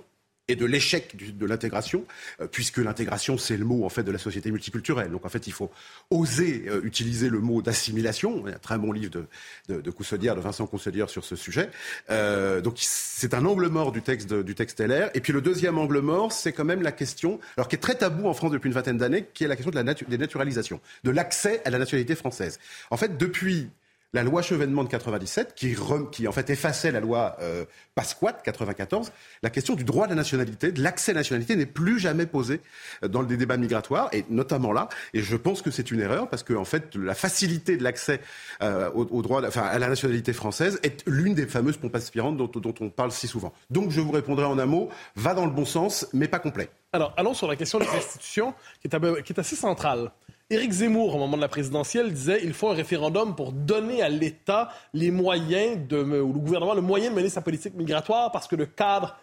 et 0.48 0.56
de 0.56 0.66
l'échec 0.66 1.16
de 1.16 1.46
l'intégration, 1.46 2.04
euh, 2.40 2.46
puisque 2.46 2.78
l'intégration, 2.78 3.38
c'est 3.38 3.56
le 3.56 3.64
mot 3.64 3.84
en 3.84 3.88
fait 3.88 4.02
de 4.02 4.10
la 4.10 4.18
société 4.18 4.50
multiculturelle. 4.50 5.10
Donc 5.10 5.24
en 5.24 5.28
fait, 5.28 5.46
il 5.46 5.52
faut 5.52 5.70
oser 6.10 6.64
euh, 6.68 6.80
utiliser 6.84 7.28
le 7.28 7.40
mot 7.40 7.62
d'assimilation. 7.62 8.42
Il 8.46 8.50
y 8.50 8.52
a 8.52 8.56
un 8.56 8.58
très 8.58 8.78
bon 8.78 8.92
livre 8.92 9.10
de, 9.10 9.26
de, 9.68 9.80
de 9.80 9.90
de 9.90 10.40
Vincent 10.40 10.66
Cousselière 10.66 11.08
sur 11.08 11.24
ce 11.24 11.36
sujet. 11.36 11.70
Euh, 12.10 12.60
donc 12.60 12.74
c'est 12.78 13.34
un 13.34 13.44
angle 13.46 13.68
mort 13.68 13.92
du 13.92 14.02
texte, 14.02 14.32
du 14.32 14.54
texte 14.54 14.80
LR. 14.80 15.10
Et 15.14 15.20
puis 15.20 15.32
le 15.32 15.40
deuxième 15.40 15.78
angle 15.78 16.00
mort, 16.00 16.32
c'est 16.32 16.52
quand 16.52 16.64
même 16.64 16.82
la 16.82 16.92
question, 16.92 17.38
alors 17.56 17.68
qui 17.68 17.76
est 17.76 17.80
très 17.80 17.94
tabou 17.94 18.26
en 18.26 18.34
France 18.34 18.50
depuis 18.50 18.68
une 18.68 18.74
vingtaine 18.74 18.98
d'années, 18.98 19.26
qui 19.32 19.44
est 19.44 19.48
la 19.48 19.56
question 19.56 19.70
de 19.70 19.76
la 19.76 19.94
des 19.94 20.18
naturalisations, 20.18 20.80
de 21.04 21.10
l'accès 21.10 21.62
à 21.64 21.70
la 21.70 21.78
nationalité 21.78 22.14
française. 22.14 22.58
En 22.90 22.96
fait, 22.96 23.16
depuis 23.16 23.70
la 24.14 24.22
loi 24.22 24.42
Chevènement 24.42 24.84
de 24.84 24.88
97, 24.88 25.54
qui, 25.54 26.28
en 26.28 26.32
fait 26.32 26.50
effaçait 26.50 26.90
la 26.90 27.00
loi 27.00 27.36
euh, 27.40 27.64
Pasquat 27.94 28.34
94, 28.34 29.10
la 29.42 29.50
question 29.50 29.74
du 29.74 29.84
droit 29.84 30.06
de 30.06 30.10
la 30.10 30.16
nationalité, 30.16 30.70
de 30.70 30.82
l'accès 30.82 31.12
à 31.12 31.14
la 31.14 31.20
nationalité 31.20 31.56
n'est 31.56 31.66
plus 31.66 31.98
jamais 31.98 32.26
posée 32.26 32.60
euh, 33.02 33.08
dans 33.08 33.22
les 33.22 33.36
débats 33.36 33.56
migratoires, 33.56 34.10
et 34.12 34.24
notamment 34.28 34.72
là. 34.72 34.88
Et 35.14 35.20
je 35.20 35.36
pense 35.36 35.62
que 35.62 35.70
c'est 35.70 35.90
une 35.90 36.00
erreur 36.00 36.28
parce 36.28 36.42
que 36.42 36.52
en 36.52 36.64
fait, 36.64 36.94
la 36.94 37.14
facilité 37.14 37.76
de 37.76 37.82
l'accès 37.82 38.20
euh, 38.62 38.90
au, 38.90 39.22
droit, 39.22 39.42
enfin 39.46 39.62
à 39.62 39.78
la 39.78 39.88
nationalité 39.88 40.32
française, 40.32 40.78
est 40.82 41.02
l'une 41.06 41.34
des 41.34 41.46
fameuses 41.46 41.78
pompes 41.78 41.96
aspirantes 41.96 42.36
dont, 42.36 42.74
on 42.80 42.90
parle 42.90 43.12
si 43.12 43.26
souvent. 43.26 43.52
Donc, 43.70 43.90
je 43.90 44.00
vous 44.00 44.12
répondrai 44.12 44.44
en 44.44 44.58
un 44.58 44.66
mot 44.66 44.90
va 45.16 45.34
dans 45.34 45.46
le 45.46 45.52
bon 45.52 45.64
sens, 45.64 46.06
mais 46.12 46.28
pas 46.28 46.38
complet. 46.38 46.68
Alors, 46.92 47.14
allons 47.16 47.32
sur 47.32 47.48
la 47.48 47.56
question 47.56 47.78
des 47.78 47.86
est, 47.86 49.22
qui 49.22 49.32
est 49.32 49.38
assez 49.38 49.56
centrale. 49.56 50.10
Éric 50.50 50.72
Zemmour, 50.72 51.14
au 51.14 51.18
moment 51.18 51.36
de 51.36 51.42
la 51.42 51.48
présidentielle, 51.48 52.12
disait 52.12 52.40
il 52.44 52.52
faut 52.52 52.68
un 52.68 52.74
référendum 52.74 53.34
pour 53.34 53.52
donner 53.52 54.02
à 54.02 54.08
l'État 54.08 54.68
les 54.92 55.10
moyens, 55.10 55.78
ou 55.90 55.94
le 55.94 56.38
gouvernement, 56.38 56.74
le 56.74 56.82
moyen 56.82 57.10
de 57.10 57.14
mener 57.14 57.30
sa 57.30 57.40
politique 57.40 57.74
migratoire 57.74 58.30
parce 58.32 58.48
que 58.48 58.56
le 58.56 58.66
cadre 58.66 59.16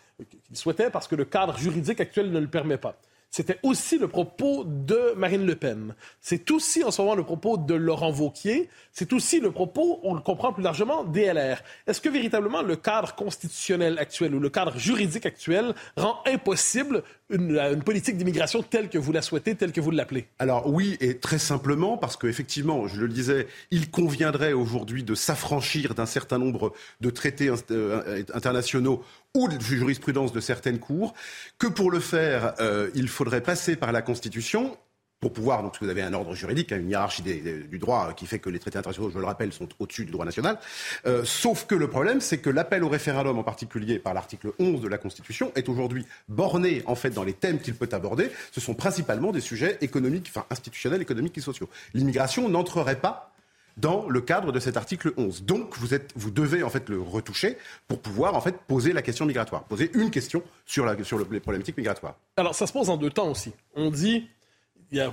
qu'il 0.47 0.57
souhaitait, 0.57 0.89
parce 0.89 1.07
que 1.07 1.15
le 1.15 1.25
cadre 1.25 1.57
juridique 1.57 2.01
actuel 2.01 2.31
ne 2.31 2.39
le 2.39 2.47
permet 2.47 2.77
pas. 2.77 2.95
C'était 3.31 3.59
aussi 3.61 3.99
le 3.99 4.07
propos 4.07 4.63
de 4.65 5.13
Marine 5.15 5.45
Le 5.45 5.55
Pen. 5.55 5.93
C'est 6.19 6.49
aussi 6.49 6.83
en 6.83 6.89
ce 6.89 6.99
moment 7.01 7.13
le 7.13 7.23
propos 7.23 7.57
de 7.57 7.75
Laurent 7.75 8.09
Vauquier. 8.09 8.69
C'est 8.91 9.13
aussi 9.13 9.39
le 9.39 9.51
propos, 9.51 9.99
on 10.01 10.15
le 10.15 10.21
comprend 10.21 10.51
plus 10.51 10.63
largement, 10.63 11.03
DLR. 11.03 11.61
Est-ce 11.85 12.01
que 12.01 12.09
véritablement 12.09 12.63
le 12.63 12.75
cadre 12.75 13.13
constitutionnel 13.13 13.99
actuel 13.99 14.33
ou 14.33 14.39
le 14.39 14.49
cadre 14.49 14.79
juridique 14.79 15.27
actuel 15.27 15.75
rend 15.95 16.17
impossible 16.25 17.03
une, 17.29 17.83
politique 17.83 18.17
d'immigration 18.17 18.63
telle 18.63 18.89
que 18.89 18.97
vous 18.97 19.11
la 19.11 19.21
souhaitez, 19.21 19.55
telle 19.55 19.71
que 19.71 19.81
vous 19.81 19.91
l'appelez 19.91 20.27
Alors 20.39 20.71
oui, 20.71 20.97
et 20.99 21.17
très 21.17 21.39
simplement, 21.39 21.97
parce 21.97 22.17
qu'effectivement, 22.17 22.87
je 22.87 22.99
le 22.99 23.07
disais, 23.07 23.47
il 23.71 23.89
conviendrait 23.89 24.53
aujourd'hui 24.53 25.03
de 25.03 25.15
s'affranchir 25.15 25.95
d'un 25.95 26.05
certain 26.05 26.37
nombre 26.37 26.73
de 27.01 27.09
traités 27.09 27.51
euh, 27.71 28.23
internationaux 28.33 29.03
ou 29.35 29.47
de 29.47 29.59
jurisprudence 29.59 30.31
de 30.31 30.39
certaines 30.39 30.79
cours, 30.79 31.13
que 31.57 31.67
pour 31.67 31.91
le 31.91 31.99
faire, 31.99 32.53
euh, 32.59 32.89
il 32.95 33.07
faudrait 33.07 33.41
passer 33.41 33.75
par 33.75 33.91
la 33.91 34.01
Constitution 34.01 34.77
pour 35.19 35.33
pouvoir, 35.33 35.63
donc 35.63 35.75
vous 35.81 35.89
avez 35.89 36.01
un 36.01 36.13
ordre 36.13 36.33
juridique, 36.33 36.71
hein, 36.71 36.77
une 36.77 36.89
hiérarchie 36.89 37.21
du 37.21 37.77
droit 37.77 38.13
qui 38.13 38.25
fait 38.25 38.39
que 38.39 38.49
les 38.49 38.59
traités 38.59 38.77
internationaux, 38.77 39.09
je 39.13 39.19
le 39.19 39.25
rappelle, 39.25 39.51
sont 39.51 39.67
au-dessus 39.79 40.05
du 40.05 40.11
droit 40.11 40.25
national. 40.25 40.57
Euh, 41.05 41.23
sauf 41.25 41.65
que 41.65 41.75
le 41.75 41.89
problème, 41.89 42.21
c'est 42.21 42.37
que 42.37 42.49
l'appel 42.49 42.83
au 42.83 42.89
référendum, 42.89 43.37
en 43.37 43.43
particulier 43.43 43.99
par 43.99 44.13
l'article 44.13 44.53
11 44.59 44.81
de 44.81 44.87
la 44.87 44.97
Constitution, 44.97 45.51
est 45.55 45.67
aujourd'hui 45.67 46.05
borné 46.29 46.83
en 46.85 46.95
fait 46.95 47.09
dans 47.09 47.23
les 47.23 47.33
thèmes 47.33 47.59
qu'il 47.59 47.75
peut 47.75 47.89
aborder. 47.91 48.31
Ce 48.51 48.61
sont 48.61 48.73
principalement 48.73 49.31
des 49.31 49.41
sujets 49.41 49.77
économiques, 49.81 50.27
enfin 50.29 50.45
institutionnels, 50.49 51.01
économiques 51.01 51.37
et 51.37 51.41
sociaux. 51.41 51.69
L'immigration 51.93 52.47
n'entrerait 52.47 52.99
pas 52.99 53.33
dans 53.79 54.07
le 54.09 54.21
cadre 54.21 54.51
de 54.51 54.59
cet 54.59 54.77
article 54.77 55.13
11. 55.17 55.43
Donc 55.43 55.77
vous, 55.77 55.93
êtes, 55.93 56.11
vous 56.15 56.31
devez 56.31 56.63
en 56.63 56.69
fait 56.69 56.89
le 56.89 56.99
retoucher 57.01 57.57
pour 57.87 57.99
pouvoir 58.01 58.35
en 58.35 58.41
fait 58.41 58.55
poser 58.67 58.93
la 58.93 59.01
question 59.01 59.25
migratoire, 59.25 59.63
poser 59.63 59.89
une 59.93 60.11
question 60.11 60.43
sur, 60.65 60.85
la, 60.85 61.01
sur 61.03 61.19
les 61.19 61.39
problématiques 61.39 61.77
migratoires. 61.77 62.15
Alors 62.37 62.55
ça 62.55 62.67
se 62.67 62.73
pose 62.73 62.89
en 62.89 62.97
deux 62.97 63.09
temps 63.09 63.29
aussi. 63.29 63.53
On 63.75 63.89
dit 63.89 64.27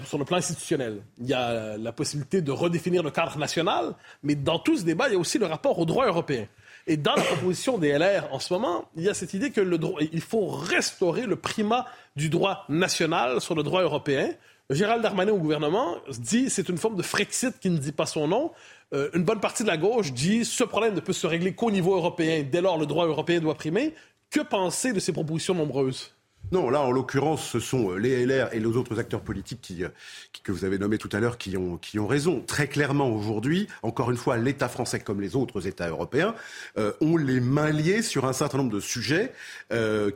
sur 0.05 0.19
le 0.19 0.25
plan 0.25 0.39
institutionnel, 0.39 1.03
il 1.19 1.27
y 1.27 1.35
a 1.35 1.77
la 1.77 1.93
possibilité 1.93 2.41
de 2.41 2.51
redéfinir 2.51 3.03
le 3.03 3.11
cadre 3.11 3.39
national, 3.39 3.95
mais 4.23 4.35
dans 4.35 4.59
tout 4.59 4.77
ce 4.77 4.85
débat, 4.85 5.09
il 5.09 5.13
y 5.13 5.17
a 5.17 5.19
aussi 5.19 5.39
le 5.39 5.47
rapport 5.47 5.79
au 5.79 5.85
droit 5.85 6.07
européen. 6.07 6.47
Et 6.87 6.97
dans 6.97 7.15
la 7.15 7.23
proposition 7.23 7.79
des 7.79 7.99
LR 7.99 8.29
en 8.33 8.39
ce 8.39 8.53
moment, 8.55 8.89
il 8.97 9.03
y 9.03 9.09
a 9.09 9.15
cette 9.15 9.35
idée 9.35 9.51
que 9.51 9.61
le 9.61 9.77
droit, 9.77 10.01
il 10.13 10.21
faut 10.21 10.47
restaurer 10.47 11.27
le 11.27 11.37
primat 11.37 11.85
du 12.15 12.29
droit 12.29 12.65
national 12.69 13.41
sur 13.41 13.57
le 13.57 13.65
droit 13.65 13.83
européen. 13.83 14.31
Gérald 14.71 15.03
Darmanin 15.03 15.33
au 15.33 15.39
gouvernement 15.39 15.97
dit 16.19 16.49
c'est 16.49 16.69
une 16.69 16.79
forme 16.79 16.97
de 16.97 17.03
Frexit 17.03 17.59
qui 17.59 17.71
ne 17.71 17.79
dit 17.79 17.93
pas 17.93 18.07
son 18.07 18.29
nom. 18.29 18.53
Euh, 18.95 19.11
une 19.15 19.25
bonne 19.25 19.41
partie 19.41 19.65
de 19.65 19.69
la 19.69 19.77
gauche 19.77 20.13
dit 20.13 20.45
ce 20.45 20.63
problème 20.63 20.95
ne 20.95 21.01
peut 21.01 21.13
se 21.13 21.27
régler 21.27 21.55
qu'au 21.55 21.73
niveau 21.73 21.97
européen. 21.97 22.45
Dès 22.49 22.61
lors, 22.61 22.79
le 22.79 22.87
droit 22.87 23.07
européen 23.07 23.41
doit 23.41 23.55
primer. 23.55 23.95
Que 24.31 24.41
penser 24.41 24.93
de 24.93 25.01
ces 25.01 25.13
propositions 25.13 25.55
nombreuses? 25.55 26.16
Non, 26.53 26.71
là, 26.71 26.81
en 26.81 26.93
l'occurrence, 26.93 27.45
ce 27.45 27.59
sont 27.59 27.91
euh, 27.91 27.97
les 27.97 28.25
LR 28.25 28.53
et 28.53 28.61
les 28.61 28.67
autres 28.67 29.01
acteurs 29.01 29.21
politiques 29.21 29.73
euh, 29.81 29.89
qui, 30.33 30.43
que 30.43 30.53
vous 30.53 30.65
avez 30.65 30.79
nommés 30.79 30.99
tout 30.99 31.09
à 31.13 31.19
l'heure 31.19 31.39
qui 31.39 31.57
ont, 31.57 31.77
qui 31.77 31.99
ont 31.99 32.07
raison. 32.07 32.41
Très 32.41 32.69
clairement, 32.69 33.11
aujourd'hui, 33.11 33.67
encore 33.83 34.13
une 34.13 34.17
fois, 34.17 34.37
l'État 34.37 34.69
français, 34.69 35.01
comme 35.01 35.21
les 35.21 35.35
autres 35.35 35.67
États 35.67 35.89
européens, 35.89 36.37
euh, 36.79 36.93
ont 37.01 37.17
les 37.17 37.41
mains 37.41 37.71
liées 37.71 38.03
sur 38.03 38.27
un 38.27 38.33
certain 38.33 38.59
nombre 38.59 38.73
de 38.73 38.81
sujets, 38.81 39.33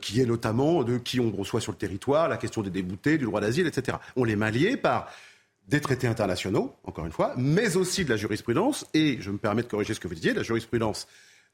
qui 0.01 0.21
est 0.21 0.25
notamment 0.25 0.83
de 0.83 0.97
qui 0.97 1.19
on 1.19 1.31
reçoit 1.31 1.59
sur 1.59 1.71
le 1.71 1.77
territoire, 1.77 2.29
la 2.29 2.37
question 2.37 2.61
des 2.61 2.69
déboutés, 2.69 3.17
du 3.17 3.25
droit 3.25 3.41
d'asile, 3.41 3.67
etc. 3.67 3.97
On 4.15 4.23
les 4.23 4.35
mains 4.35 4.51
liées 4.51 4.77
par 4.77 5.09
des 5.67 5.81
traités 5.81 6.07
internationaux, 6.07 6.73
encore 6.83 7.05
une 7.05 7.11
fois, 7.11 7.33
mais 7.37 7.75
aussi 7.75 8.05
de 8.05 8.09
la 8.09 8.17
jurisprudence, 8.17 8.85
et 8.93 9.17
je 9.19 9.31
me 9.31 9.37
permets 9.37 9.63
de 9.63 9.67
corriger 9.67 9.93
ce 9.93 9.99
que 9.99 10.07
vous 10.07 10.15
disiez, 10.15 10.33
la 10.33 10.43
jurisprudence 10.43 11.07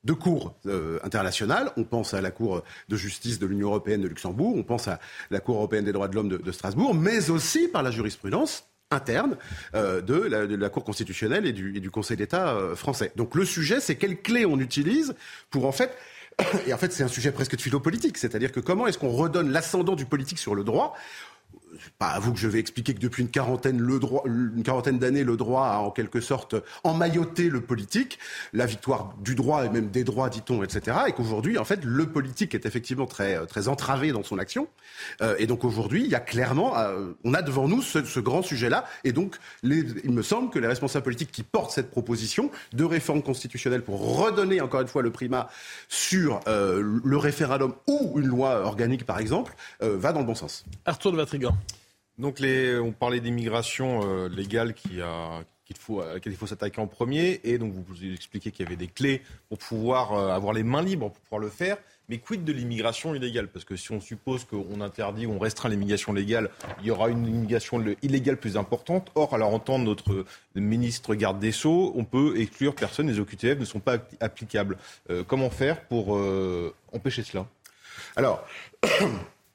de 0.03 0.13
cours 0.13 0.55
euh, 0.65 0.99
internationales. 1.03 1.71
On 1.77 1.83
pense 1.83 2.13
à 2.13 2.21
la 2.21 2.31
Cour 2.31 2.63
de 2.89 2.95
justice 2.95 3.39
de 3.39 3.45
l'Union 3.45 3.69
européenne 3.69 4.01
de 4.01 4.07
Luxembourg, 4.07 4.55
on 4.55 4.63
pense 4.63 4.88
à 4.88 4.99
la 5.31 5.39
Cour 5.39 5.57
européenne 5.57 5.86
des 5.86 5.91
droits 5.91 6.07
de 6.07 6.15
l'homme 6.15 6.29
de, 6.29 6.51
Strasbourg, 6.51 6.93
mais 6.93 7.29
aussi 7.29 7.67
par 7.67 7.83
la 7.83 7.91
jurisprudence 7.91 8.67
interne 8.89 9.36
euh, 9.75 10.01
de, 10.01 10.15
la, 10.15 10.69
Cour 10.69 10.83
constitutionnelle 10.83 11.45
et 11.45 11.51
du, 11.51 11.91
Conseil 11.91 12.17
d'État 12.17 12.53
euh, 12.53 12.75
français. 12.75 13.12
Donc 13.15 13.36
le 13.36 13.43
sujet, 13.43 13.79
c'est 13.79 13.95
quelles 13.95 14.21
clés 14.21 14.45
on 14.45 14.60
utilise 14.60 15.15
pour 15.49 15.65
en 15.65 15.71
fait 15.71 15.95
et 16.67 16.73
en 16.73 16.77
fait, 16.77 16.91
c'est 16.93 17.03
un 17.03 17.07
sujet 17.07 17.31
presque 17.31 17.55
de 17.55 17.62
philo-politique, 17.62 18.17
c'est-à-dire 18.17 18.51
que 18.51 18.60
comment 18.60 18.88
est-ce 18.88 18.97
qu'on 18.97 19.10
redonne 19.10 19.51
l'ascendant 19.51 19.95
du 19.95 20.05
politique 20.05 20.39
sur 20.39 20.55
le 20.55 20.63
droit 20.63 20.95
pas 21.97 22.08
à 22.08 22.19
vous 22.19 22.34
que 22.34 22.39
je 22.39 22.47
vais 22.47 22.60
expliquer 22.60 22.93
que 22.93 22.99
depuis 22.99 23.23
une 23.23 23.30
quarantaine, 23.30 23.77
d'années, 24.99 25.23
le 25.23 25.38
droit 25.38 25.67
a 25.67 25.77
en 25.80 25.91
quelque 25.91 26.21
sorte 26.21 26.56
emmailloté 26.84 27.49
le 27.49 27.62
politique, 27.62 28.19
la 28.53 28.65
victoire 28.65 29.13
du 29.19 29.36
droit 29.36 29.65
et 29.65 29.69
même 29.69 29.89
des 29.89 30.03
droits, 30.03 30.30
dit-on, 30.30 30.63
etc. 30.63 30.97
Et 31.08 31.12
qu'aujourd'hui, 31.12 31.58
en 31.58 31.65
fait, 31.65 31.84
le 31.84 32.06
politique 32.08 32.56
est 32.56 32.65
effectivement 32.65 33.06
très, 33.06 33.45
très 33.47 33.67
entravé 33.67 34.12
dans 34.12 34.23
son 34.23 34.38
action. 34.38 34.67
Euh, 35.21 35.36
et 35.39 35.47
donc 35.47 35.63
aujourd'hui, 35.63 36.03
il 36.03 36.10
y 36.10 36.15
a 36.15 36.19
clairement, 36.19 36.77
euh, 36.77 37.12
on 37.23 37.34
a 37.34 37.41
devant 37.41 37.67
nous 37.67 37.82
ce, 37.82 38.19
grand 38.19 38.41
sujet-là. 38.41 38.86
Et 39.03 39.12
donc, 39.12 39.38
il 39.63 40.12
me 40.12 40.21
semble 40.21 40.49
que 40.49 40.60
les 40.60 40.67
responsables 40.67 41.03
politiques 41.03 41.32
qui 41.32 41.43
portent 41.43 41.71
cette 41.71 41.91
proposition 41.91 42.51
de 42.73 42.84
réforme 42.84 43.21
constitutionnelle 43.21 43.84
pour 43.84 44.17
redonner 44.17 44.62
encore 44.62 44.82
une 44.82 44.88
fois 44.88 45.01
le 45.01 45.12
primat 45.12 45.49
sur 45.88 46.39
euh, 46.47 46.99
le 47.03 47.17
référendum 47.17 47.73
ou 47.88 48.19
une 48.19 48.27
loi 48.27 48.62
organique, 48.62 49.06
par 49.06 49.19
exemple, 49.19 49.56
va 49.82 50.13
dans 50.13 50.19
le 50.19 50.25
bon 50.25 50.36
sens. 50.36 50.65
Arthur 50.86 51.12
de 51.12 51.17
Vatrigan. 51.17 51.56
Donc 52.17 52.41
on 52.41 52.91
parlait 52.91 53.19
d'immigration 53.19 54.01
euh, 54.03 54.27
légale 54.27 54.73
qui 54.73 54.99
qu'il 55.65 55.75
faut, 55.75 55.99
à 55.99 56.13
laquelle 56.13 56.32
il 56.32 56.38
faut 56.38 56.47
s'attaquer 56.47 56.80
en 56.80 56.88
premier. 56.88 57.41
Et 57.43 57.58
donc 57.58 57.73
vous 57.73 58.03
expliquez 58.06 58.51
qu'il 58.51 58.65
y 58.65 58.67
avait 58.67 58.77
des 58.77 58.88
clés 58.88 59.21
pour 59.49 59.58
pouvoir 59.58 60.13
euh, 60.13 60.30
avoir 60.30 60.53
les 60.53 60.63
mains 60.63 60.82
libres 60.82 61.10
pour 61.10 61.19
pouvoir 61.19 61.41
le 61.41 61.49
faire. 61.49 61.77
Mais 62.10 62.19
quid 62.19 62.45
de 62.45 62.53
l'immigration 62.53 63.13
illégale? 63.13 63.49
Parce 63.49 63.65
que 63.65 63.75
si 63.75 63.91
on 63.91 63.99
suppose 63.99 64.45
qu'on 64.45 64.80
interdit 64.80 65.25
ou 65.25 65.34
on 65.34 65.39
restreint 65.39 65.67
l'immigration 65.67 66.13
légale, 66.13 66.49
il 66.80 66.88
y 66.88 66.91
aura 66.91 67.10
une 67.10 67.27
immigration 67.27 67.84
illégale 68.01 68.38
plus 68.38 68.56
importante. 68.56 69.12
Or, 69.15 69.36
à 69.36 69.45
entendre 69.45 69.84
notre 69.84 70.25
ministre 70.56 71.15
garde 71.15 71.39
des 71.39 71.51
Sceaux, 71.51 71.91
on 71.97 72.06
peut 72.06 72.39
exclure 72.39 72.73
personne, 72.75 73.10
les 73.10 73.19
OQTF 73.19 73.60
ne 73.60 73.65
sont 73.65 73.82
pas 73.82 73.97
applicables. 74.21 74.77
Euh, 75.10 75.25
comment 75.27 75.49
faire 75.49 75.82
pour 75.82 76.17
empêcher 76.93 77.23
cela? 77.23 77.45
Alors, 78.15 78.47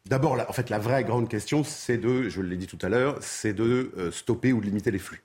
D'abord, 0.06 0.36
en 0.48 0.52
fait, 0.52 0.68
la 0.68 0.78
vraie 0.78 1.04
grande 1.04 1.28
question, 1.28 1.62
c'est 1.62 1.96
de, 1.96 2.28
je 2.28 2.42
l'ai 2.42 2.56
dit 2.56 2.66
tout 2.66 2.78
à 2.82 2.88
l'heure, 2.88 3.18
c'est 3.20 3.52
de 3.52 3.92
euh, 3.96 4.10
stopper 4.10 4.52
ou 4.52 4.60
de 4.60 4.66
limiter 4.66 4.90
les 4.90 4.98
flux. 4.98 5.22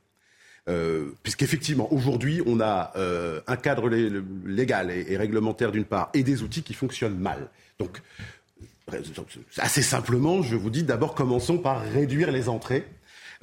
Euh, 0.70 1.14
puisqu'effectivement, 1.24 1.92
aujourd'hui, 1.92 2.42
on 2.46 2.60
a 2.60 2.92
euh, 2.96 3.40
un 3.48 3.56
cadre 3.56 3.90
légal 3.90 4.92
et, 4.92 5.18
réglementaire 5.18 5.72
d'une 5.72 5.86
part, 5.86 6.10
et 6.14 6.24
des 6.24 6.44
outils 6.44 6.62
qui 6.62 6.74
fonctionnent 6.74 7.18
mal. 7.18 7.50
Donc, 7.80 8.02
assez 9.58 9.82
simplement, 9.82 10.42
je 10.42 10.56
vous 10.56 10.70
dis 10.70 10.84
d'abord, 10.84 11.16
commençons 11.16 11.58
par 11.58 11.82
réduire 11.82 12.32
les 12.32 12.48
entrées 12.48 12.86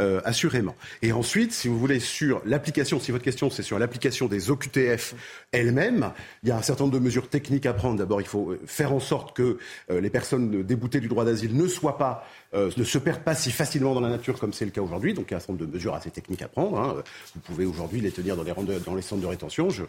euh, 0.01 0.21
assurément. 0.25 0.75
Et 1.03 1.13
ensuite, 1.13 1.53
si 1.53 1.69
vous 1.69 1.79
voulez, 1.79 2.01
sur 2.01 2.43
l'application, 2.45 3.01
si 3.01 3.13
votre 3.13 3.25
question 3.25 3.51
c'est 3.51 3.63
sur 3.63 3.79
l'application 3.79 4.27
des 4.27 4.51
OQTF 4.51 5.15
elles-mêmes, 5.53 6.13
il 6.43 6.49
y 6.49 6.53
a 6.53 6.57
un 6.57 6.63
certain 6.63 6.85
nombre 6.85 6.95
de 6.95 7.03
mesures 7.03 7.29
techniques 7.29 7.67
à 7.67 7.73
prendre. 7.73 7.99
D'abord, 7.99 8.21
il 8.21 8.27
faut 8.27 8.51
euh, 8.51 8.61
faire 8.67 8.93
en 8.93 9.01
sorte 9.01 9.37
que 9.37 9.59
euh, 9.91 10.01
les 10.01 10.11
personnes 10.11 10.63
déboutées 10.63 11.01
du 11.01 11.09
droit 11.09 11.25
d'asile 11.25 11.57
ne 11.57 11.67
soient 11.67 11.99
pas 11.99 12.27
ne 12.55 12.85
se 12.85 12.99
perdent 12.99 13.25
pas 13.25 13.35
si 13.35 13.51
facilement 13.51 13.95
dans 13.95 14.01
la 14.01 14.11
nature 14.11 14.39
comme 14.39 14.53
c'est 14.53 14.65
le 14.65 14.71
cas 14.71 14.81
aujourd'hui. 14.81 15.13
Donc 15.13 15.27
il 15.27 15.33
y 15.33 15.35
a 15.35 15.39
un 15.39 15.41
certain 15.41 15.55
nombre 15.55 15.67
de 15.67 15.73
mesures 15.73 15.93
assez 15.93 16.13
techniques 16.13 16.43
à 16.43 16.47
prendre. 16.47 16.79
Hein. 16.79 17.03
Vous 17.35 17.41
pouvez 17.41 17.65
aujourd'hui 17.65 18.01
les 18.01 18.13
tenir 18.13 18.37
dans 18.37 18.45
les, 18.45 18.53
dans 18.79 18.95
les 18.95 19.03
centres 19.03 19.23
de 19.23 19.27
rétention. 19.27 19.71
Je, 19.71 19.83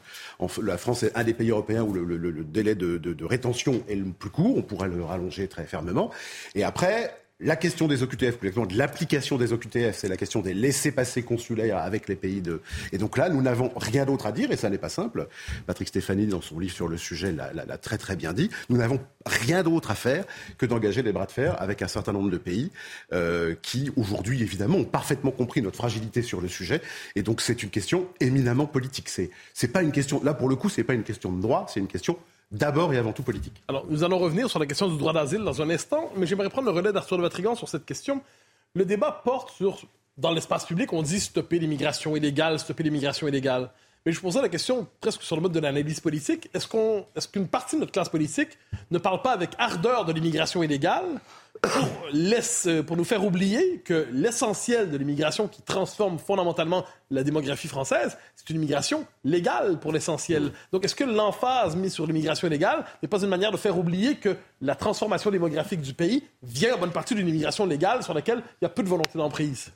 la 0.63 0.78
France 0.80 1.04
est 1.04 1.15
un 1.15 1.24
des 1.24 1.36
pays 1.36 1.52
européens 1.52 1.84
où 1.84 1.94
le, 1.94 2.44
délai 2.44 2.74
de, 2.74 2.98
de, 2.98 3.26
rétention 3.26 3.84
est 3.88 3.96
le 3.96 4.06
plus 4.06 4.30
court. 4.30 4.58
On 4.58 4.62
pourrait 4.62 4.89
le 4.89 5.04
rallonger 5.04 5.48
très 5.48 5.65
fermement. 5.65 6.12
Et 6.56 6.63
après, 6.63 7.15
la 7.41 7.58
question 7.58 7.89
des 7.89 8.02
OQTF, 8.02 8.38
plus 8.38 8.48
exactement 8.48 8.65
de 8.65 8.78
l'application 8.78 9.38
des 9.38 9.52
OQTF, 9.52 9.98
c'est 9.98 10.08
la 10.08 10.15
question 10.15 10.39
des 10.39 10.54
laissés-passer 10.54 11.24
consulaires 11.24 11.78
avec 11.78 12.08
les 12.08 12.15
pays 12.15 12.41
de. 12.41 12.62
Et 12.93 12.98
donc 12.98 13.17
là, 13.17 13.28
nous 13.28 13.41
n'avons 13.41 13.74
rien 13.76 14.06
d'autre 14.06 14.26
à 14.26 14.32
dire, 14.32 14.52
et 14.52 14.56
ça 14.56 14.69
n'est 14.69 14.78
pas 14.78 14.89
simple. 14.89 15.28
Patrick 15.67 15.89
Stéphanie, 15.89 16.28
dans 16.28 16.39
son 16.39 16.60
livre 16.60 16.74
sur 16.74 16.88
le 16.88 16.98
sujet, 16.98 17.34
l'a 17.34 17.78
très 17.78 17.98
très 17.98 18.15
bien 18.15 18.32
dit. 18.32 18.50
Nous 18.69 18.78
n'avons 18.78 19.02
rien 19.26 19.63
d'autre 19.63 19.91
à 19.91 19.95
faire 19.95 20.24
que 20.58 20.65
d'engager 20.65 21.04
des 21.04 21.12
bras 21.12 21.26
de 21.26 21.32
fer 21.32 21.62
avec 21.62 21.82
un 21.82 21.89
certain 21.89 22.13
nombre 22.13 22.32
de 22.32 22.38
pays 22.38 22.71
euh, 23.12 23.56
qui, 23.62 23.91
aujourd'hui, 23.98 24.41
évidemment, 24.41 24.78
ont 24.78 24.86
parfaitement 24.86 25.32
compris 25.32 25.62
notre 25.62 25.78
fragilité 25.78 26.21
sur 26.21 26.39
le 26.39 26.48
sujet. 26.48 26.82
Et 27.15 27.21
donc, 27.21 27.41
c'est 27.41 27.63
une 27.63 27.69
question 27.69 28.08
éminemment 28.21 28.65
politique. 28.65 29.10
C'est, 29.10 29.67
pas 29.74 29.82
une 29.82 29.91
question. 29.91 30.24
Là, 30.24 30.34
pour 30.34 30.48
le 30.48 30.56
coup, 30.56 30.69
c'est 30.69 30.86
pas 30.86 30.93
une 30.93 31.04
question 31.04 31.34
de 31.34 31.41
droit, 31.41 31.65
c'est 31.67 31.82
une 31.82 31.88
question 31.88 32.17
d'abord 32.52 32.94
et 32.94 32.98
avant 32.98 33.14
tout 33.14 33.24
politique. 33.24 33.62
Alors, 33.68 33.86
nous 33.90 34.04
allons 34.04 34.20
revenir 34.20 34.50
sur 34.50 34.60
la 34.60 34.66
question 34.66 34.88
du 34.88 34.98
droit 34.98 35.14
d'asile 35.14 35.44
dans 35.44 35.62
un 35.62 35.70
instant, 35.70 36.12
mais 36.16 36.26
j'aimerais 36.26 36.50
prendre 36.50 36.68
le 36.70 36.76
relais 36.76 36.94
d'Arthur 36.94 37.18
de 37.18 37.22
Vatrigan 37.22 37.56
sur 37.56 37.70
cette 37.70 37.86
question. 37.86 38.22
Le 38.74 38.86
débat 38.86 39.22
porte 39.24 39.52
sur, 39.52 39.82
dans 40.18 40.32
l'espace 40.32 40.66
public, 40.66 40.94
on 40.94 41.02
dit 41.02 41.20
stopper 41.20 41.60
l'immigration 41.60 42.16
illégale, 42.16 42.60
stopper 42.60 42.84
l'immigration 42.84 43.28
illégale. 43.28 43.70
Mais 44.06 44.12
je 44.12 44.22
posais 44.22 44.42
la 44.42 44.50
question 44.50 44.88
presque 45.02 45.24
sur 45.24 45.36
le 45.36 45.42
mode 45.42 45.54
de 45.54 45.60
l'analyse 45.60 46.00
politique. 46.00 46.50
Est-ce 46.54 47.28
qu'une 47.28 47.48
partie 47.48 47.76
de 47.76 47.82
notre 47.82 47.92
classe 47.92 48.10
politique 48.10 48.58
ne 48.92 49.00
parle 49.00 49.22
pas 49.22 49.32
avec 49.32 49.52
ardeur 49.58 50.06
de 50.06 50.14
l'immigration 50.14 50.62
illégale 50.62 51.06
laisse, 52.13 52.68
pour 52.86 52.98
nous 52.98 53.04
faire 53.04 53.24
oublier 53.24 53.82
que 53.84 54.08
l'essentiel 54.12 54.89
de 54.91 54.98
l'immigration 54.98 55.48
qui 55.48 55.62
transforme 55.62 56.20
fondamentalement 56.20 56.86
la 57.12 57.24
démographie 57.24 57.68
française, 57.68 58.18
c'est 58.36 58.50
une 58.50 58.58
immigration 58.58 59.06
légale 59.24 59.80
pour 59.80 59.91
l'essentiel. 59.91 60.52
Donc 60.72 60.86
est-ce 60.86 60.96
que 60.96 61.04
l'emphase 61.04 61.76
mise 61.76 61.94
sur 61.94 62.08
l'immigration 62.08 62.48
légale 62.48 62.86
n'est 63.02 63.10
pas 63.10 63.22
une 63.22 63.30
manière 63.30 63.51
de 63.51 63.58
faire 63.58 63.78
oublier 63.78 64.16
que 64.16 64.36
la 64.62 64.76
transformation 64.76 65.32
démographique 65.32 65.82
du 65.82 65.93
pays 65.93 66.24
vient 66.43 66.76
en 66.76 66.80
bonne 66.80 66.91
partie 66.91 67.16
d'une 67.16 67.28
immigration 67.28 67.66
légale 67.66 68.03
sur 68.03 68.14
laquelle 68.14 68.41
il 68.62 68.66
y 68.66 68.66
a 68.66 68.70
peu 68.70 68.84
de 68.84 68.89
volonté 68.89 69.18
d'emprise? 69.18 69.72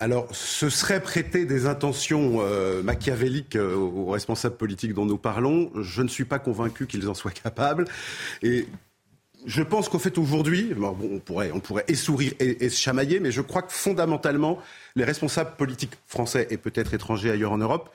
Alors, 0.00 0.28
ce 0.30 0.70
serait 0.70 1.02
prêter 1.02 1.44
des 1.44 1.66
intentions 1.66 2.36
euh, 2.38 2.84
machiavéliques 2.84 3.56
euh, 3.56 3.74
aux 3.74 4.10
responsables 4.10 4.56
politiques 4.56 4.94
dont 4.94 5.06
nous 5.06 5.18
parlons. 5.18 5.72
Je 5.74 6.02
ne 6.02 6.08
suis 6.08 6.24
pas 6.24 6.38
convaincu 6.38 6.86
qu'ils 6.86 7.08
en 7.08 7.14
soient 7.14 7.32
capables. 7.32 7.84
Et 8.42 8.68
je 9.48 9.62
pense 9.62 9.88
qu'au 9.88 9.98
fait, 9.98 10.18
aujourd'hui, 10.18 10.74
on, 10.78 11.20
pourrait, 11.20 11.50
on 11.52 11.62
et, 11.88 11.94
se 11.94 12.78
chamailler, 12.78 13.18
mais 13.18 13.32
je 13.32 13.40
crois 13.40 13.62
que 13.62 13.72
fondamentalement, 13.72 14.58
les 14.94 15.04
responsables 15.04 15.56
politiques 15.56 15.94
français 16.06 16.46
et 16.50 16.58
peut-être 16.58 16.92
étrangers 16.92 17.30
ailleurs 17.30 17.52
en 17.52 17.58
Europe 17.58 17.90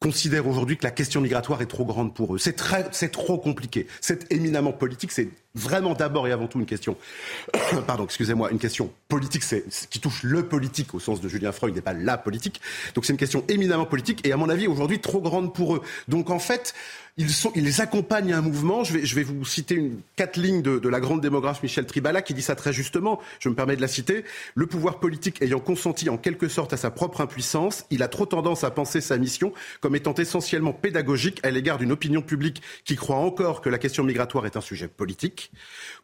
considèrent 0.00 0.46
aujourd'hui 0.46 0.76
que 0.76 0.84
la 0.84 0.92
question 0.92 1.20
migratoire 1.20 1.62
est 1.62 1.66
trop 1.66 1.84
grande 1.84 2.14
pour 2.14 2.36
eux. 2.36 2.38
C'est, 2.38 2.52
très, 2.52 2.86
c'est 2.92 3.10
trop 3.10 3.38
compliqué. 3.38 3.88
C'est 4.00 4.32
éminemment 4.32 4.72
politique, 4.72 5.10
c'est 5.10 5.28
vraiment 5.54 5.94
d'abord 5.94 6.26
et 6.26 6.32
avant 6.32 6.46
tout 6.46 6.58
une 6.58 6.66
question, 6.66 6.96
pardon, 7.86 8.04
excusez-moi, 8.04 8.50
une 8.50 8.58
question 8.58 8.90
politique, 9.08 9.42
c'est 9.42 9.64
qui 9.90 10.00
touche 10.00 10.22
le 10.22 10.46
politique 10.46 10.94
au 10.94 11.00
sens 11.00 11.20
de 11.20 11.28
Julien 11.28 11.52
Freud, 11.52 11.74
n'est 11.74 11.80
pas 11.80 11.92
la 11.92 12.16
politique. 12.16 12.60
Donc 12.94 13.04
c'est 13.04 13.12
une 13.12 13.18
question 13.18 13.44
éminemment 13.48 13.86
politique 13.86 14.26
et 14.26 14.32
à 14.32 14.36
mon 14.36 14.48
avis 14.48 14.66
aujourd'hui 14.66 15.00
trop 15.00 15.20
grande 15.20 15.54
pour 15.54 15.76
eux. 15.76 15.82
Donc 16.08 16.30
en 16.30 16.38
fait, 16.38 16.74
ils, 17.18 17.80
accompagnent 17.82 18.32
un 18.32 18.40
mouvement. 18.40 18.84
Je 18.84 18.94
vais, 18.94 19.04
je 19.04 19.14
vais 19.14 19.22
vous 19.22 19.44
citer 19.44 19.74
une, 19.74 20.00
quatre 20.16 20.38
lignes 20.38 20.62
de, 20.62 20.78
de, 20.78 20.88
la 20.88 20.98
grande 20.98 21.20
démographe 21.20 21.62
Michel 21.62 21.84
Tribala 21.84 22.22
qui 22.22 22.32
dit 22.32 22.40
ça 22.40 22.54
très 22.54 22.72
justement. 22.72 23.20
Je 23.38 23.50
me 23.50 23.54
permets 23.54 23.76
de 23.76 23.82
la 23.82 23.88
citer. 23.88 24.24
Le 24.54 24.66
pouvoir 24.66 24.98
politique 24.98 25.42
ayant 25.42 25.60
consenti 25.60 26.08
en 26.08 26.16
quelque 26.16 26.48
sorte 26.48 26.72
à 26.72 26.78
sa 26.78 26.90
propre 26.90 27.20
impuissance, 27.20 27.84
il 27.90 28.02
a 28.02 28.08
trop 28.08 28.24
tendance 28.24 28.64
à 28.64 28.70
penser 28.70 29.02
sa 29.02 29.18
mission 29.18 29.52
comme 29.80 29.94
étant 29.94 30.14
essentiellement 30.14 30.72
pédagogique 30.72 31.40
à 31.42 31.50
l'égard 31.50 31.76
d'une 31.76 31.92
opinion 31.92 32.22
publique 32.22 32.62
qui 32.84 32.96
croit 32.96 33.16
encore 33.16 33.60
que 33.60 33.68
la 33.68 33.78
question 33.78 34.04
migratoire 34.04 34.46
est 34.46 34.56
un 34.56 34.62
sujet 34.62 34.88
politique. 34.88 35.41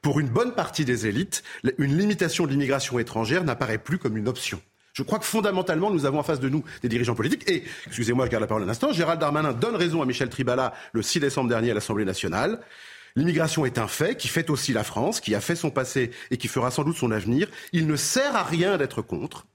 Pour 0.02 0.20
une 0.20 0.28
bonne 0.28 0.54
partie 0.54 0.84
des 0.84 1.06
élites, 1.06 1.42
une 1.78 1.96
limitation 1.96 2.46
de 2.46 2.50
l'immigration 2.50 2.98
étrangère 2.98 3.44
n'apparaît 3.44 3.78
plus 3.78 3.98
comme 3.98 4.16
une 4.16 4.28
option. 4.28 4.60
Je 4.92 5.02
crois 5.02 5.18
que 5.18 5.24
fondamentalement, 5.24 5.90
nous 5.90 6.06
avons 6.06 6.18
en 6.18 6.22
face 6.22 6.40
de 6.40 6.48
nous 6.48 6.64
des 6.82 6.88
dirigeants 6.88 7.14
politiques. 7.14 7.48
Et, 7.48 7.64
excusez-moi, 7.86 8.26
je 8.26 8.30
garde 8.30 8.42
la 8.42 8.46
parole 8.46 8.64
un 8.64 8.68
instant, 8.68 8.92
Gérald 8.92 9.20
Darmanin 9.20 9.52
donne 9.52 9.76
raison 9.76 10.02
à 10.02 10.06
Michel 10.06 10.28
Tribala 10.28 10.74
le 10.92 11.02
6 11.02 11.20
décembre 11.20 11.48
dernier 11.48 11.70
à 11.70 11.74
l'Assemblée 11.74 12.04
nationale. 12.04 12.60
L'immigration 13.16 13.66
est 13.66 13.78
un 13.78 13.88
fait 13.88 14.16
qui 14.16 14.28
fait 14.28 14.48
aussi 14.48 14.72
la 14.72 14.84
France, 14.84 15.20
qui 15.20 15.34
a 15.34 15.40
fait 15.40 15.56
son 15.56 15.70
passé 15.70 16.12
et 16.30 16.36
qui 16.36 16.46
fera 16.46 16.70
sans 16.70 16.84
doute 16.84 16.96
son 16.96 17.10
avenir. 17.10 17.48
Il 17.72 17.86
ne 17.86 17.96
sert 17.96 18.36
à 18.36 18.44
rien 18.44 18.76
d'être 18.76 19.02
contre. 19.02 19.47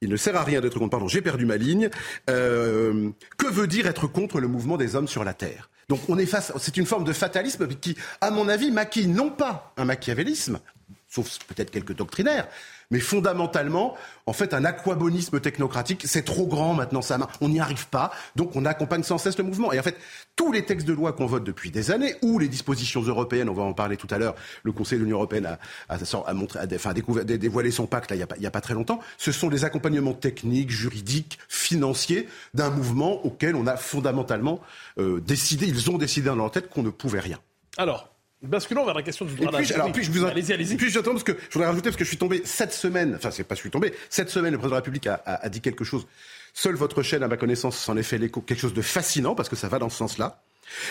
Il 0.00 0.10
ne 0.10 0.16
sert 0.16 0.36
à 0.36 0.44
rien 0.44 0.60
d'être 0.60 0.78
contre. 0.78 0.90
Pardon, 0.90 1.08
j'ai 1.08 1.22
perdu 1.22 1.44
ma 1.44 1.56
ligne. 1.56 1.90
Euh, 2.30 3.10
que 3.36 3.46
veut 3.46 3.66
dire 3.66 3.86
être 3.86 4.06
contre 4.06 4.40
le 4.40 4.48
mouvement 4.48 4.76
des 4.76 4.94
hommes 4.94 5.08
sur 5.08 5.24
la 5.24 5.34
Terre? 5.34 5.70
Donc 5.88 6.00
on 6.08 6.18
est 6.18 6.26
face, 6.26 6.52
c'est 6.58 6.76
une 6.76 6.86
forme 6.86 7.04
de 7.04 7.12
fatalisme 7.12 7.66
qui, 7.68 7.96
à 8.20 8.30
mon 8.30 8.48
avis, 8.48 8.70
maquille 8.70 9.08
non 9.08 9.30
pas 9.30 9.72
un 9.78 9.86
machiavélisme, 9.86 10.60
sauf 11.08 11.38
peut-être 11.48 11.70
quelques 11.70 11.94
doctrinaires, 11.94 12.46
mais 12.90 13.00
fondamentalement, 13.00 13.94
en 14.26 14.32
fait, 14.32 14.54
un 14.54 14.64
aquabonisme 14.64 15.40
technocratique, 15.40 16.04
c'est 16.06 16.24
trop 16.24 16.46
grand 16.46 16.74
maintenant, 16.74 17.02
ça, 17.02 17.18
on 17.40 17.48
n'y 17.48 17.60
arrive 17.60 17.88
pas, 17.88 18.10
donc 18.36 18.56
on 18.56 18.64
accompagne 18.64 19.02
sans 19.02 19.18
cesse 19.18 19.36
le 19.36 19.44
mouvement. 19.44 19.72
Et 19.72 19.78
en 19.78 19.82
fait, 19.82 19.96
tous 20.36 20.52
les 20.52 20.64
textes 20.64 20.86
de 20.86 20.92
loi 20.92 21.12
qu'on 21.12 21.26
vote 21.26 21.44
depuis 21.44 21.70
des 21.70 21.90
années, 21.90 22.14
ou 22.22 22.38
les 22.38 22.48
dispositions 22.48 23.02
européennes, 23.02 23.48
on 23.48 23.54
va 23.54 23.62
en 23.62 23.74
parler 23.74 23.96
tout 23.96 24.08
à 24.10 24.18
l'heure, 24.18 24.34
le 24.62 24.72
Conseil 24.72 24.98
de 24.98 25.04
l'Union 25.04 25.18
européenne 25.18 25.58
a, 25.88 26.34
montré, 26.34 26.60
a, 26.60 26.66
dévoilé 26.66 27.70
son 27.70 27.86
pacte 27.86 28.10
il 28.10 28.16
n'y 28.16 28.22
a, 28.22 28.26
pas, 28.26 28.36
a 28.42 28.50
pas 28.50 28.60
très 28.60 28.74
longtemps, 28.74 29.00
ce 29.18 29.32
sont 29.32 29.48
des 29.48 29.64
accompagnements 29.64 30.14
techniques, 30.14 30.70
juridiques, 30.70 31.38
financiers 31.48 32.28
d'un 32.54 32.70
mouvement 32.70 33.24
auquel 33.24 33.54
on 33.54 33.66
a 33.66 33.76
fondamentalement 33.76 34.60
euh, 34.98 35.20
décidé, 35.20 35.66
ils 35.66 35.90
ont 35.90 35.98
décidé 35.98 36.28
dans 36.28 36.36
leur 36.36 36.50
tête 36.50 36.70
qu'on 36.70 36.82
ne 36.82 36.90
pouvait 36.90 37.20
rien. 37.20 37.38
Alors, 37.76 38.08
Basculons 38.42 38.84
vers 38.84 38.94
la 38.94 39.02
question 39.02 39.24
du 39.24 39.34
droit 39.34 39.50
d'asile. 39.50 39.74
Alors, 39.74 39.90
puis 39.92 40.04
je 40.04 40.12
vous 40.12 40.24
allez-y, 40.24 40.52
allez-y. 40.52 40.76
Puis 40.76 40.90
j'attends 40.90 41.10
parce 41.10 41.24
que 41.24 41.32
je 41.32 41.54
voudrais 41.54 41.68
rajouter 41.68 41.88
parce 41.90 41.96
que 41.96 42.04
je 42.04 42.08
suis 42.08 42.18
tombé 42.18 42.42
cette 42.44 42.72
semaine. 42.72 43.14
Enfin, 43.16 43.30
c'est 43.32 43.44
pas 43.44 43.56
je 43.56 43.60
suis 43.60 43.70
tombé. 43.70 43.92
Cette 44.10 44.30
semaine, 44.30 44.52
le 44.52 44.58
président 44.58 44.76
de 44.76 44.80
la 44.80 44.80
République 44.80 45.06
a, 45.08 45.14
a, 45.26 45.44
a 45.44 45.48
dit 45.48 45.60
quelque 45.60 45.84
chose. 45.84 46.06
Seule 46.54 46.76
votre 46.76 47.02
chaîne, 47.02 47.22
à 47.22 47.28
ma 47.28 47.36
connaissance, 47.36 47.76
s'en 47.76 47.96
est 47.96 48.02
fait 48.02 48.18
l'écho. 48.18 48.40
Quelque 48.40 48.60
chose 48.60 48.74
de 48.74 48.82
fascinant 48.82 49.34
parce 49.34 49.48
que 49.48 49.56
ça 49.56 49.68
va 49.68 49.78
dans 49.78 49.88
ce 49.88 49.96
sens-là. 49.96 50.40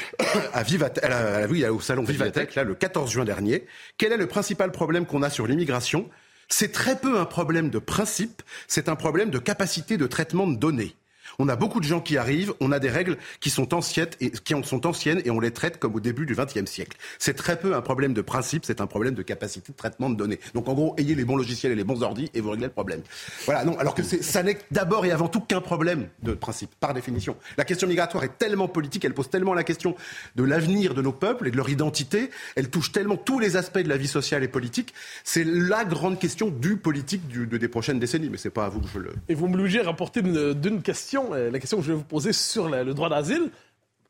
à 0.53 0.63
Vivatech, 0.63 1.03
à 1.03 1.09
la, 1.09 1.47
oui, 1.47 1.65
au 1.65 1.79
salon 1.79 2.03
Vivatech, 2.03 2.55
là, 2.55 2.63
le 2.63 2.75
14 2.75 3.11
juin 3.11 3.25
dernier. 3.25 3.65
Quel 3.97 4.11
est 4.11 4.17
le 4.17 4.27
principal 4.27 4.71
problème 4.71 5.05
qu'on 5.05 5.21
a 5.23 5.29
sur 5.29 5.47
l'immigration? 5.47 6.09
C'est 6.49 6.71
très 6.71 6.97
peu 6.97 7.19
un 7.19 7.25
problème 7.25 7.69
de 7.69 7.79
principe. 7.79 8.41
C'est 8.67 8.89
un 8.89 8.95
problème 8.95 9.29
de 9.29 9.39
capacité 9.39 9.97
de 9.97 10.07
traitement 10.07 10.47
de 10.47 10.55
données. 10.55 10.95
On 11.39 11.49
a 11.49 11.55
beaucoup 11.55 11.79
de 11.79 11.85
gens 11.85 11.99
qui 11.99 12.17
arrivent, 12.17 12.53
on 12.59 12.71
a 12.71 12.79
des 12.79 12.89
règles 12.89 13.17
qui 13.39 13.49
sont 13.49 13.73
anciennes 13.73 14.09
et, 14.19 14.31
qui 14.31 14.53
sont 14.63 14.85
anciennes 14.85 15.21
et 15.25 15.31
on 15.31 15.39
les 15.39 15.51
traite 15.51 15.79
comme 15.79 15.95
au 15.95 15.99
début 15.99 16.25
du 16.25 16.35
XXe 16.35 16.69
siècle. 16.69 16.97
C'est 17.19 17.35
très 17.35 17.59
peu 17.59 17.75
un 17.75 17.81
problème 17.81 18.13
de 18.13 18.21
principe, 18.21 18.65
c'est 18.65 18.81
un 18.81 18.87
problème 18.87 19.13
de 19.13 19.21
capacité 19.21 19.71
de 19.71 19.77
traitement 19.77 20.09
de 20.09 20.15
données. 20.15 20.39
Donc 20.53 20.67
en 20.67 20.73
gros, 20.73 20.95
ayez 20.97 21.15
les 21.15 21.25
bons 21.25 21.35
logiciels 21.35 21.71
et 21.71 21.75
les 21.75 21.83
bons 21.83 22.03
ordis 22.03 22.29
et 22.33 22.41
vous 22.41 22.51
réglez 22.51 22.65
le 22.65 22.71
problème. 22.71 23.01
Voilà, 23.45 23.63
non, 23.65 23.77
alors 23.79 23.95
que 23.95 24.03
ça 24.03 24.43
n'est 24.43 24.57
d'abord 24.71 25.05
et 25.05 25.11
avant 25.11 25.27
tout 25.27 25.41
qu'un 25.41 25.61
problème 25.61 26.07
de 26.23 26.33
principe, 26.33 26.71
par 26.79 26.93
définition. 26.93 27.35
La 27.57 27.65
question 27.65 27.87
migratoire 27.87 28.23
est 28.23 28.37
tellement 28.37 28.67
politique, 28.67 29.05
elle 29.05 29.13
pose 29.13 29.29
tellement 29.29 29.53
la 29.53 29.63
question 29.63 29.95
de 30.35 30.43
l'avenir 30.43 30.93
de 30.93 31.01
nos 31.01 31.11
peuples 31.11 31.47
et 31.47 31.51
de 31.51 31.57
leur 31.57 31.69
identité, 31.69 32.29
elle 32.55 32.69
touche 32.69 32.91
tellement 32.91 33.17
tous 33.17 33.39
les 33.39 33.55
aspects 33.55 33.79
de 33.79 33.89
la 33.89 33.97
vie 33.97 34.07
sociale 34.07 34.43
et 34.43 34.47
politique. 34.47 34.93
C'est 35.23 35.43
la 35.43 35.85
grande 35.85 36.19
question 36.19 36.49
du 36.49 36.77
politique 36.77 37.27
de, 37.27 37.57
des 37.57 37.67
prochaines 37.67 37.99
décennies, 37.99 38.29
mais 38.29 38.37
c'est 38.37 38.49
pas 38.49 38.65
à 38.65 38.69
vous 38.69 38.79
que 38.79 38.87
je 38.93 38.99
le. 38.99 39.13
Et 39.29 39.35
vous 39.35 39.47
m'obligez 39.47 39.81
à 39.81 39.83
rapporter 39.83 40.21
d'une 40.21 40.81
question 40.81 41.16
euh, 41.31 41.51
la 41.51 41.59
question 41.59 41.77
que 41.77 41.83
je 41.83 41.91
vais 41.91 41.97
vous 41.97 42.03
poser 42.03 42.33
sur 42.33 42.69
le 42.69 42.93
droit 42.93 43.09
d'asile, 43.09 43.51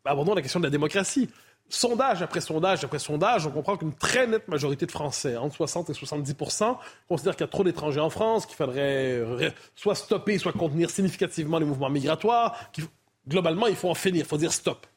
abordons 0.06 0.36
la 0.36 0.42
question 0.42 0.60
de 0.60 0.66
la 0.66 0.70
démocratie. 0.70 1.30
Sondage 1.70 2.22
après 2.22 2.40
sondage 2.40 2.86
après 2.86 3.00
sondage, 3.00 3.46
on 3.46 3.52
comprend 3.52 3.76
qu'une 3.76 3.94
très 3.94 4.26
nette 4.26 4.48
majorité 4.48 4.86
de 4.86 4.92
Français, 4.92 5.36
entre 5.36 5.56
60 5.56 5.90
et 5.90 5.94
70% 5.94 6.78
considèrent 7.10 7.36
qu'il 7.36 7.44
y 7.44 7.50
a 7.50 7.52
trop 7.52 7.66
d'étrangers 7.66 8.00
en 8.00 8.10
France, 8.10 8.46
qu'il 8.46 8.56
faudrait 8.56 9.54
soit 9.76 9.96
stopper, 9.96 10.38
soit 10.38 10.54
contenir 10.54 10.90
significativement 10.90 11.60
les 11.60 11.66
mouvements 11.66 11.90
migratoires. 11.90 12.58
Globalement, 13.28 13.68
il 13.68 13.76
faut 13.76 13.90
en 13.90 13.96
finir, 13.96 14.24
il 14.24 14.28
faut 14.28 14.38
dire 14.38 14.54
stop. 14.54 14.88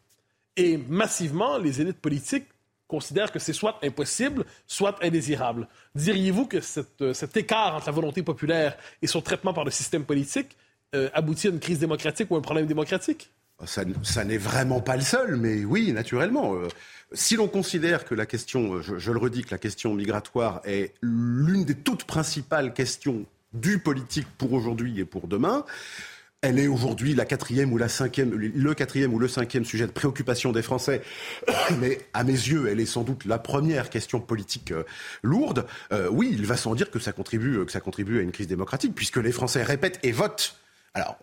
Et 0.56 0.76
massivement, 0.76 1.58
les 1.58 1.80
élites 1.80 2.00
politiques 2.00 2.46
considèrent 2.86 3.32
que 3.32 3.38
c'est 3.38 3.52
soit 3.52 3.78
impossible, 3.82 4.44
soit 4.66 5.02
indésirable. 5.02 5.66
Diriez-vous 5.96 6.46
que 6.46 6.60
cet 6.60 7.36
écart 7.36 7.76
entre 7.76 7.86
la 7.86 7.92
volonté 7.92 8.22
populaire 8.22 8.76
et 9.02 9.06
son 9.06 9.22
traitement 9.22 9.52
par 9.52 9.64
le 9.64 9.70
système 9.70 10.04
politique 10.04 10.56
euh, 10.94 11.08
aboutit 11.14 11.48
à 11.48 11.50
une 11.50 11.60
crise 11.60 11.78
démocratique 11.78 12.30
ou 12.30 12.36
un 12.36 12.40
problème 12.40 12.66
démocratique? 12.66 13.30
Ça, 13.66 14.24
n'est 14.24 14.38
vraiment 14.38 14.80
pas 14.80 14.96
le 14.96 15.02
seul, 15.02 15.36
mais 15.36 15.64
oui, 15.64 15.92
naturellement. 15.92 16.54
Euh, 16.54 16.68
si 17.12 17.36
l'on 17.36 17.48
considère 17.48 18.04
que 18.04 18.14
la 18.14 18.24
question, 18.24 18.74
euh, 18.74 18.82
je, 18.82 19.12
le 19.12 19.18
redis, 19.18 19.42
que 19.42 19.50
la 19.50 19.58
question 19.58 19.94
migratoire 19.94 20.62
est 20.64 20.94
l'une 21.02 21.64
des 21.64 21.74
toutes 21.74 22.04
principales 22.04 22.72
questions 22.72 23.26
du 23.52 23.78
politique 23.78 24.26
pour 24.38 24.52
aujourd'hui 24.52 24.98
et 25.00 25.04
pour 25.04 25.28
demain, 25.28 25.64
elle 26.40 26.58
est 26.58 26.68
aujourd'hui 26.68 27.14
la 27.14 27.26
quatrième 27.26 27.70
ou 27.70 27.76
la 27.76 27.90
cinquième, 27.90 28.32
le 28.32 28.74
quatrième 28.74 29.12
ou 29.12 29.18
le 29.18 29.28
cinquième 29.28 29.66
sujet 29.66 29.86
de 29.86 29.92
préoccupation 29.92 30.52
des 30.52 30.62
Français. 30.62 31.02
Mais 31.80 31.98
à 32.14 32.24
mes 32.24 32.32
yeux, 32.32 32.68
elle 32.68 32.80
est 32.80 32.86
sans 32.86 33.02
doute 33.02 33.26
la 33.26 33.38
première 33.38 33.90
question 33.90 34.20
politique 34.20 34.72
euh, 34.72 34.84
lourde. 35.22 35.66
Oui, 36.10 36.30
il 36.32 36.46
va 36.46 36.56
sans 36.56 36.74
dire 36.74 36.90
que 36.90 36.98
ça 36.98 37.12
contribue, 37.12 37.62
que 37.66 37.72
ça 37.72 37.80
contribue 37.80 38.20
à 38.20 38.22
une 38.22 38.32
crise 38.32 38.46
démocratique, 38.46 38.94
puisque 38.94 39.18
les 39.18 39.32
Français 39.32 39.62
répètent 39.62 39.98
et 40.02 40.12
votent 40.12 40.56
alors, 40.94 41.16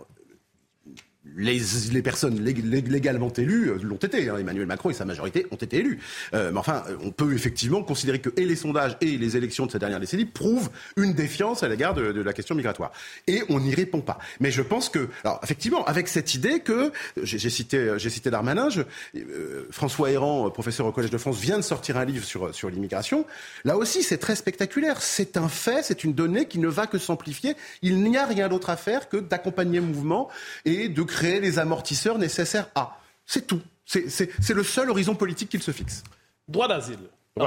les, 1.35 1.61
les, 1.91 2.01
personnes 2.01 2.43
légalement 2.43 3.31
élues 3.33 3.69
euh, 3.69 3.79
l'ont 3.81 3.97
été. 3.97 4.29
Hein. 4.29 4.37
Emmanuel 4.37 4.65
Macron 4.65 4.89
et 4.89 4.93
sa 4.93 5.05
majorité 5.05 5.45
ont 5.51 5.57
été 5.57 5.77
élus. 5.77 5.99
Euh, 6.33 6.51
mais 6.51 6.59
enfin, 6.59 6.83
on 7.01 7.11
peut 7.11 7.33
effectivement 7.33 7.83
considérer 7.83 8.19
que 8.19 8.29
et 8.37 8.45
les 8.45 8.55
sondages 8.55 8.97
et 9.01 9.17
les 9.17 9.37
élections 9.37 9.65
de 9.65 9.71
ces 9.71 9.79
dernières 9.79 9.99
décennies 9.99 10.25
prouvent 10.25 10.69
une 10.95 11.13
défiance 11.13 11.63
à 11.63 11.67
l'égard 11.67 11.93
de, 11.93 12.11
de, 12.11 12.21
la 12.21 12.33
question 12.33 12.55
migratoire. 12.55 12.91
Et 13.27 13.43
on 13.49 13.59
n'y 13.59 13.73
répond 13.73 14.01
pas. 14.01 14.17
Mais 14.39 14.51
je 14.51 14.61
pense 14.61 14.89
que, 14.89 15.09
alors 15.23 15.39
effectivement, 15.43 15.85
avec 15.85 16.07
cette 16.07 16.33
idée 16.33 16.59
que 16.59 16.91
j'ai 17.21 17.49
cité, 17.49 17.93
j'ai 17.97 18.09
cité 18.09 18.29
Darmanin, 18.29 18.69
je, 18.69 18.81
euh, 19.15 19.67
François 19.71 20.11
Héran, 20.11 20.49
professeur 20.49 20.85
au 20.85 20.91
Collège 20.91 21.11
de 21.11 21.17
France, 21.17 21.39
vient 21.39 21.57
de 21.57 21.63
sortir 21.63 21.97
un 21.97 22.05
livre 22.05 22.25
sur 22.25 22.53
sur 22.53 22.69
l'immigration. 22.69 23.25
Là 23.65 23.77
aussi, 23.77 24.03
c'est 24.03 24.17
très 24.17 24.35
spectaculaire. 24.35 25.01
C'est 25.01 25.37
un 25.37 25.49
fait, 25.49 25.83
c'est 25.83 26.03
une 26.03 26.13
donnée 26.13 26.47
qui 26.47 26.59
ne 26.59 26.67
va 26.67 26.87
que 26.87 26.97
s'amplifier. 26.97 27.55
Il 27.81 28.03
n'y 28.03 28.17
a 28.17 28.25
rien 28.25 28.47
d'autre 28.47 28.69
à 28.69 28.77
faire 28.77 29.09
que 29.09 29.17
d'accompagner 29.17 29.79
le 29.79 29.85
mouvement 29.85 30.29
et 30.65 30.89
de 30.89 31.01
créer 31.03 31.16
les 31.21 31.59
amortisseurs 31.59 32.17
nécessaires 32.17 32.69
à. 32.75 32.99
C'est 33.25 33.47
tout. 33.47 33.61
C'est 33.85 34.53
le 34.53 34.63
seul 34.63 34.89
horizon 34.89 35.15
politique 35.15 35.49
qu'il 35.49 35.63
se 35.63 35.71
fixe. 35.71 36.03
Droit 36.47 36.67
d'asile. 36.67 36.99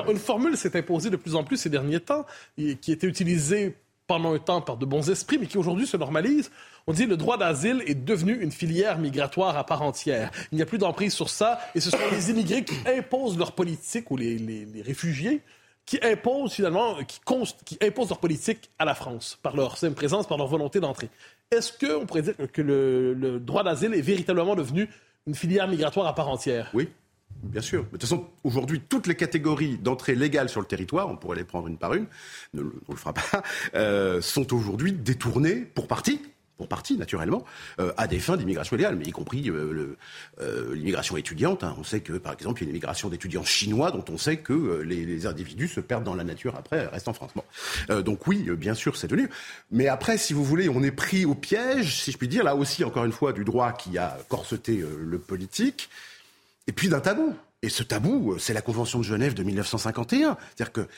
Une 0.08 0.18
formule 0.18 0.56
s'est 0.56 0.76
imposée 0.76 1.10
de 1.10 1.16
plus 1.16 1.34
en 1.34 1.44
plus 1.44 1.56
ces 1.56 1.70
derniers 1.70 2.00
temps, 2.00 2.24
qui 2.56 2.92
était 2.92 3.06
utilisée 3.06 3.76
pendant 4.06 4.34
un 4.34 4.38
temps 4.38 4.60
par 4.60 4.76
de 4.76 4.84
bons 4.86 5.08
esprits, 5.08 5.38
mais 5.38 5.46
qui 5.46 5.56
aujourd'hui 5.56 5.86
se 5.86 5.96
normalise. 5.96 6.50
On 6.88 6.92
dit 6.92 7.04
que 7.04 7.10
le 7.10 7.16
droit 7.16 7.36
d'asile 7.36 7.82
est 7.86 7.94
devenu 7.94 8.34
une 8.40 8.50
filière 8.50 8.98
migratoire 8.98 9.56
à 9.56 9.64
part 9.64 9.82
entière. 9.82 10.32
Il 10.50 10.56
n'y 10.56 10.62
a 10.62 10.66
plus 10.66 10.78
d'emprise 10.78 11.12
sur 11.12 11.30
ça, 11.30 11.60
et 11.76 11.80
ce 11.80 11.90
sont 11.90 11.98
les 12.10 12.30
immigrés 12.30 12.64
qui 12.64 12.74
imposent 12.88 13.38
leur 13.38 13.52
politique, 13.52 14.10
ou 14.10 14.16
les, 14.16 14.36
les, 14.36 14.64
les 14.64 14.82
réfugiés, 14.82 15.42
qui 15.86 16.00
imposent 16.02 16.52
finalement, 16.52 16.96
qui, 17.04 17.20
qui, 17.64 17.78
imposent 17.80 18.08
leur 18.08 18.18
politique 18.18 18.70
à 18.80 18.84
la 18.84 18.96
France, 18.96 19.38
par 19.42 19.54
leur 19.54 19.78
simple 19.78 19.94
présence, 19.94 20.26
par 20.26 20.38
leur 20.38 20.48
volonté 20.48 20.80
d'entrer. 20.80 21.08
Est-ce 21.52 21.72
qu'on 21.72 22.06
pourrait 22.06 22.22
dire 22.22 22.34
que 22.52 22.62
le, 22.62 23.40
droit 23.40 23.64
d'asile 23.64 23.92
est 23.94 24.00
véritablement 24.00 24.54
devenu 24.54 24.88
une 25.26 25.34
filière 25.34 25.66
migratoire 25.66 26.06
à 26.06 26.14
part 26.14 26.28
entière? 26.28 26.70
Oui. 26.74 26.88
Bien 27.42 27.60
sûr. 27.60 27.82
De 27.82 27.88
toute 27.88 28.02
façon, 28.02 28.28
aujourd'hui, 28.44 28.80
toutes 28.88 29.08
les 29.08 29.16
catégories 29.16 29.76
d'entrée 29.76 30.14
légale 30.14 30.48
sur 30.48 30.60
le 30.60 30.66
territoire, 30.68 31.08
on 31.08 31.16
pourrait 31.16 31.38
les 31.38 31.44
prendre 31.44 31.66
une 31.66 31.76
par 31.76 31.94
une, 31.94 32.06
ne, 32.54 32.62
on 32.62 32.92
le 32.92 32.96
fera 32.96 33.12
pas, 33.14 33.42
euh, 33.74 34.20
sont 34.20 34.54
aujourd'hui 34.54 34.92
détournées 34.92 35.56
pour 35.56 35.88
partie 35.88 36.22
pour 36.60 36.68
partie 36.68 36.98
naturellement, 36.98 37.42
euh, 37.78 37.90
à 37.96 38.06
des 38.06 38.18
fins 38.18 38.36
d'immigration 38.36 38.76
illégale, 38.76 38.94
mais 38.94 39.06
y 39.06 39.12
compris 39.12 39.48
euh, 39.48 39.96
euh, 40.42 40.74
l'immigration 40.74 41.16
étudiante. 41.16 41.64
Hein. 41.64 41.74
On 41.78 41.84
sait 41.84 42.00
que, 42.00 42.12
par 42.12 42.34
exemple, 42.34 42.60
il 42.60 42.64
y 42.64 42.66
a 42.66 42.68
une 42.68 42.76
immigration 42.76 43.08
d'étudiants 43.08 43.44
chinois 43.44 43.90
dont 43.92 44.04
on 44.10 44.18
sait 44.18 44.36
que 44.36 44.82
les, 44.82 45.24
individus 45.24 45.68
se 45.68 45.80
perdent 45.80 46.04
dans 46.04 46.14
la 46.14 46.22
nature 46.22 46.56
après, 46.56 46.86
restent 46.88 47.08
en 47.08 47.14
France. 47.14 47.30
Bon. 47.34 48.00
Donc 48.02 48.26
oui, 48.26 48.46
bien 48.58 48.74
sûr, 48.74 48.94
c'est 48.94 49.06
devenu. 49.06 49.30
Mais 49.70 49.88
après, 49.88 50.18
si 50.18 50.34
vous 50.34 50.44
voulez, 50.44 50.68
on 50.68 50.82
est 50.82 50.90
pris 50.90 51.24
au 51.24 51.34
piège, 51.34 52.02
si 52.02 52.12
je 52.12 52.18
puis 52.18 52.28
dire, 52.28 52.44
là 52.44 52.54
aussi, 52.54 52.84
encore 52.84 53.06
une 53.06 53.12
fois, 53.12 53.32
du 53.32 53.44
droit 53.44 53.72
qui 53.72 53.96
a 53.96 54.18
corseté 54.28 54.84
le 54.98 55.18
politique, 55.18 55.88
et 56.66 56.72
puis 56.72 56.90
d'un 56.90 57.00
tabou. 57.00 57.34
Et 57.62 57.70
ce 57.70 57.82
tabou, 57.82 58.36
c'est 58.38 58.52
la 58.52 58.62
Convention 58.62 58.98
de 58.98 59.04
Genève 59.04 59.32
de 59.32 59.42
1951. 59.42 60.36
C'est-à-dire 60.56 60.72
que 60.72 60.88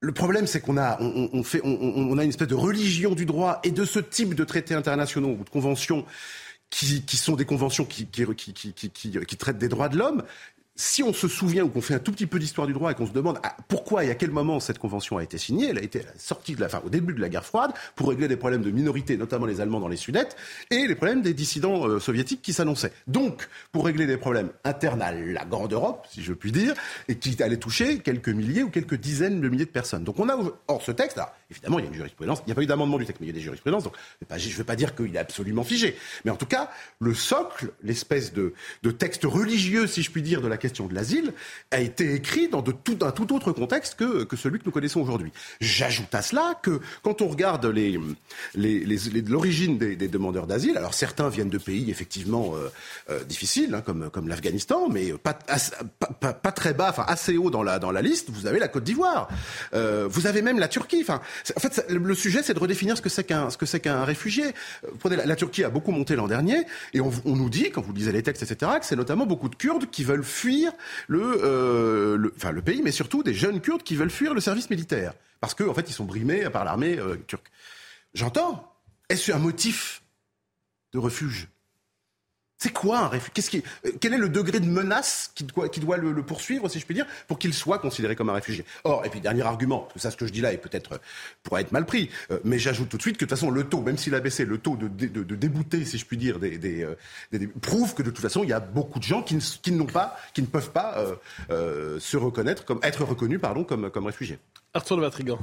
le 0.00 0.12
problème, 0.12 0.46
c'est 0.46 0.60
qu'on 0.60 0.78
a, 0.78 0.98
on, 1.00 1.42
fait, 1.42 1.60
on, 1.62 2.16
a 2.16 2.24
une 2.24 2.30
espèce 2.30 2.48
de 2.48 2.54
religion 2.54 3.14
du 3.14 3.26
droit 3.26 3.60
et 3.64 3.70
de 3.70 3.84
ce 3.84 3.98
type 3.98 4.34
de 4.34 4.44
traités 4.44 4.74
internationaux 4.74 5.36
ou 5.38 5.44
de 5.44 5.50
conventions 5.50 6.06
qui, 6.70 7.04
sont 7.16 7.36
des 7.36 7.44
conventions 7.44 7.84
qui, 7.84 8.06
qui 8.06 9.36
traitent 9.36 9.58
des 9.58 9.68
droits 9.68 9.90
de 9.90 9.98
l'homme 9.98 10.22
si 10.80 11.02
on 11.02 11.12
se 11.12 11.28
souvient 11.28 11.62
ou 11.62 11.68
qu'on 11.68 11.82
fait 11.82 11.94
un 11.94 11.98
tout 11.98 12.10
petit 12.10 12.26
peu 12.26 12.38
d'histoire 12.38 12.66
du 12.66 12.72
droit 12.72 12.90
et 12.90 12.94
qu'on 12.94 13.06
se 13.06 13.12
demande 13.12 13.38
ah, 13.42 13.54
pourquoi 13.68 14.02
et 14.04 14.10
à 14.10 14.14
quel 14.14 14.30
moment 14.30 14.60
cette 14.60 14.78
convention 14.78 15.18
a 15.18 15.22
été 15.22 15.36
signée, 15.36 15.68
elle 15.68 15.78
a 15.78 15.82
été 15.82 16.02
sortie 16.16 16.54
de 16.54 16.60
la, 16.60 16.70
fin, 16.70 16.80
au 16.84 16.88
début 16.88 17.12
de 17.12 17.20
la 17.20 17.28
guerre 17.28 17.44
froide 17.44 17.72
pour 17.96 18.08
régler 18.08 18.28
des 18.28 18.36
problèmes 18.36 18.62
de 18.62 18.70
minorités, 18.70 19.18
notamment 19.18 19.44
les 19.44 19.60
Allemands 19.60 19.80
dans 19.80 19.88
les 19.88 19.98
Sudètes, 19.98 20.36
et 20.70 20.86
les 20.86 20.94
problèmes 20.94 21.20
des 21.20 21.34
dissidents 21.34 21.86
euh, 21.86 22.00
soviétiques 22.00 22.40
qui 22.40 22.54
s'annonçaient. 22.54 22.92
Donc, 23.06 23.48
pour 23.72 23.84
régler 23.84 24.06
des 24.06 24.16
problèmes 24.16 24.48
internes 24.64 25.02
à 25.02 25.12
la 25.12 25.44
grande 25.44 25.74
Europe, 25.74 26.06
si 26.10 26.22
je 26.22 26.32
puis 26.32 26.50
dire, 26.50 26.72
et 27.08 27.16
qui 27.16 27.40
allaient 27.42 27.58
toucher 27.58 27.98
quelques 27.98 28.30
milliers 28.30 28.62
ou 28.62 28.70
quelques 28.70 28.96
dizaines 28.96 29.42
de 29.42 29.48
milliers 29.50 29.66
de 29.66 29.70
personnes. 29.70 30.04
Donc, 30.04 30.18
on 30.18 30.30
a, 30.30 30.38
or, 30.66 30.80
ce 30.80 30.92
texte, 30.92 31.18
là, 31.18 31.34
évidemment, 31.50 31.78
il 31.78 31.82
y 31.82 31.88
a 31.88 31.90
une 31.90 31.94
jurisprudence, 31.94 32.38
il 32.46 32.46
n'y 32.46 32.52
a 32.52 32.54
pas 32.54 32.62
eu 32.62 32.66
d'amendement 32.66 32.96
du 32.96 33.04
texte, 33.04 33.20
mais 33.20 33.26
il 33.26 33.30
y 33.30 33.32
a 33.32 33.36
des 33.36 33.42
jurisprudences, 33.42 33.84
donc 33.84 33.94
je 34.34 34.48
ne 34.48 34.54
veux 34.54 34.64
pas 34.64 34.76
dire 34.76 34.94
qu'il 34.94 35.14
est 35.14 35.18
absolument 35.18 35.62
figé. 35.62 35.94
Mais 36.24 36.30
en 36.30 36.36
tout 36.36 36.46
cas, 36.46 36.70
le 37.00 37.12
socle, 37.12 37.72
l'espèce 37.82 38.32
de, 38.32 38.54
de 38.82 38.90
texte 38.90 39.24
religieux, 39.24 39.86
si 39.86 40.02
je 40.02 40.10
puis 40.10 40.22
dire, 40.22 40.40
de 40.40 40.48
la 40.48 40.56
question 40.56 40.69
de 40.70 40.94
l'asile, 40.94 41.32
a 41.70 41.80
été 41.80 42.14
écrit 42.14 42.48
dans 42.48 42.62
de 42.62 42.72
tout, 42.72 42.98
un 43.02 43.10
tout 43.10 43.34
autre 43.34 43.52
contexte 43.52 43.96
que, 43.96 44.24
que 44.24 44.36
celui 44.36 44.58
que 44.58 44.64
nous 44.64 44.70
connaissons 44.70 45.00
aujourd'hui. 45.00 45.32
J'ajoute 45.60 46.14
à 46.14 46.22
cela 46.22 46.54
que 46.62 46.80
quand 47.02 47.22
on 47.22 47.28
regarde 47.28 47.66
les, 47.66 47.98
les, 48.54 48.84
les, 48.84 49.22
l'origine 49.22 49.78
des, 49.78 49.96
des, 49.96 50.08
demandeurs 50.08 50.46
d'asile, 50.46 50.76
alors 50.76 50.94
certains 50.94 51.28
viennent 51.28 51.50
de 51.50 51.58
pays 51.58 51.90
effectivement 51.90 52.54
euh, 52.54 52.68
euh, 53.10 53.24
difficiles, 53.24 53.74
hein, 53.74 53.82
comme, 53.84 54.10
comme 54.10 54.28
l'Afghanistan, 54.28 54.88
mais 54.88 55.12
pas, 55.12 55.34
pas, 55.34 56.32
pas, 56.32 56.52
très 56.52 56.74
bas, 56.74 56.88
enfin 56.90 57.04
assez 57.06 57.36
haut 57.36 57.50
dans 57.50 57.62
la, 57.62 57.78
dans 57.78 57.90
la 57.90 58.02
liste. 58.02 58.30
Vous 58.30 58.46
avez 58.46 58.58
la 58.58 58.68
Côte 58.68 58.84
d'Ivoire, 58.84 59.28
euh, 59.74 60.06
vous 60.10 60.26
avez 60.26 60.42
même 60.42 60.58
la 60.58 60.68
Turquie. 60.68 61.04
En 61.08 61.60
fait, 61.60 61.84
le 61.88 62.14
sujet, 62.14 62.42
c'est 62.42 62.54
de 62.54 62.58
redéfinir 62.58 62.96
ce 62.96 63.02
que 63.02 63.08
c'est 63.08 63.24
qu'un 63.24 63.50
ce 63.50 63.66
c'est 63.66 63.80
qu'un 63.80 64.04
réfugié. 64.04 64.44
Prenez 64.98 65.16
la, 65.16 65.26
la, 65.26 65.36
Turquie 65.36 65.64
a 65.64 65.70
beaucoup 65.70 65.92
monté 65.92 66.16
l'an 66.16 66.28
dernier, 66.28 66.64
et 66.92 67.00
on, 67.00 67.10
on, 67.24 67.36
nous 67.36 67.50
dit, 67.50 67.70
quand 67.70 67.82
vous 67.82 67.92
lisez 67.92 68.12
les 68.12 68.22
textes, 68.22 68.42
etc., 68.42 68.72
que 68.80 68.86
c'est 68.86 68.96
notamment 68.96 69.26
beaucoup 69.26 69.48
de 69.48 69.54
Kurdes 69.54 69.86
qui 69.90 70.04
veulent 70.04 70.24
fuir 70.24 70.59
le 71.08 71.40
euh, 71.42 72.16
le, 72.16 72.62
pays, 72.62 72.82
mais 72.82 72.92
surtout 72.92 73.22
des 73.22 73.34
jeunes 73.34 73.60
Kurdes 73.60 73.82
qui 73.82 73.96
veulent 73.96 74.10
fuir 74.10 74.34
le 74.34 74.40
service 74.40 74.70
militaire. 74.70 75.14
Parce 75.40 75.54
qu'en 75.54 75.68
en 75.68 75.74
fait, 75.74 75.88
ils 75.88 75.92
sont 75.92 76.04
brimés 76.04 76.48
par 76.50 76.64
l'armée 76.64 76.98
euh, 76.98 77.16
turque. 77.26 77.50
J'entends. 78.14 78.66
Est-ce 79.08 79.32
un 79.32 79.38
motif 79.38 80.02
de 80.92 80.98
refuge? 80.98 81.48
C'est 82.60 82.72
quoi 82.72 82.98
un 82.98 83.08
réfugié 83.08 83.64
euh, 83.86 83.92
Quel 84.00 84.12
est 84.12 84.18
le 84.18 84.28
degré 84.28 84.60
de 84.60 84.66
menace 84.66 85.32
qui 85.34 85.44
doit, 85.44 85.96
le, 85.96 86.22
poursuivre, 86.22 86.68
si 86.68 86.78
je 86.78 86.84
puis 86.84 86.94
dire, 86.94 87.06
pour 87.26 87.38
qu'il 87.38 87.54
soit 87.54 87.78
considéré 87.78 88.14
comme 88.14 88.28
un 88.28 88.34
réfugié 88.34 88.66
Or, 88.84 89.04
et 89.06 89.08
puis 89.08 89.20
dernier 89.20 89.42
argument, 89.42 89.88
parce 89.88 90.02
ça, 90.02 90.10
ce 90.10 90.16
que 90.16 90.26
je 90.26 90.32
dis 90.32 90.42
là, 90.42 90.52
est 90.52 90.58
peut-être 90.58 90.92
euh, 90.92 90.98
pourrait 91.42 91.62
être 91.62 91.72
mal 91.72 91.86
pris, 91.86 92.10
euh, 92.30 92.38
mais 92.44 92.58
j'ajoute 92.58 92.90
tout 92.90 92.98
de 92.98 93.02
suite 93.02 93.16
que 93.16 93.24
de 93.24 93.30
toute 93.30 93.38
façon, 93.38 93.50
le 93.50 93.64
taux, 93.64 93.80
même 93.80 93.96
s'il 93.96 94.14
a 94.14 94.20
baissé, 94.20 94.44
le 94.44 94.58
taux 94.58 94.76
de, 94.76 94.88
débouté, 95.34 95.86
si 95.86 95.96
je 95.96 96.04
puis 96.04 96.18
dire, 96.18 96.38
des, 96.38 96.86
prouve 97.62 97.94
que 97.94 98.02
de 98.02 98.10
toute 98.10 98.20
façon, 98.20 98.44
il 98.44 98.50
y 98.50 98.52
a 98.52 98.60
beaucoup 98.60 98.98
de 98.98 99.04
gens 99.04 99.22
qui 99.22 99.36
ne 99.72 100.46
peuvent 100.46 100.70
pas 100.70 101.02
se 101.48 102.16
reconnaître 102.16 102.66
comme 102.66 102.80
être 102.82 103.04
reconnus, 103.04 103.40
pardon, 103.40 103.64
comme, 103.64 103.90
comme 103.90 104.06
réfugiés. 104.06 104.38
Arthur 104.74 104.98
de 104.98 105.02
Vatrigan. 105.02 105.38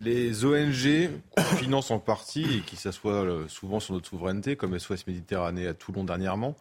Les 0.00 0.44
ONG 0.44 1.10
qu'on 1.36 1.42
finance 1.56 1.90
en 1.90 1.98
partie 1.98 2.58
et 2.58 2.60
qui 2.60 2.76
s'assoient 2.76 3.24
euh, 3.24 3.48
souvent 3.48 3.80
sur 3.80 3.94
notre 3.94 4.08
souveraineté, 4.08 4.56
comme 4.56 4.78
SOS 4.78 5.06
Méditerranée 5.06 5.66
à 5.66 5.74
Toulon 5.74 6.04
dernièrement, 6.04 6.56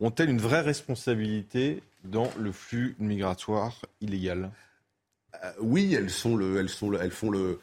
ont-elles 0.00 0.30
une 0.30 0.40
vraie 0.40 0.62
responsabilité 0.62 1.82
dans 2.04 2.30
le 2.38 2.52
flux 2.52 2.96
migratoire 2.98 3.84
illégal? 4.00 4.50
Euh, 5.44 5.52
Oui, 5.60 5.94
elles, 5.94 6.10
sont 6.10 6.36
le, 6.36 6.58
elles, 6.58 6.68
font 6.68 7.30
le, 7.30 7.60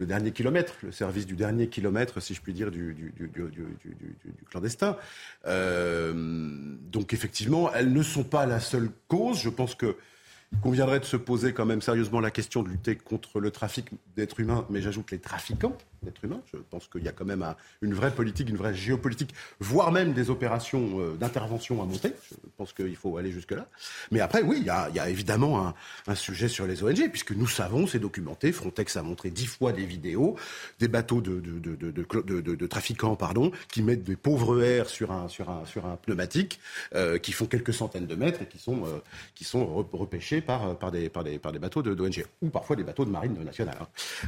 dernier 0.00 0.30
kilomètre, 0.30 0.74
le 0.82 0.92
service 0.92 1.26
du 1.26 1.34
dernier 1.34 1.68
kilomètre, 1.68 2.20
si 2.20 2.34
je 2.34 2.40
puis 2.40 2.52
dire, 2.52 2.70
du, 2.70 2.94
du, 2.94 3.32
clandestin. 4.48 4.96
Euh, 5.46 6.12
donc 6.14 7.12
effectivement, 7.12 7.72
elles 7.74 7.92
ne 7.92 8.02
sont 8.02 8.24
pas 8.24 8.46
la 8.46 8.60
seule 8.60 8.90
cause. 9.08 9.40
Je 9.40 9.50
pense 9.50 9.74
que 9.74 9.96
il 10.52 10.60
conviendrait 10.60 11.00
de 11.00 11.04
se 11.04 11.16
poser 11.16 11.52
quand 11.52 11.66
même 11.66 11.82
sérieusement 11.82 12.20
la 12.20 12.30
question 12.30 12.62
de 12.62 12.68
lutter 12.68 12.96
contre 12.96 13.40
le 13.40 13.50
trafic 13.50 13.90
d'êtres 14.16 14.40
humains, 14.40 14.66
mais 14.70 14.80
j'ajoute 14.80 15.10
les 15.10 15.18
trafiquants 15.18 15.76
d'êtres 16.02 16.24
humains. 16.24 16.40
Je 16.52 16.58
pense 16.70 16.88
qu'il 16.88 17.04
y 17.04 17.08
a 17.08 17.12
quand 17.12 17.24
même 17.24 17.44
une 17.82 17.94
vraie 17.94 18.14
politique, 18.14 18.48
une 18.48 18.56
vraie 18.56 18.74
géopolitique, 18.74 19.34
voire 19.60 19.92
même 19.92 20.12
des 20.12 20.30
opérations 20.30 21.00
euh, 21.00 21.16
d'intervention 21.16 21.82
à 21.82 21.86
monter. 21.86 22.12
Je 22.30 22.36
pense 22.56 22.72
qu'il 22.72 22.96
faut 22.96 23.16
aller 23.16 23.32
jusque-là. 23.32 23.66
Mais 24.10 24.20
après, 24.20 24.42
oui, 24.42 24.58
il 24.60 24.66
y 24.66 24.70
a, 24.70 25.08
évidemment 25.08 25.74
un, 26.06 26.14
sujet 26.14 26.48
sur 26.48 26.66
les 26.66 26.82
ONG, 26.82 27.08
puisque 27.10 27.32
nous 27.32 27.46
savons, 27.46 27.86
c'est 27.86 27.98
documenté, 27.98 28.50
Frontex 28.50 28.96
a 28.96 29.02
montré 29.02 29.30
dix 29.30 29.46
fois 29.46 29.72
des 29.72 29.84
vidéos, 29.84 30.36
des 30.80 30.88
bateaux 30.88 31.20
de, 31.20 32.66
trafiquants 32.66 33.14
pardon, 33.14 33.52
qui 33.68 33.82
mettent 33.82 34.04
des 34.04 34.16
pauvres 34.16 34.62
airs 34.62 34.88
sur 34.88 35.12
un, 35.12 35.28
pneumatique, 36.02 36.60
euh, 36.94 37.18
qui 37.18 37.32
font 37.32 37.46
quelques 37.46 37.74
centaines 37.74 38.06
de 38.06 38.14
mètres 38.14 38.42
et 38.42 38.46
qui 38.46 38.58
sont, 38.58 38.84
euh, 38.84 39.84
repêchés 39.92 40.40
par 40.40 40.76
des 40.92 41.08
bateaux 41.58 41.82
d'ONG, 41.82 42.24
ou 42.42 42.48
parfois 42.48 42.76
des 42.76 42.84
bateaux 42.84 43.04
de 43.04 43.10
marine 43.10 43.36
nationale. 43.44 43.78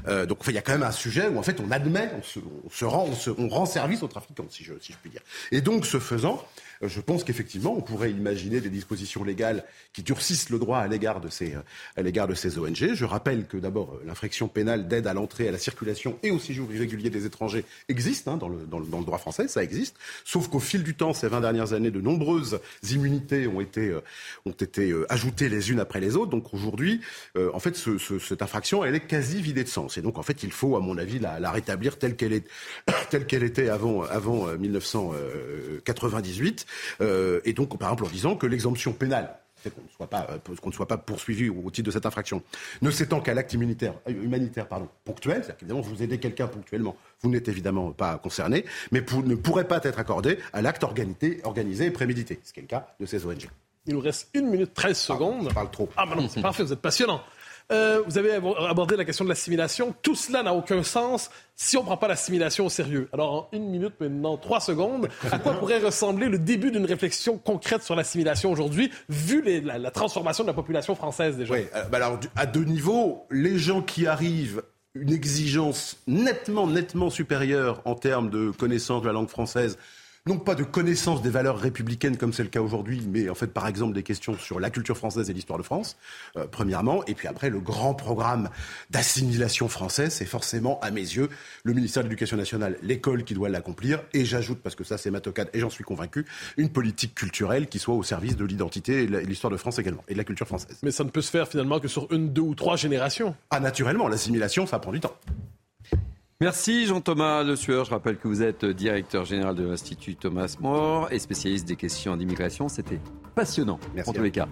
Hein. 0.07 0.27
donc 0.27 0.39
il 0.47 0.55
y 0.55 0.59
a 0.59 0.63
quand 0.63 0.73
même 0.73 0.83
un 0.83 0.93
sujet 0.93 1.29
où 1.29 1.39
en 1.39 1.43
fait 1.43 1.60
on 1.65 1.71
admet, 1.71 2.11
on, 2.17 2.23
se, 2.71 2.85
rend, 2.85 3.09
on, 3.39 3.49
rend 3.49 3.67
service 3.67 4.03
aux 4.03 4.09
trafiquants, 4.09 4.47
si 4.51 4.65
je, 4.65 4.75
si 4.81 4.93
je 4.93 4.99
puis 4.99 5.11
dire. 5.11 5.23
Et 5.53 5.61
donc, 5.61 5.87
ce 5.87 5.99
faisant, 5.99 6.45
je 6.83 7.01
pense 7.01 7.25
qu'effectivement, 7.25 7.75
on 7.77 7.83
pourrait 7.83 8.11
imaginer 8.11 8.61
des 8.61 8.71
dispositions 8.71 9.25
légales 9.25 9.65
qui 9.93 10.03
durcissent 10.03 10.51
le 10.51 10.59
droit 10.59 10.79
à 10.79 10.89
l'égard 10.89 11.21
de 11.21 11.29
ces, 11.29 11.55
à 11.97 12.03
l'égard 12.03 12.27
de 12.27 12.35
ces 12.35 12.59
ONG. 12.59 12.95
Je 12.95 13.05
rappelle 13.05 13.47
que 13.47 13.57
d'abord, 13.57 13.99
l'infraction 14.07 14.49
pénale 14.49 14.89
d'aide 14.89 15.07
à 15.07 15.15
l'entrée, 15.15 15.49
à 15.49 15.53
la 15.53 15.59
circulation 15.59 16.19
et 16.23 16.31
au 16.31 16.39
séjour 16.39 16.73
irrégulier 16.73 17.11
des 17.11 17.27
étrangers 17.27 17.65
existe 17.89 18.29
hein, 18.29 18.37
dans, 18.37 18.49
le, 18.49 18.67
dans, 18.67 18.79
le, 18.79 18.87
dans, 18.87 18.99
le, 18.99 19.05
droit 19.05 19.19
français, 19.19 19.49
ça 19.49 19.63
existe. 19.63 19.97
Sauf 20.25 20.49
qu'au 20.49 20.61
fil 20.61 20.83
du 20.83 20.95
temps, 20.95 21.13
ces 21.13 21.29
20 21.29 21.41
dernières 21.41 21.73
années, 21.73 21.91
de 21.91 22.01
nombreuses 22.01 22.61
immunités 22.91 23.47
ont 23.47 23.61
été, 23.61 23.89
euh, 23.89 24.01
ont 24.47 24.53
été 24.53 24.91
euh, 24.91 25.07
ajoutées 25.13 25.49
les 25.49 25.71
unes 25.71 25.81
après 25.81 26.01
les 26.01 26.17
autres. 26.17 26.31
Donc 26.31 26.55
aujourd'hui, 26.55 27.01
euh, 27.37 27.51
en 27.53 27.61
fait, 27.61 27.77
ce, 27.77 27.99
ce, 27.99 28.19
cette 28.19 28.43
infraction, 28.43 28.85
elle 28.85 28.95
est 28.95 29.07
quasi 29.07 29.43
vidée 29.43 29.65
de 29.65 29.69
sens. 29.69 29.99
Et 29.99 30.03
donc, 30.03 30.19
en 30.19 30.23
fait, 30.23 30.43
il 30.43 30.53
faut, 30.53 30.77
à 30.77 30.81
mon 30.81 30.99
avis, 30.99 31.19
la, 31.19 31.41
la 31.41 31.51
rétablir 31.51 31.99
telle 31.99 32.17
qu'elle 32.17 32.33
est, 32.33 32.47
telle 33.11 33.27
qu'elle 33.27 33.43
était 33.43 33.69
avant, 33.69 34.03
avant 34.03 34.47
1998. 34.57 36.67
Euh, 37.01 37.41
et 37.45 37.53
donc, 37.53 37.79
par 37.79 37.91
exemple, 37.91 38.05
en 38.05 38.13
disant 38.13 38.37
que 38.37 38.47
l'exemption 38.47 38.93
pénale 38.93 39.37
qu'on 39.69 39.83
ne 39.83 39.89
soit 39.95 40.07
pas 40.07 40.27
euh, 40.31 40.39
qu'on 40.61 40.71
ne 40.71 40.75
soit 40.75 40.89
pas 40.89 40.97
poursuivi 40.97 41.51
au 41.51 41.71
titre 41.71 41.87
de 41.87 41.91
cette 41.91 42.07
infraction, 42.07 42.43
ne 42.81 42.91
s'étend 42.91 43.21
qu'à 43.21 43.35
l'acte 43.35 43.53
humanitaire, 43.53 43.95
euh, 44.09 44.13
humanitaire 44.13 44.67
pardon, 44.67 44.89
ponctuel, 45.05 45.43
c'est-à-dire 45.43 45.57
qu'évidemment 45.59 45.83
vous 45.83 46.03
aidez 46.03 46.19
quelqu'un 46.19 46.47
ponctuellement, 46.47 46.97
vous 47.21 47.29
n'êtes 47.29 47.49
évidemment 47.49 47.93
pas 47.93 48.17
concerné, 48.17 48.65
mais 48.91 49.01
ne 49.01 49.35
pourrait 49.35 49.69
pas 49.69 49.81
être 49.83 49.99
accordé 49.99 50.39
à 50.55 50.63
l'acte 50.63 50.85
organisé 50.85 51.87
et 51.87 51.91
prémédité, 51.91 52.41
ce 52.43 52.55
qui 52.55 52.61
est 52.61 52.63
le 52.63 52.69
cas 52.69 52.95
de 52.99 53.05
ces 53.05 53.27
ONG. 53.27 53.51
Il 53.87 53.95
nous 53.95 54.01
reste 54.01 54.29
une 54.35 54.49
minute 54.49 54.75
13 54.75 54.99
secondes. 54.99 55.49
Ah, 55.51 55.55
parle 55.55 55.71
trop. 55.71 55.89
Ah, 55.97 56.05
mais 56.09 56.15
non, 56.15 56.29
c'est 56.29 56.43
parfait, 56.43 56.63
vous 56.63 56.73
êtes 56.73 56.81
passionnant. 56.81 57.23
Euh, 57.71 58.03
vous 58.07 58.19
avez 58.19 58.33
abordé 58.35 58.97
la 58.97 59.05
question 59.05 59.25
de 59.25 59.29
l'assimilation. 59.29 59.95
Tout 60.03 60.15
cela 60.15 60.43
n'a 60.43 60.55
aucun 60.55 60.83
sens 60.83 61.31
si 61.55 61.77
on 61.77 61.81
ne 61.81 61.87
prend 61.87 61.97
pas 61.97 62.09
l'assimilation 62.09 62.67
au 62.67 62.69
sérieux. 62.69 63.09
Alors, 63.13 63.33
en 63.33 63.49
une 63.53 63.71
minute, 63.71 63.95
maintenant 64.01 64.37
trois 64.37 64.61
secondes, 64.61 65.09
à 65.31 65.39
quoi 65.39 65.55
pourrait 65.55 65.79
ressembler 65.79 66.29
le 66.29 66.39
début 66.39 66.71
d'une 66.71 66.87
réflexion 66.87 67.39
concrète 67.39 67.83
sur 67.83 67.95
l'assimilation 67.95 68.51
aujourd'hui, 68.51 68.91
vu 69.09 69.43
la, 69.63 69.91
transformation 69.91 70.43
de 70.45 70.49
la 70.49 70.55
population 70.55 70.95
française 70.95 71.37
déjà? 71.37 71.55
Oui, 71.55 71.67
euh, 71.75 71.85
bah 71.85 71.99
alors, 71.99 72.19
à 72.35 72.47
deux 72.47 72.65
niveaux, 72.65 73.27
les 73.31 73.59
gens 73.59 73.83
qui 73.83 74.07
arrivent 74.07 74.63
une 74.95 75.13
exigence 75.13 75.99
nettement, 76.09 76.67
nettement 76.67 77.11
supérieure 77.11 77.83
en 77.85 77.95
termes 77.95 78.31
de 78.31 78.51
connaissance 78.51 79.03
de 79.03 79.07
la 79.07 79.13
langue 79.13 79.29
française 79.29 79.79
non 80.27 80.39
pas 80.39 80.55
de 80.55 80.65
connaissance 80.65 81.23
des 81.23 81.31
valeurs 81.31 81.59
républicaines 81.59 82.17
comme 82.17 82.33
c'est 82.33 82.43
le 82.43 82.49
cas 82.49 82.61
aujourd'hui, 82.61 83.03
mais 83.09 83.31
en 83.31 83.35
fait 83.35 83.49
par 83.49 83.67
exemple 83.67 83.95
des 83.95 84.03
questions 84.03 84.37
sur 84.37 84.61
la 84.61 84.71
culture 84.71 84.97
française 84.97 85.31
et 85.31 85.33
l'histoire 85.33 85.59
de 85.59 85.63
France, 85.63 85.97
euh, 86.37 86.47
premièrement, 86.51 87.05
et 87.07 87.15
puis 87.15 87.27
après 87.27 87.49
le 87.49 87.61
grand 87.61 87.95
programme 87.95 88.51
d'assimilation 88.91 89.69
française, 89.69 90.13
c'est 90.13 90.27
forcément 90.27 90.79
à 90.81 90.91
mes 90.91 91.01
yeux 91.01 91.29
le 91.65 91.73
ministère 91.73 92.03
de 92.03 92.09
l'Éducation 92.09 92.37
nationale, 92.37 92.77
l'école 92.83 93.25
qui 93.25 93.35
doit 93.35 93.49
l'accomplir, 93.49 94.03
et 94.13 94.25
j'ajoute, 94.25 94.61
parce 94.61 94.75
que 94.75 94.85
ça 94.85 94.99
c'est 94.99 95.11
ma 95.11 95.21
tocade 95.21 95.49
et 95.55 95.61
j'en 95.61 95.71
suis 95.71 95.85
convaincu, 95.85 96.27
une 96.59 96.69
politique 96.69 97.15
culturelle 97.15 97.69
qui 97.69 97.79
soit 97.79 97.95
au 97.95 98.03
service 98.03 98.37
de 98.37 98.45
l'identité 98.45 99.03
et 99.03 99.07
l'histoire 99.07 99.51
de 99.51 99.57
France 99.57 99.79
également, 99.79 100.05
et 100.09 100.13
de 100.13 100.19
la 100.19 100.25
culture 100.25 100.47
française. 100.47 100.79
Mais 100.83 100.91
ça 100.91 101.05
ne 101.05 101.11
peut 101.11 101.23
se 101.23 101.31
faire 101.31 101.49
finalement 101.49 101.81
que 101.81 101.89
sur 101.89 102.13
une, 102.13 102.33
deux 102.33 102.43
ou 102.43 102.55
trois 102.55 102.77
générations. 102.77 103.35
Ah 103.51 103.61
naturellement, 103.61 104.09
l'assimilation 104.09 104.67
ça 104.67 104.79
prend 104.79 104.93
du 104.93 105.01
temps. 105.01 105.17
Merci 106.43 106.87
Jean-Thomas 106.87 107.43
Le 107.43 107.55
Sueur. 107.55 107.85
Je 107.85 107.91
rappelle 107.91 108.17
que 108.17 108.27
vous 108.27 108.43
êtes 108.43 108.65
directeur 108.65 109.27
général 109.27 109.55
de 109.55 109.63
l'Institut 109.63 110.17
Thomas 110.17 110.57
More 110.59 111.13
et 111.13 111.19
spécialiste 111.19 111.69
des 111.69 111.77
questions 111.77 112.17
d'immigration. 112.17 112.71
C'était 112.71 112.99
passionnant 113.35 113.79
Merci 113.95 114.09
en 114.09 114.13
tous 114.15 114.23
les 114.23 114.31
cas. 114.31 114.49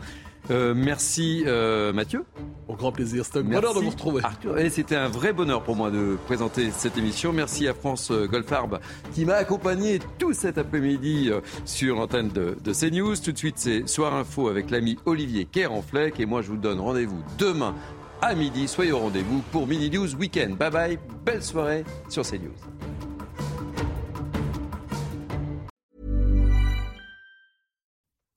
Euh, 0.50 0.74
merci 0.76 1.44
euh, 1.46 1.94
Mathieu. 1.94 2.26
Au 2.68 2.74
grand 2.74 2.92
plaisir, 2.92 3.24
c'était 3.24 3.38
un 3.38 3.42
bonheur 3.42 3.74
de 3.74 3.80
vous 3.80 3.88
retrouver. 3.88 4.22
Et 4.58 4.68
c'était 4.68 4.96
un 4.96 5.08
vrai 5.08 5.32
bonheur 5.32 5.62
pour 5.62 5.76
moi 5.76 5.90
de 5.90 6.18
présenter 6.26 6.70
cette 6.72 6.98
émission. 6.98 7.32
Merci 7.32 7.66
à 7.66 7.72
France 7.72 8.10
euh, 8.10 8.26
Golfarb 8.26 8.80
qui 9.14 9.24
m'a 9.24 9.36
accompagné 9.36 9.98
tout 10.18 10.34
cet 10.34 10.58
après-midi 10.58 11.30
sur 11.64 11.96
l'antenne 11.96 12.28
de, 12.28 12.58
de, 12.62 12.72
CNews. 12.74 13.16
Tout 13.16 13.32
de 13.32 13.38
suite, 13.38 13.56
c'est 13.56 13.88
Soir 13.88 14.14
Info 14.14 14.48
avec 14.48 14.70
l'ami 14.70 14.98
Olivier 15.06 15.46
Kerrenfleck. 15.46 16.20
Et 16.20 16.26
moi, 16.26 16.42
je 16.42 16.48
vous 16.48 16.58
donne 16.58 16.80
rendez-vous 16.80 17.22
demain 17.38 17.74
à 18.22 18.34
midi. 18.34 18.68
Soyez 18.68 18.92
au 18.92 18.98
rendez-vous 18.98 19.42
pour 19.52 19.66
Mini 19.66 19.90
News 19.90 20.14
Weekend. 20.14 20.56
Bye 20.58 20.70
bye, 20.70 20.98
belle 21.24 21.42
soirée 21.42 21.84
sur 22.08 22.24
CNews. 22.24 22.54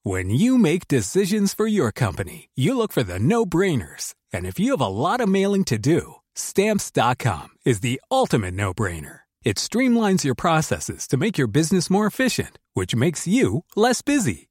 When 0.03 0.31
you 0.31 0.57
make 0.57 0.87
decisions 0.87 1.53
for 1.53 1.67
your 1.67 1.91
company, 1.91 2.49
you 2.55 2.75
look 2.75 2.91
for 2.91 3.03
the 3.03 3.19
no-brainers. 3.19 4.15
And 4.33 4.47
if 4.47 4.59
you 4.59 4.71
have 4.71 4.81
a 4.81 4.87
lot 4.87 5.21
of 5.21 5.29
mailing 5.29 5.63
to 5.65 5.77
do, 5.77 6.15
stamps.com 6.33 7.49
is 7.65 7.81
the 7.81 8.01
ultimate 8.09 8.55
no-brainer. 8.55 9.21
It 9.43 9.57
streamlines 9.57 10.23
your 10.23 10.35
processes 10.35 11.07
to 11.07 11.17
make 11.17 11.37
your 11.37 11.47
business 11.47 11.89
more 11.89 12.05
efficient, 12.05 12.59
which 12.73 12.95
makes 12.95 13.27
you 13.27 13.63
less 13.75 14.01
busy. 14.01 14.50